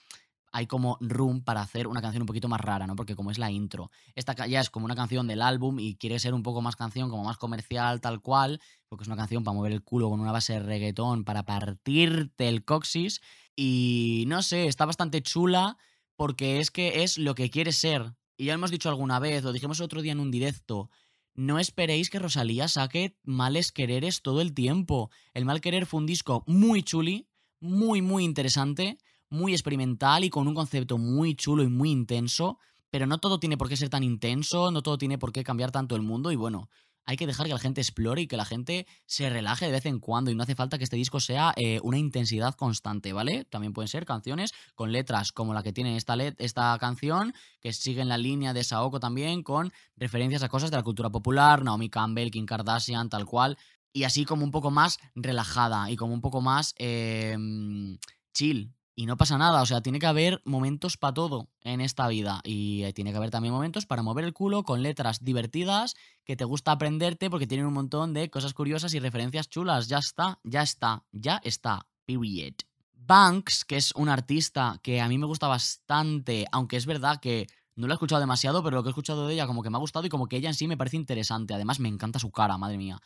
hay 0.55 0.69
como 0.69 0.99
room 1.01 1.43
para 1.43 1.63
hacer 1.63 1.89
una 1.89 2.01
canción 2.01 2.23
un 2.23 2.29
poquito 2.29 2.47
más 2.47 2.61
rara, 2.61 2.87
¿no? 2.87 2.95
Porque 2.95 3.17
como 3.17 3.33
es 3.33 3.39
la 3.39 3.51
intro. 3.51 3.91
Esta 4.15 4.47
ya 4.47 4.61
es 4.61 4.71
como 4.71 4.87
una 4.87 4.95
canción 4.95 5.27
del 5.27 5.43
álbum 5.43 5.81
y 5.81 5.97
quiere 5.97 6.21
ser 6.21 6.33
un 6.33 6.45
poco 6.45 6.63
más 6.63 6.77
canción, 6.77 7.11
como 7.11 7.25
más 7.25 7.39
comercial, 7.39 8.01
tal 8.01 8.21
cual, 8.21 8.61
porque 8.89 9.03
es 9.03 9.09
una 9.09 9.17
canción 9.17 9.43
para 9.43 9.57
mover 9.57 9.73
el 9.73 9.83
culo 9.83 10.09
con 10.09 10.21
una 10.21 10.31
base 10.31 10.53
de 10.53 10.61
reggaetón, 10.61 11.25
para 11.25 11.43
partirte 11.43 12.49
el 12.49 12.65
coxis. 12.65 13.21
Y 13.57 14.27
no 14.29 14.43
sé, 14.43 14.69
está 14.69 14.87
bastante 14.87 15.23
chula 15.23 15.77
porque 16.15 16.61
es 16.61 16.71
que 16.71 17.03
es 17.03 17.19
lo 17.19 17.35
que 17.35 17.51
quiere 17.51 17.73
ser. 17.73 18.15
Y 18.37 18.45
ya 18.45 18.55
hemos 18.55 18.71
dicho 18.71 18.89
alguna 18.89 19.19
vez, 19.19 19.43
lo 19.43 19.53
dijimos 19.53 19.81
otro 19.81 20.03
día 20.03 20.13
en 20.13 20.21
un 20.21 20.31
directo. 20.31 20.89
No 21.35 21.59
esperéis 21.59 22.11
que 22.11 22.21
Rosalía 22.21 22.69
saque 22.69 23.19
males 23.25 23.73
quereres 23.73 24.23
todo 24.23 24.41
el 24.41 24.55
tiempo. 24.55 25.11
El 25.33 25.47
mal 25.47 25.61
querer 25.61 25.85
fue 25.85 25.99
un 25.99 26.07
disco 26.07 26.45
muy 26.47 26.85
chuli, 26.85 27.27
muy, 27.59 28.03
muy 28.03 28.23
interesante 28.23 28.99
muy 29.35 29.53
experimental 29.53 30.25
y 30.25 30.31
con 30.31 30.49
un 30.49 30.55
concepto 30.55 30.97
muy 30.97 31.35
chulo 31.35 31.63
y 31.63 31.69
muy 31.69 31.91
intenso, 31.91 32.59
pero 32.91 33.07
no 33.07 33.19
todo 33.19 33.39
tiene 33.39 33.59
por 33.59 33.69
qué 33.69 33.77
ser 33.77 33.91
tan 33.91 34.03
intenso, 34.03 34.71
no 34.71 34.83
todo 34.83 34.97
tiene 34.97 35.19
por 35.19 35.33
qué 35.33 35.45
cambiar 35.45 35.71
tanto 35.71 35.97
el 35.97 36.03
mundo 36.03 36.33
y 36.33 36.37
bueno, 36.37 36.71
hay 37.07 37.17
que 37.17 37.27
dejar 37.27 37.47
que 37.47 37.53
la 37.53 37.59
gente 37.59 37.81
explore 37.81 38.23
y 38.23 38.27
que 38.27 38.37
la 38.37 38.45
gente 38.45 38.87
se 39.07 39.29
relaje 39.29 39.67
de 39.67 39.73
vez 39.73 39.87
en 39.87 40.01
cuando 40.01 40.31
y 40.31 40.35
no 40.35 40.43
hace 40.43 40.55
falta 40.55 40.79
que 40.79 40.85
este 40.85 40.97
disco 40.97 41.21
sea 41.21 41.53
eh, 41.57 41.81
una 41.83 41.99
intensidad 41.99 42.55
constante, 42.55 43.13
¿vale? 43.13 43.45
También 43.45 43.73
pueden 43.73 43.89
ser 43.89 44.07
canciones 44.07 44.53
con 44.75 44.93
letras 44.93 45.33
como 45.33 45.53
la 45.53 45.63
que 45.63 45.73
tiene 45.73 45.97
esta, 45.97 46.15
esta 46.39 46.77
canción, 46.79 47.35
que 47.61 47.73
siguen 47.73 48.09
la 48.09 48.17
línea 48.17 48.53
de 48.55 48.65
Saoko 48.65 49.01
también, 49.01 49.43
con 49.43 49.73
referencias 49.97 50.43
a 50.43 50.49
cosas 50.49 50.71
de 50.71 50.79
la 50.79 50.83
cultura 50.83 51.11
popular, 51.11 51.63
Naomi 51.63 51.91
Campbell, 51.91 52.31
Kim 52.31 52.47
Kardashian, 52.47 53.11
tal 53.11 53.27
cual, 53.27 53.59
y 53.93 54.05
así 54.05 54.25
como 54.25 54.45
un 54.45 54.51
poco 54.51 54.71
más 54.71 54.99
relajada 55.15 55.91
y 55.91 55.97
como 55.97 56.15
un 56.15 56.21
poco 56.21 56.41
más 56.41 56.75
em, 56.79 57.99
chill, 58.33 58.75
y 58.97 59.07
no 59.07 59.17
pasa 59.17 59.39
nada, 59.39 59.61
o 59.61 59.67
sea, 59.67 59.81
tiene 59.81 59.99
que 59.99 60.07
haber 60.07 60.41
momentos 60.45 60.97
para 60.97 61.15
todo 61.15 61.49
en 61.63 61.81
esta 61.81 62.07
vida. 62.07 62.41
Y 62.45 62.93
tiene 62.93 63.11
que 63.11 63.17
haber 63.17 63.31
también 63.31 63.53
momentos 63.53 63.87
para 63.87 64.03
mover 64.03 64.25
el 64.25 64.33
culo 64.33 64.63
con 64.63 64.83
letras 64.83 65.25
divertidas 65.25 65.95
que 66.25 66.37
te 66.37 66.45
gusta 66.45 66.73
aprenderte 66.73 67.29
porque 67.29 67.47
tienen 67.47 67.67
un 67.67 67.75
montón 67.75 68.13
de 68.13 68.31
cosas 68.31 68.55
curiosas 68.55 68.95
y 68.95 69.01
referencias 69.01 69.49
chulas. 69.49 69.89
Ya 69.89 69.99
está, 69.99 70.39
ya 70.45 70.63
está, 70.63 71.05
ya 71.11 71.41
está. 71.43 71.87
Period. 72.07 72.55
Banks, 72.95 73.65
que 73.65 73.77
es 73.77 73.93
un 73.97 74.09
artista 74.09 74.79
que 74.83 75.01
a 75.01 75.09
mí 75.09 75.19
me 75.19 75.27
gusta 75.27 75.49
bastante, 75.49 76.47
aunque 76.53 76.77
es 76.77 76.87
verdad 76.87 77.21
que 77.21 77.49
no 77.77 77.89
lo 77.89 77.93
he 77.93 77.97
escuchado 77.97 78.21
demasiado, 78.21 78.63
pero 78.63 78.77
lo 78.77 78.83
que 78.83 78.91
he 78.91 78.93
escuchado 78.93 79.27
de 79.27 79.35
ella 79.35 79.47
como 79.47 79.63
que 79.63 79.71
me 79.71 79.77
ha 79.77 79.81
gustado 79.81 80.07
y 80.07 80.09
como 80.09 80.29
que 80.29 80.37
ella 80.37 80.49
en 80.49 80.55
sí 80.55 80.69
me 80.69 80.77
parece 80.77 80.97
interesante. 80.97 81.53
Además, 81.53 81.81
me 81.81 81.89
encanta 81.89 82.21
su 82.21 82.31
cara, 82.31 82.57
madre 82.57 82.79
mía. 82.79 83.01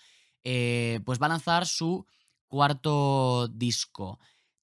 Eh, 0.45 1.01
pues 1.07 1.21
va 1.21 1.27
a 1.27 1.31
lanzar 1.31 1.67
su 1.67 2.07
cuarto 2.47 3.49
disco. 3.49 4.19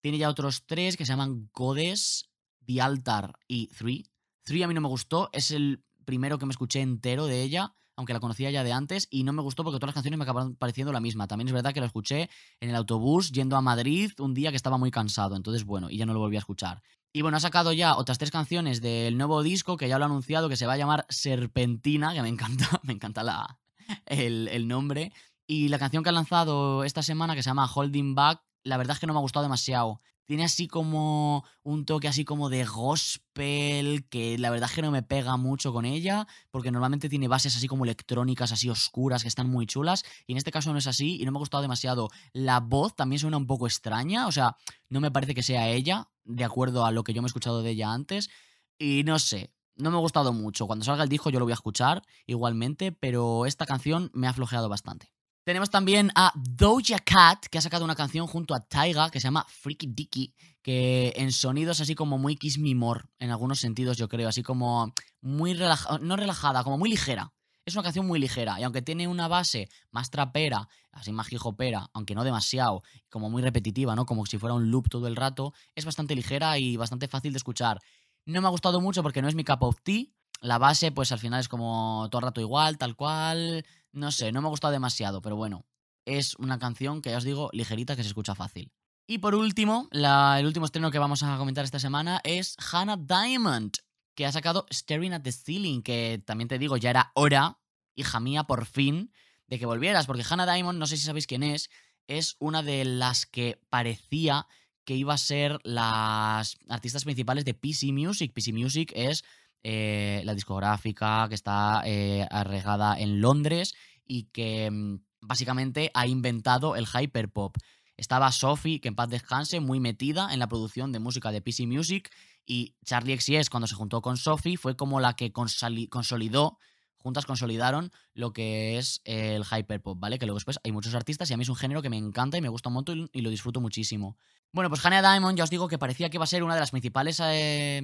Tiene 0.05 0.19
ya 0.19 0.29
otros 0.29 0.67
tres 0.67 0.97
que 0.97 1.05
se 1.07 1.13
llaman 1.13 1.49
Godes, 1.51 2.29
The 2.63 2.79
Altar 2.79 3.39
y 3.47 3.69
Three. 3.69 4.05
Three 4.43 4.61
a 4.61 4.67
mí 4.67 4.75
no 4.75 4.81
me 4.81 4.87
gustó, 4.87 5.31
es 5.33 5.49
el 5.49 5.83
primero 6.05 6.37
que 6.37 6.45
me 6.45 6.51
escuché 6.51 6.81
entero 6.81 7.25
de 7.25 7.41
ella, 7.41 7.73
aunque 7.95 8.13
la 8.13 8.19
conocía 8.19 8.51
ya 8.51 8.63
de 8.63 8.71
antes, 8.71 9.07
y 9.09 9.23
no 9.23 9.33
me 9.33 9.41
gustó 9.41 9.63
porque 9.63 9.79
todas 9.79 9.87
las 9.87 9.93
canciones 9.95 10.19
me 10.19 10.23
acabaron 10.23 10.57
pareciendo 10.57 10.93
la 10.93 10.99
misma. 10.99 11.25
También 11.25 11.47
es 11.47 11.55
verdad 11.55 11.73
que 11.73 11.79
la 11.79 11.87
escuché 11.87 12.29
en 12.59 12.69
el 12.69 12.75
autobús 12.75 13.31
yendo 13.31 13.57
a 13.57 13.61
Madrid 13.61 14.11
un 14.19 14.35
día 14.35 14.51
que 14.51 14.57
estaba 14.57 14.77
muy 14.77 14.91
cansado, 14.91 15.35
entonces 15.35 15.65
bueno, 15.65 15.89
y 15.89 15.97
ya 15.97 16.05
no 16.05 16.13
lo 16.13 16.19
volví 16.19 16.35
a 16.35 16.39
escuchar. 16.39 16.83
Y 17.11 17.23
bueno, 17.23 17.37
ha 17.37 17.39
sacado 17.39 17.73
ya 17.73 17.97
otras 17.97 18.19
tres 18.19 18.29
canciones 18.29 18.81
del 18.81 19.17
nuevo 19.17 19.41
disco 19.41 19.75
que 19.75 19.89
ya 19.89 19.97
lo 19.97 20.05
ha 20.05 20.07
anunciado, 20.07 20.49
que 20.49 20.55
se 20.55 20.67
va 20.67 20.73
a 20.73 20.77
llamar 20.77 21.07
Serpentina, 21.09 22.13
que 22.13 22.21
me 22.21 22.29
encanta, 22.29 22.69
me 22.83 22.93
encanta 22.93 23.23
la, 23.23 23.57
el, 24.05 24.49
el 24.49 24.67
nombre. 24.67 25.11
Y 25.47 25.69
la 25.69 25.79
canción 25.79 26.03
que 26.03 26.09
ha 26.09 26.11
lanzado 26.11 26.83
esta 26.83 27.01
semana, 27.01 27.33
que 27.33 27.41
se 27.41 27.49
llama 27.49 27.67
Holding 27.73 28.13
Back, 28.13 28.43
la 28.65 28.78
verdad 28.78 28.95
es 28.95 28.99
que 28.99 29.08
no 29.08 29.13
me 29.13 29.19
ha 29.19 29.21
gustado 29.21 29.43
demasiado. 29.43 30.01
Tiene 30.25 30.43
así 30.43 30.67
como 30.67 31.45
un 31.62 31.86
toque 31.86 32.08
así 32.08 32.25
como 32.25 32.49
de 32.49 32.65
gospel, 32.65 34.08
que 34.10 34.39
la 34.39 34.49
verdad 34.49 34.69
es 34.69 34.75
que 34.75 34.82
no 34.82 34.89
me 34.89 35.04
pega 35.04 35.38
mucho 35.38 35.71
con 35.71 35.86
ella, 35.86 36.28
porque 36.49 36.71
normalmente 36.71 37.08
tiene 37.08 37.28
bases 37.28 37.56
así 37.56 37.67
como 37.67 37.84
electrónicas, 37.84 38.51
así 38.51 38.67
oscuras, 38.67 39.21
que 39.21 39.28
están 39.28 39.47
muy 39.47 39.67
chulas, 39.67 40.04
y 40.25 40.32
en 40.32 40.39
este 40.39 40.51
caso 40.51 40.73
no 40.73 40.80
es 40.80 40.88
así, 40.88 41.21
y 41.21 41.25
no 41.25 41.32
me 41.32 41.38
ha 41.38 41.39
gustado 41.39 41.62
demasiado. 41.62 42.10
La 42.34 42.60
voz 42.60 42.95
también 42.95 43.19
suena 43.19 43.38
un 43.38 43.45
poco 43.45 43.67
extraña, 43.67 44.25
o 44.25 44.32
sea, 44.32 44.58
no 44.89 44.99
me 44.99 45.12
parece 45.12 45.36
que 45.36 45.43
sea 45.43 45.69
ella, 45.69 46.10
de 46.23 46.43
acuerdo 46.43 46.86
a 46.86 46.91
lo 46.91 47.04
que 47.04 47.13
yo 47.13 47.21
me 47.21 47.28
he 47.28 47.30
escuchado 47.30 47.62
de 47.62 47.69
ella 47.69 47.93
antes, 47.93 48.32
y 48.80 49.04
no 49.04 49.19
sé, 49.19 49.54
no 49.75 49.91
me 49.91 49.97
ha 49.97 50.01
gustado 50.01 50.34
mucho. 50.34 50.65
Cuando 50.65 50.86
salga 50.86 51.04
el 51.04 51.10
disco 51.10 51.30
yo 51.30 51.38
lo 51.38 51.45
voy 51.45 51.51
a 51.51 51.56
escuchar 51.56 52.01
igualmente, 52.25 52.91
pero 52.91 53.45
esta 53.45 53.67
canción 53.67 54.10
me 54.15 54.28
ha 54.28 54.34
flojeado 54.34 54.69
bastante. 54.69 55.14
Tenemos 55.45 55.69
también 55.69 56.12
a 56.15 56.31
Doja 56.34 56.97
Cat, 56.97 57.45
que 57.51 57.60
ha 57.60 57.62
sacado 57.62 57.86
una 57.86 57.95
canción 57.95 58.25
junto 58.25 58.55
a 58.55 58.62
Taiga 58.62 59.12
que 59.12 59.19
se 59.19 59.27
llama 59.27 59.45
Freaky 59.47 59.86
Dicky, 59.93 60.34
que 60.63 61.13
en 61.17 61.31
sonidos 61.31 61.79
así 61.81 61.93
como 61.93 62.17
muy 62.17 62.36
Kiss 62.36 62.58
Me 62.58 62.73
More, 62.73 63.03
en 63.19 63.29
algunos 63.29 63.60
sentidos 63.60 63.95
yo 63.95 64.10
creo, 64.10 64.27
así 64.27 64.41
como 64.41 64.91
muy 65.21 65.53
relajada, 65.53 65.99
no 65.99 66.15
relajada, 66.15 66.63
como 66.63 66.79
muy 66.79 66.89
ligera. 66.89 67.31
Es 67.63 67.75
una 67.75 67.84
canción 67.84 68.08
muy 68.08 68.17
ligera 68.17 68.60
y 68.60 68.63
aunque 68.63 68.81
tiene 68.81 69.08
una 69.08 69.27
base 69.27 69.69
más 69.91 70.10
trapera, 70.10 70.67
así 70.91 71.12
más 71.12 71.31
hijopera, 71.31 71.91
aunque 71.93 72.15
no 72.15 72.23
demasiado, 72.23 72.81
como 73.12 73.29
muy 73.29 73.43
repetitiva, 73.43 73.95
¿no? 73.95 74.08
Como 74.08 74.25
si 74.25 74.39
fuera 74.39 74.55
un 74.55 74.71
loop 74.71 74.89
todo 74.89 75.05
el 75.05 75.15
rato, 75.15 75.53
es 75.75 75.86
bastante 75.86 76.15
ligera 76.15 76.58
y 76.58 76.75
bastante 76.75 77.08
fácil 77.08 77.34
de 77.34 77.38
escuchar. 77.38 77.79
No 78.25 78.41
me 78.41 78.47
ha 78.47 78.51
gustado 78.51 78.81
mucho 78.81 79.03
porque 79.03 79.21
no 79.21 79.27
es 79.27 79.36
mi 79.36 79.43
cup 79.43 79.62
of 79.62 79.77
tea. 79.84 80.05
La 80.41 80.58
base, 80.58 80.91
pues 80.91 81.12
al 81.12 81.19
final 81.19 81.39
es 81.39 81.47
como 81.47 82.08
todo 82.10 82.19
el 82.19 82.25
rato 82.25 82.41
igual, 82.41 82.79
tal 82.79 82.95
cual. 82.95 83.63
No 83.95 84.12
sé, 84.12 84.34
no 84.34 84.41
me 84.41 84.47
ha 84.47 84.49
gustado 84.49 84.73
demasiado, 84.73 85.21
pero 85.21 85.38
bueno, 85.38 85.65
es 86.03 86.36
una 86.36 86.60
canción 86.60 87.01
que 87.01 87.12
ya 87.12 87.17
os 87.17 87.23
digo, 87.23 87.49
ligerita, 87.53 87.95
que 87.95 88.03
se 88.03 88.10
escucha 88.10 88.36
fácil. 88.36 88.73
Y 89.08 89.19
por 89.19 89.36
último, 89.36 89.88
el 89.91 90.45
último 90.45 90.65
estreno 90.65 90.91
que 90.91 90.99
vamos 90.99 91.23
a 91.23 91.38
comentar 91.38 91.63
esta 91.63 91.79
semana 91.79 92.19
es 92.25 92.58
Hannah 92.71 92.97
Diamond, 92.97 93.71
que 94.13 94.25
ha 94.25 94.31
sacado 94.34 94.65
Staring 94.69 95.13
at 95.13 95.21
the 95.21 95.31
Ceiling, 95.31 95.81
que 95.81 96.21
también 96.25 96.49
te 96.49 96.60
digo, 96.60 96.75
ya 96.75 96.89
era 96.89 97.12
hora, 97.13 97.60
hija 97.95 98.19
mía, 98.19 98.43
por 98.43 98.65
fin, 98.65 99.13
de 99.47 99.60
que 99.60 99.65
volvieras, 99.65 100.08
porque 100.08 100.25
Hannah 100.29 100.51
Diamond, 100.51 100.77
no 100.77 100.88
sé 100.88 100.97
si 100.97 101.05
sabéis 101.05 101.25
quién 101.25 101.43
es, 101.43 101.69
es 102.08 102.36
una 102.39 102.63
de 102.63 102.84
las 102.84 103.25
que 103.25 103.62
parecía 103.69 104.45
que 104.84 104.95
iba 104.95 105.13
a 105.13 105.17
ser 105.17 105.60
las 105.63 106.58
artistas 106.67 107.05
principales 107.05 107.45
de 107.45 107.53
PC 107.53 107.93
Music. 107.93 108.34
PC 108.34 108.52
Music 108.52 108.91
es 108.93 109.23
eh, 109.67 110.21
la 110.25 110.35
discográfica 110.35 111.25
que 111.27 111.33
está 111.33 111.81
eh, 111.85 112.27
arregada 112.29 112.99
en 112.99 113.19
Londres 113.19 113.73
y 114.05 114.25
que 114.25 114.69
mm, 114.69 114.99
básicamente 115.21 115.89
ha 115.95 116.05
inventado 116.05 116.75
el 116.75 116.85
hyperpop. 116.85 117.57
Estaba 117.97 118.31
Sophie, 118.31 118.79
que 118.79 118.89
en 118.89 118.95
paz 118.95 119.09
descanse, 119.09 119.59
muy 119.61 119.79
metida 119.79 120.31
en 120.31 120.37
la 120.37 120.45
producción 120.45 120.91
de 120.91 120.99
música 120.99 121.31
de 121.31 121.41
PC 121.41 121.65
Music. 121.65 122.11
Y 122.45 122.75
Charlie 122.85 123.19
XCX, 123.19 123.49
cuando 123.49 123.65
se 123.65 123.73
juntó 123.73 124.03
con 124.03 124.17
Sophie, 124.17 124.55
fue 124.57 124.75
como 124.75 124.99
la 124.99 125.15
que 125.15 125.31
consolidó, 125.33 126.59
juntas 127.06 127.27
consolidaron 127.27 127.91
lo 128.15 128.33
que 128.33 128.79
es 128.79 128.99
el 129.03 129.43
hyperpop, 129.43 129.99
¿vale? 129.99 130.17
Que 130.17 130.25
luego 130.25 130.37
después 130.37 130.60
hay 130.63 130.71
muchos 130.71 130.95
artistas 130.95 131.29
y 131.29 131.35
a 131.35 131.37
mí 131.37 131.43
es 131.43 131.49
un 131.49 131.56
género 131.56 131.83
que 131.83 131.89
me 131.91 131.97
encanta 131.97 132.35
y 132.35 132.41
me 132.41 132.49
gusta 132.49 132.69
un 132.69 132.73
montón 132.73 133.10
y 133.13 133.21
lo 133.21 133.29
disfruto 133.29 133.62
muchísimo. 133.62 134.17
Bueno, 134.51 134.69
pues 134.69 134.83
Hannah 134.83 135.03
Diamond, 135.03 135.37
ya 135.37 135.43
os 135.43 135.51
digo 135.51 135.67
que 135.67 135.77
parecía 135.77 136.10
que 136.10 136.17
iba 136.17 136.23
a 136.23 136.27
ser 136.27 136.41
una 136.41 136.56
de 136.56 136.62
las 136.62 136.71
principales, 136.71 137.21
eh, 137.23 137.79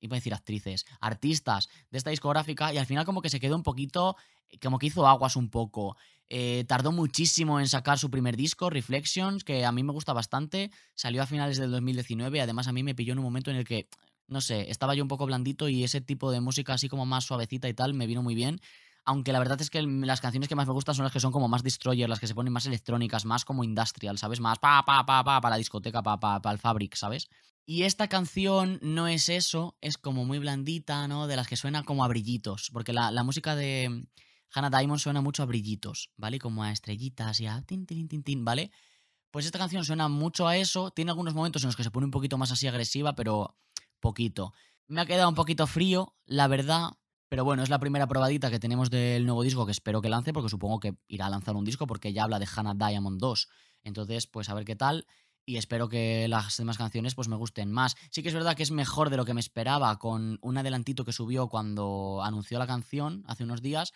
iba 0.00 0.16
a 0.16 0.20
decir 0.20 0.34
actrices, 0.34 0.84
artistas 1.00 1.70
de 1.90 1.96
esta 1.96 2.10
discográfica 2.10 2.70
y 2.74 2.76
al 2.76 2.84
final 2.84 3.06
como 3.06 3.22
que 3.22 3.30
se 3.30 3.40
quedó 3.40 3.56
un 3.56 3.62
poquito, 3.62 4.16
como 4.62 4.78
que 4.78 4.88
hizo 4.88 5.06
aguas 5.06 5.34
un 5.34 5.48
poco. 5.48 5.96
Eh, 6.28 6.66
tardó 6.68 6.92
muchísimo 6.92 7.58
en 7.58 7.68
sacar 7.68 7.98
su 7.98 8.10
primer 8.10 8.36
disco, 8.36 8.68
Reflections, 8.68 9.44
que 9.44 9.64
a 9.64 9.72
mí 9.72 9.82
me 9.82 9.92
gusta 9.92 10.12
bastante. 10.12 10.70
Salió 10.94 11.22
a 11.22 11.26
finales 11.26 11.56
del 11.56 11.70
2019 11.70 12.42
además 12.42 12.68
a 12.68 12.72
mí 12.72 12.82
me 12.82 12.94
pilló 12.94 13.14
en 13.14 13.20
un 13.20 13.24
momento 13.24 13.50
en 13.50 13.56
el 13.56 13.64
que, 13.64 13.88
no 14.28 14.40
sé, 14.40 14.70
estaba 14.70 14.94
yo 14.94 15.02
un 15.02 15.08
poco 15.08 15.26
blandito 15.26 15.68
y 15.68 15.84
ese 15.84 16.00
tipo 16.00 16.30
de 16.30 16.40
música 16.40 16.74
así 16.74 16.88
como 16.88 17.06
más 17.06 17.24
suavecita 17.24 17.68
y 17.68 17.74
tal 17.74 17.94
me 17.94 18.06
vino 18.06 18.22
muy 18.22 18.34
bien. 18.34 18.60
Aunque 19.04 19.32
la 19.32 19.38
verdad 19.38 19.60
es 19.60 19.70
que 19.70 19.80
las 19.82 20.20
canciones 20.20 20.48
que 20.48 20.54
más 20.54 20.66
me 20.66 20.74
gustan 20.74 20.94
son 20.94 21.04
las 21.04 21.12
que 21.12 21.20
son 21.20 21.32
como 21.32 21.48
más 21.48 21.62
destroyer, 21.62 22.08
las 22.08 22.20
que 22.20 22.26
se 22.26 22.34
ponen 22.34 22.52
más 22.52 22.66
electrónicas, 22.66 23.24
más 23.24 23.44
como 23.44 23.64
industrial, 23.64 24.18
¿sabes? 24.18 24.38
Más 24.38 24.58
pa, 24.58 24.84
pa, 24.84 25.06
pa, 25.06 25.24
pa, 25.24 25.40
para 25.40 25.54
la 25.54 25.58
discoteca, 25.58 26.02
pa, 26.02 26.20
pa, 26.20 26.42
pa, 26.42 26.52
el 26.52 26.58
fabric, 26.58 26.94
¿sabes? 26.94 27.28
Y 27.64 27.84
esta 27.84 28.08
canción 28.08 28.78
no 28.82 29.08
es 29.08 29.28
eso, 29.28 29.76
es 29.80 29.96
como 29.96 30.24
muy 30.24 30.38
blandita, 30.38 31.08
¿no? 31.08 31.26
De 31.26 31.36
las 31.36 31.48
que 31.48 31.56
suena 31.56 31.84
como 31.84 32.04
a 32.04 32.08
brillitos. 32.08 32.70
Porque 32.72 32.92
la, 32.92 33.10
la 33.10 33.24
música 33.24 33.56
de, 33.56 34.06
Hannah 34.52 34.70
Diamond 34.70 35.00
suena 35.00 35.20
mucho 35.20 35.42
a 35.42 35.46
brillitos, 35.46 36.10
¿vale? 36.16 36.38
Como 36.38 36.62
a 36.62 36.72
estrellitas 36.72 37.40
y 37.40 37.46
a 37.46 37.62
tin, 37.62 37.86
tin, 37.86 38.08
tin, 38.08 38.22
tin, 38.22 38.44
¿vale? 38.44 38.70
Pues 39.30 39.44
esta 39.44 39.58
canción 39.58 39.84
suena 39.84 40.08
mucho 40.08 40.48
a 40.48 40.56
eso, 40.56 40.90
tiene 40.90 41.10
algunos 41.10 41.34
momentos 41.34 41.62
en 41.62 41.68
los 41.68 41.76
que 41.76 41.84
se 41.84 41.90
pone 41.90 42.06
un 42.06 42.10
poquito 42.10 42.38
más 42.38 42.50
así 42.50 42.66
agresiva, 42.66 43.14
pero 43.14 43.56
poquito. 44.00 44.52
Me 44.86 45.00
ha 45.00 45.06
quedado 45.06 45.28
un 45.28 45.34
poquito 45.34 45.66
frío, 45.66 46.14
la 46.24 46.48
verdad, 46.48 46.90
pero 47.28 47.44
bueno, 47.44 47.62
es 47.62 47.68
la 47.68 47.78
primera 47.78 48.06
probadita 48.06 48.50
que 48.50 48.58
tenemos 48.58 48.90
del 48.90 49.26
nuevo 49.26 49.42
disco 49.42 49.66
que 49.66 49.72
espero 49.72 50.00
que 50.00 50.08
lance, 50.08 50.32
porque 50.32 50.48
supongo 50.48 50.80
que 50.80 50.96
irá 51.08 51.26
a 51.26 51.30
lanzar 51.30 51.56
un 51.56 51.64
disco 51.64 51.86
porque 51.86 52.12
ya 52.12 52.24
habla 52.24 52.38
de 52.38 52.48
Hannah 52.54 52.74
Diamond 52.74 53.20
2. 53.20 53.48
Entonces, 53.82 54.26
pues 54.26 54.48
a 54.48 54.54
ver 54.54 54.64
qué 54.64 54.76
tal. 54.76 55.06
Y 55.44 55.56
espero 55.56 55.88
que 55.88 56.28
las 56.28 56.56
demás 56.58 56.76
canciones 56.76 57.14
pues 57.14 57.28
me 57.28 57.36
gusten 57.36 57.72
más. 57.72 57.96
Sí 58.10 58.22
que 58.22 58.28
es 58.28 58.34
verdad 58.34 58.54
que 58.54 58.62
es 58.62 58.70
mejor 58.70 59.08
de 59.08 59.16
lo 59.16 59.24
que 59.24 59.34
me 59.34 59.40
esperaba 59.40 59.98
con 59.98 60.38
un 60.42 60.58
adelantito 60.58 61.04
que 61.04 61.12
subió 61.12 61.48
cuando 61.48 62.20
anunció 62.22 62.58
la 62.58 62.66
canción 62.66 63.24
hace 63.26 63.44
unos 63.44 63.62
días 63.62 63.92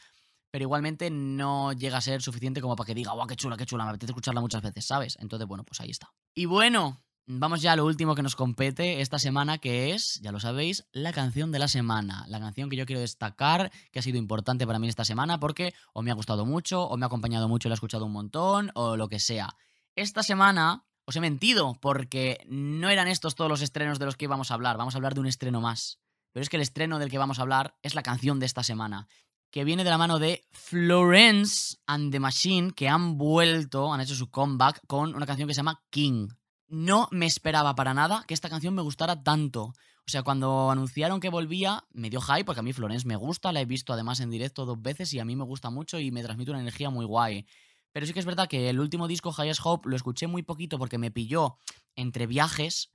pero 0.53 0.64
igualmente 0.64 1.11
no 1.11 1.72
llega 1.72 1.96
a 1.96 2.03
ser 2.03 2.20
suficiente 2.20 2.61
como 2.61 2.76
para 2.76 2.86
que 2.86 2.94
diga, 2.94 3.12
guau, 3.12 3.26
qué 3.26 3.36
chula, 3.36 3.57
qué 3.57 3.64
chula, 3.64 3.84
me 3.84 3.90
apetece 3.90 4.12
escucharla 4.12 4.42
muchas 4.42 4.61
veces, 4.61 4.84
¿sabes? 4.84 5.16
Entonces, 5.18 5.48
bueno, 5.48 5.64
pues 5.64 5.80
ahí 5.80 5.88
está. 5.88 6.12
Y 6.34 6.44
bueno, 6.44 7.03
vamos 7.26 7.62
ya 7.62 7.72
a 7.72 7.76
lo 7.76 7.84
último 7.84 8.14
que 8.14 8.22
nos 8.22 8.36
compete 8.36 9.00
esta 9.00 9.18
semana, 9.18 9.58
que 9.58 9.92
es, 9.92 10.20
ya 10.22 10.32
lo 10.32 10.40
sabéis, 10.40 10.86
la 10.92 11.12
canción 11.12 11.52
de 11.52 11.58
la 11.58 11.68
semana. 11.68 12.24
La 12.28 12.40
canción 12.40 12.68
que 12.68 12.76
yo 12.76 12.86
quiero 12.86 13.00
destacar, 13.00 13.70
que 13.90 13.98
ha 13.98 14.02
sido 14.02 14.18
importante 14.18 14.66
para 14.66 14.78
mí 14.78 14.88
esta 14.88 15.04
semana, 15.04 15.38
porque 15.40 15.74
o 15.92 16.02
me 16.02 16.10
ha 16.10 16.14
gustado 16.14 16.44
mucho, 16.44 16.82
o 16.82 16.96
me 16.96 17.04
ha 17.04 17.06
acompañado 17.06 17.48
mucho 17.48 17.68
y 17.68 17.70
la 17.70 17.74
he 17.74 17.76
escuchado 17.76 18.06
un 18.06 18.12
montón, 18.12 18.70
o 18.74 18.96
lo 18.96 19.08
que 19.08 19.20
sea. 19.20 19.56
Esta 19.96 20.22
semana 20.22 20.84
os 21.04 21.16
he 21.16 21.20
mentido, 21.20 21.78
porque 21.80 22.44
no 22.48 22.88
eran 22.88 23.08
estos 23.08 23.34
todos 23.34 23.50
los 23.50 23.62
estrenos 23.62 23.98
de 23.98 24.06
los 24.06 24.16
que 24.16 24.26
íbamos 24.26 24.50
a 24.50 24.54
hablar, 24.54 24.76
vamos 24.76 24.94
a 24.94 24.98
hablar 24.98 25.14
de 25.14 25.20
un 25.20 25.26
estreno 25.26 25.60
más. 25.60 25.98
Pero 26.32 26.42
es 26.42 26.48
que 26.48 26.56
el 26.56 26.62
estreno 26.62 26.98
del 26.98 27.10
que 27.10 27.18
vamos 27.18 27.38
a 27.38 27.42
hablar 27.42 27.76
es 27.82 27.94
la 27.94 28.02
canción 28.02 28.40
de 28.40 28.46
esta 28.46 28.62
semana 28.62 29.08
que 29.52 29.64
viene 29.64 29.84
de 29.84 29.90
la 29.90 29.98
mano 29.98 30.18
de 30.18 30.48
Florence 30.50 31.76
and 31.86 32.10
the 32.10 32.18
Machine, 32.18 32.72
que 32.72 32.88
han 32.88 33.18
vuelto, 33.18 33.92
han 33.92 34.00
hecho 34.00 34.14
su 34.14 34.30
comeback 34.30 34.80
con 34.86 35.14
una 35.14 35.26
canción 35.26 35.46
que 35.46 35.52
se 35.52 35.58
llama 35.58 35.84
King. 35.90 36.28
No 36.72 37.06
me 37.10 37.26
esperaba 37.26 37.74
para 37.74 37.92
nada 37.92 38.24
que 38.26 38.32
esta 38.32 38.48
canción 38.48 38.74
me 38.74 38.80
gustara 38.80 39.22
tanto. 39.22 39.74
O 40.06 40.10
sea, 40.10 40.22
cuando 40.22 40.70
anunciaron 40.70 41.20
que 41.20 41.28
volvía, 41.28 41.84
me 41.92 42.08
dio 42.08 42.22
hype, 42.22 42.46
porque 42.46 42.60
a 42.60 42.62
mí 42.62 42.72
Florence 42.72 43.06
me 43.06 43.16
gusta, 43.16 43.52
la 43.52 43.60
he 43.60 43.66
visto 43.66 43.92
además 43.92 44.20
en 44.20 44.30
directo 44.30 44.64
dos 44.64 44.80
veces 44.80 45.12
y 45.12 45.18
a 45.18 45.26
mí 45.26 45.36
me 45.36 45.44
gusta 45.44 45.68
mucho 45.68 45.98
y 45.98 46.10
me 46.10 46.22
transmite 46.22 46.50
una 46.50 46.62
energía 46.62 46.88
muy 46.88 47.04
guay. 47.04 47.44
Pero 47.92 48.06
sí 48.06 48.14
que 48.14 48.20
es 48.20 48.24
verdad 48.24 48.48
que 48.48 48.70
el 48.70 48.80
último 48.80 49.06
disco, 49.06 49.34
Highest 49.36 49.60
Hope, 49.62 49.90
lo 49.90 49.96
escuché 49.96 50.26
muy 50.28 50.42
poquito 50.42 50.78
porque 50.78 50.96
me 50.96 51.10
pilló 51.10 51.58
entre 51.94 52.26
viajes 52.26 52.90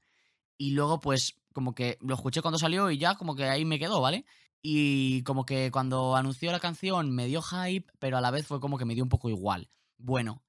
y 0.58 0.72
luego 0.72 1.00
pues 1.00 1.36
como 1.54 1.76
que 1.76 2.00
lo 2.02 2.16
escuché 2.16 2.42
cuando 2.42 2.58
salió 2.58 2.90
y 2.90 2.98
ya 2.98 3.14
como 3.14 3.36
que 3.36 3.44
ahí 3.44 3.64
me 3.64 3.78
quedó, 3.78 4.02
¿vale? 4.02 4.26
Y 4.64 5.22
como 5.22 5.46
que 5.46 5.70
cuando 5.70 6.16
anunció 6.16 6.52
la 6.52 6.60
canción 6.60 7.12
me 7.12 7.28
dio 7.28 7.44
hype, 7.44 7.94
pero 8.00 8.18
a 8.18 8.22
la 8.22 8.32
vez 8.32 8.48
fue 8.48 8.60
como 8.60 8.80
que 8.80 8.86
me 8.86 8.96
dio 8.96 9.04
un 9.04 9.10
poco 9.10 9.30
igual. 9.30 9.70
Bueno, 10.00 10.42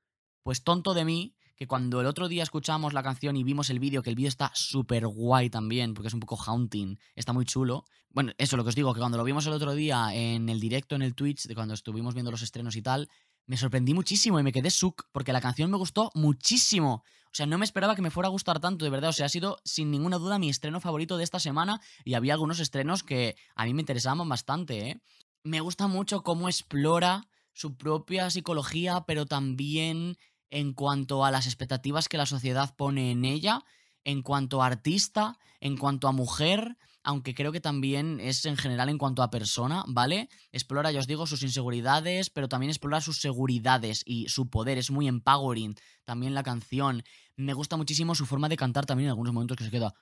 pues 0.43 0.65
tonto 0.65 0.95
de 0.95 1.05
mí, 1.05 1.35
que 1.59 1.67
cuando 1.67 2.01
el 2.01 2.07
otro 2.07 2.29
día 2.29 2.45
escuchamos 2.45 2.93
la 2.93 3.03
canción 3.03 3.37
y 3.37 3.43
vimos 3.43 3.69
el 3.69 3.81
vídeo, 3.81 4.03
que 4.03 4.11
el 4.11 4.17
vídeo 4.17 4.29
está 4.29 4.53
súper 4.55 5.09
guay 5.09 5.51
también, 5.51 5.93
porque 5.93 6.07
es 6.07 6.15
un 6.15 6.21
poco 6.21 6.37
haunting, 6.37 6.99
está 7.17 7.33
muy 7.33 7.45
chulo. 7.45 7.85
Bueno, 8.11 8.33
eso 8.39 8.57
lo 8.57 8.63
que 8.63 8.69
os 8.69 8.77
digo, 8.77 8.95
que 8.95 9.01
cuando 9.01 9.19
lo 9.19 9.25
vimos 9.25 9.45
el 9.47 9.53
otro 9.53 9.75
día 9.75 10.15
en 10.15 10.49
el 10.49 10.61
directo, 10.61 10.95
en 10.95 11.03
el 11.03 11.17
Twitch, 11.17 11.47
de 11.49 11.57
cuando 11.57 11.75
estuvimos 11.75 12.15
viendo 12.15 12.31
los 12.31 12.43
estrenos 12.43 12.77
y 12.77 12.83
tal, 12.83 13.09
me 13.47 13.57
sorprendí 13.57 13.93
muchísimo 13.93 14.39
y 14.39 14.45
me 14.45 14.53
quedé 14.53 14.71
suc, 14.71 15.09
porque 15.11 15.33
la 15.33 15.41
canción 15.41 15.69
me 15.69 15.77
gustó 15.77 16.13
muchísimo. 16.15 17.03
O 17.27 17.35
sea, 17.35 17.47
no 17.47 17.59
me 17.59 17.65
esperaba 17.65 17.97
que 17.97 18.03
me 18.03 18.11
fuera 18.11 18.29
a 18.29 18.31
gustar 18.31 18.61
tanto, 18.61 18.85
de 18.85 18.91
verdad. 18.91 19.11
O 19.11 19.13
sea, 19.13 19.27
ha 19.27 19.29
sido 19.29 19.59
sin 19.65 19.91
ninguna 19.91 20.19
duda 20.19 20.39
mi 20.39 20.49
estreno 20.49 20.81
favorito 20.81 21.17
de 21.17 21.25
esta 21.25 21.41
semana 21.41 21.81
y 22.05 22.15
había 22.15 22.35
algunos 22.35 22.61
estrenos 22.61 23.03
que 23.03 23.37
a 23.57 23.65
mí 23.65 23.75
me 23.75 23.83
interesaban 23.83 24.29
bastante, 24.29 24.91
¿eh? 24.91 25.01
Me 25.43 25.61
gusta 25.61 25.89
mucho 25.89 26.23
cómo 26.23 26.49
explora 26.49 27.29
su 27.53 27.77
propia 27.77 28.31
psicología, 28.31 29.05
pero 29.07 29.27
también 29.27 30.17
en 30.51 30.73
cuanto 30.73 31.25
a 31.25 31.31
las 31.31 31.47
expectativas 31.47 32.09
que 32.09 32.19
la 32.19 32.27
sociedad 32.27 32.75
pone 32.77 33.11
en 33.11 33.25
ella, 33.25 33.65
en 34.05 34.23
cuanto 34.23 34.63
a 34.63 34.67
artista, 34.67 35.39
en 35.61 35.77
cuanto 35.77 36.09
a 36.09 36.13
mujer, 36.13 36.77
aunque 37.03 37.35
creo 37.35 37.53
que 37.53 37.61
también 37.61 38.21
es 38.21 38.45
en 38.45 38.57
general 38.57 38.89
en 38.89 38.99
cuanto 38.99 39.23
a 39.23 39.31
persona, 39.31 39.85
¿vale? 39.87 40.29
Explora, 40.53 40.93
ya 40.93 41.01
os 41.01 41.07
digo, 41.07 41.27
sus 41.27 41.43
inseguridades, 41.43 42.29
pero 42.31 42.49
también 42.49 42.71
explora 42.71 43.01
sus 43.01 43.21
seguridades 43.21 44.03
y 44.05 44.29
su 44.29 44.51
poder, 44.51 44.79
es 44.79 44.91
muy 44.91 45.09
empowering. 45.09 45.75
También 46.05 46.35
la 46.35 46.43
canción. 46.43 47.03
Me 47.37 47.55
gusta 47.55 47.77
muchísimo 47.77 48.15
su 48.15 48.27
forma 48.27 48.49
de 48.49 48.57
cantar 48.57 48.85
también 48.85 49.07
en 49.07 49.11
algunos 49.11 49.33
momentos 49.33 49.57
que 49.57 49.65
se 49.65 49.71
queda... 49.71 49.95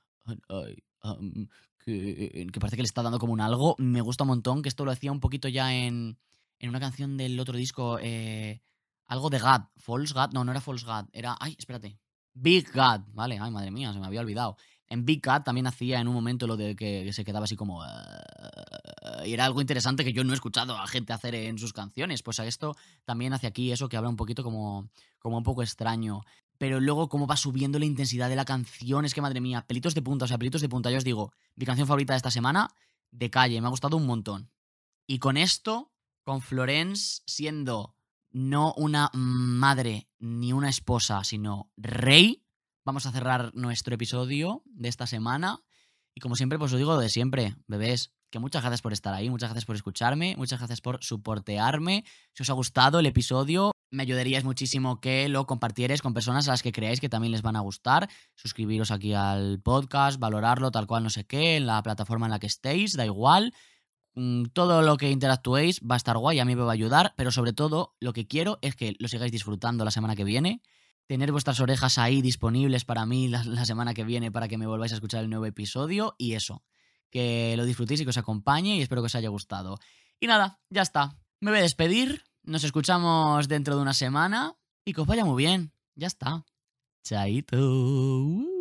que, 1.85 2.49
parece 2.59 2.77
que 2.77 2.83
le 2.83 2.87
está 2.87 3.03
dando 3.03 3.19
como 3.19 3.33
un 3.33 3.41
algo. 3.41 3.77
Me 3.79 4.01
gusta 4.01 4.25
un 4.25 4.29
montón, 4.29 4.63
que 4.63 4.69
esto 4.69 4.85
lo 4.85 4.91
hacía 4.91 5.13
un 5.13 5.21
poquito 5.21 5.47
ya 5.49 5.75
en, 5.75 6.19
en 6.59 6.69
una 6.69 6.81
canción 6.81 7.17
del 7.17 7.39
otro 7.39 7.57
disco, 7.57 7.99
eh, 8.01 8.63
algo 9.07 9.31
de 9.31 9.39
God, 9.39 9.63
False 9.77 10.15
God, 10.15 10.33
no, 10.33 10.45
no 10.45 10.53
era 10.53 10.61
False 10.61 10.85
God, 10.85 11.07
era, 11.13 11.37
ay, 11.41 11.57
espérate, 11.59 11.99
Big 12.35 12.71
God, 12.73 13.01
vale, 13.15 13.39
ay, 13.41 13.51
madre 13.51 13.71
mía, 13.71 13.93
se 13.93 13.99
me 13.99 14.07
había 14.07 14.21
olvidado. 14.21 14.57
En 14.89 15.05
Big 15.05 15.21
Cat 15.21 15.45
también 15.45 15.67
hacía 15.67 16.01
en 16.01 16.07
un 16.07 16.15
momento 16.15 16.47
lo 16.47 16.57
de 16.57 16.77
que, 16.77 17.13
se 17.13 17.25
quedaba 17.25 17.45
así 17.45 17.57
como... 17.57 17.83
y 19.25 19.33
era 19.33 19.45
algo 19.45 19.61
interesante 19.61 20.05
que 20.05 20.13
yo 20.13 20.23
no 20.23 20.33
he 20.33 20.35
escuchado 20.35 20.77
a 20.77 20.87
gente 20.87 21.13
hacer 21.13 21.35
en 21.35 21.59
sus 21.59 21.73
canciones. 21.73 22.23
Pues 22.23 22.39
a 22.39 22.47
esto 22.47 22.77
también 23.05 23.33
hace 23.33 23.49
aquí 23.49 23.73
eso 23.73 23.89
que 23.89 23.97
habla 23.97 24.09
un 24.09 24.17
poquito 24.17 24.45
como, 24.45 24.89
como 25.19 25.39
un 25.39 25.43
poco 25.43 25.63
extraño. 25.63 26.23
Pero 26.59 26.81
luego 26.81 27.09
cómo 27.09 27.27
va 27.27 27.37
subiendo 27.37 27.79
la 27.79 27.85
intensidad 27.85 28.29
de 28.29 28.37
la 28.37 28.45
canción. 28.45 29.05
Es 29.05 29.13
que 29.13 29.21
madre 29.21 29.41
mía, 29.41 29.67
pelitos 29.67 29.95
de 29.95 30.03
punta, 30.03 30.27
o 30.27 30.29
sea, 30.29 30.39
pelitos 30.39 30.61
de 30.61 30.69
punta. 30.69 30.91
Yo 30.91 30.99
os 30.99 31.05
digo, 31.05 31.33
mi 31.57 31.67
canción 31.67 31.89
favorita 31.89 32.13
de 32.13 32.19
esta 32.19 32.31
semana, 32.31 32.69
de 33.11 33.29
calle, 33.29 33.61
me 33.61 33.67
ha 33.67 33.71
gustado 33.71 33.97
un 33.97 34.07
montón. 34.07 34.51
Y 35.07 35.19
con 35.19 35.37
esto, 35.37 35.93
con 36.23 36.41
Florence 36.41 37.23
siendo 37.27 37.96
no 38.37 38.74
una 38.76 39.11
madre 39.14 40.11
ni 40.18 40.53
una 40.53 40.68
esposa, 40.68 41.24
sino 41.24 41.70
rey 41.78 42.45
vamos 42.84 43.07
a 43.07 43.11
cerrar 43.11 43.51
nuestro 43.55 43.95
episodio 43.95 44.62
de 44.66 44.91
esta 44.91 45.07
semana. 45.07 45.61
Y 46.14 46.20
como 46.20 46.37
siempre, 46.37 46.59
pues 46.59 46.70
os 46.70 46.78
digo 46.78 46.93
lo 46.93 47.01
de 47.01 47.09
siempre, 47.09 47.57
bebés, 47.66 48.12
que 48.30 48.39
muchas 48.39 48.61
gracias 48.61 48.82
por 48.82 48.93
estar 48.93 49.14
ahí, 49.14 49.30
muchas 49.30 49.49
gracias 49.49 49.64
por 49.64 49.74
escucharme, 49.74 50.34
muchas 50.37 50.59
gracias 50.59 50.82
por 50.82 51.03
soportearme. 51.03 52.05
Si 52.34 52.43
os 52.43 52.51
ha 52.51 52.53
gustado 52.53 52.99
el 52.99 53.07
episodio, 53.07 53.72
me 53.91 54.03
ayudaríais 54.03 54.45
muchísimo 54.45 55.01
que 55.01 55.30
lo 55.30 55.47
compartierais 55.47 56.03
con 56.03 56.12
personas 56.12 56.47
a 56.47 56.51
las 56.51 56.62
que 56.62 56.72
creáis 56.72 57.01
que 57.01 57.09
también 57.09 57.32
les 57.32 57.41
van 57.41 57.57
a 57.57 57.61
gustar. 57.61 58.11
Suscribiros 58.34 58.91
aquí 58.91 59.14
al 59.14 59.62
podcast, 59.62 60.20
valorarlo 60.20 60.70
tal 60.70 60.87
cual 60.87 61.05
no 61.05 61.09
sé 61.09 61.24
qué, 61.24 61.57
en 61.57 61.66
la 61.66 61.82
plataforma 61.82 62.26
en 62.26 62.32
la 62.32 62.39
que 62.39 62.49
estéis, 62.49 62.99
da 62.99 63.07
igual. 63.07 63.55
Mm, 64.17 64.47
todo 64.55 64.83
lo 64.83 64.97
que 64.97 65.11
interactuéis 65.11 65.81
va 65.81 65.95
a 65.95 65.99
estar 65.99 66.17
guay, 66.17 66.41
a 66.41 66.45
mí 66.45 66.57
me 66.57 66.62
va 66.62 66.71
a 66.71 66.75
ayudar, 66.75 67.14
pero 67.17 67.31
sobre 67.31 67.53
todo 67.53 67.95
lo 68.01 68.12
que 68.12 68.27
quiero 68.27 68.59
es 68.62 68.75
que 68.75 68.97
lo 68.99 69.09
sigáis 69.09 69.31
disfrutando 69.31 69.85
la 69.85 69.91
semana 69.91 70.17
que 70.17 70.25
viene 70.25 70.62
tener 71.07 71.33
vuestras 71.33 71.61
orejas 71.61 71.99
ahí 71.99 72.21
disponibles 72.21 72.85
para 72.85 73.07
mí 73.07 73.29
la, 73.29 73.64
semana 73.64 73.95
que 73.95 74.05
viene 74.05 74.33
para 74.33 74.49
que 74.49 74.59
me 74.59 74.67
volváis 74.67 74.93
a 74.93 74.97
escuchar 74.97 75.23
el 75.23 75.31
nuevo 75.31 75.47
episodio 75.47 76.14
y 76.19 76.33
eso, 76.33 76.64
que 77.11 77.55
lo 77.57 77.64
disfrutéis 77.64 78.01
y 78.01 78.05
que 78.05 78.11
os 78.11 78.19
acompañe 78.19 78.77
y 78.77 78.83
espero 78.83 79.03
que 79.03 79.07
os 79.07 79.14
haya 79.14 79.29
gustado. 79.29 79.79
Y 80.19 80.27
nada, 80.27 80.61
ya 80.71 80.83
está. 80.83 81.19
Me 81.41 81.51
voy 81.51 81.61
a 81.61 81.62
despedir, 81.62 82.25
nos 82.43 82.64
escuchamos 82.64 83.49
dentro 83.49 83.77
de 83.77 83.83
una 83.83 83.95
semana 83.95 84.57
y 84.85 84.95
que 84.95 85.03
os 85.03 85.07
vaya 85.07 85.25
muy 85.25 85.43
bien. 85.45 85.73
Ya 85.95 86.07
está. 86.07 86.45
Chaito. 87.05 88.56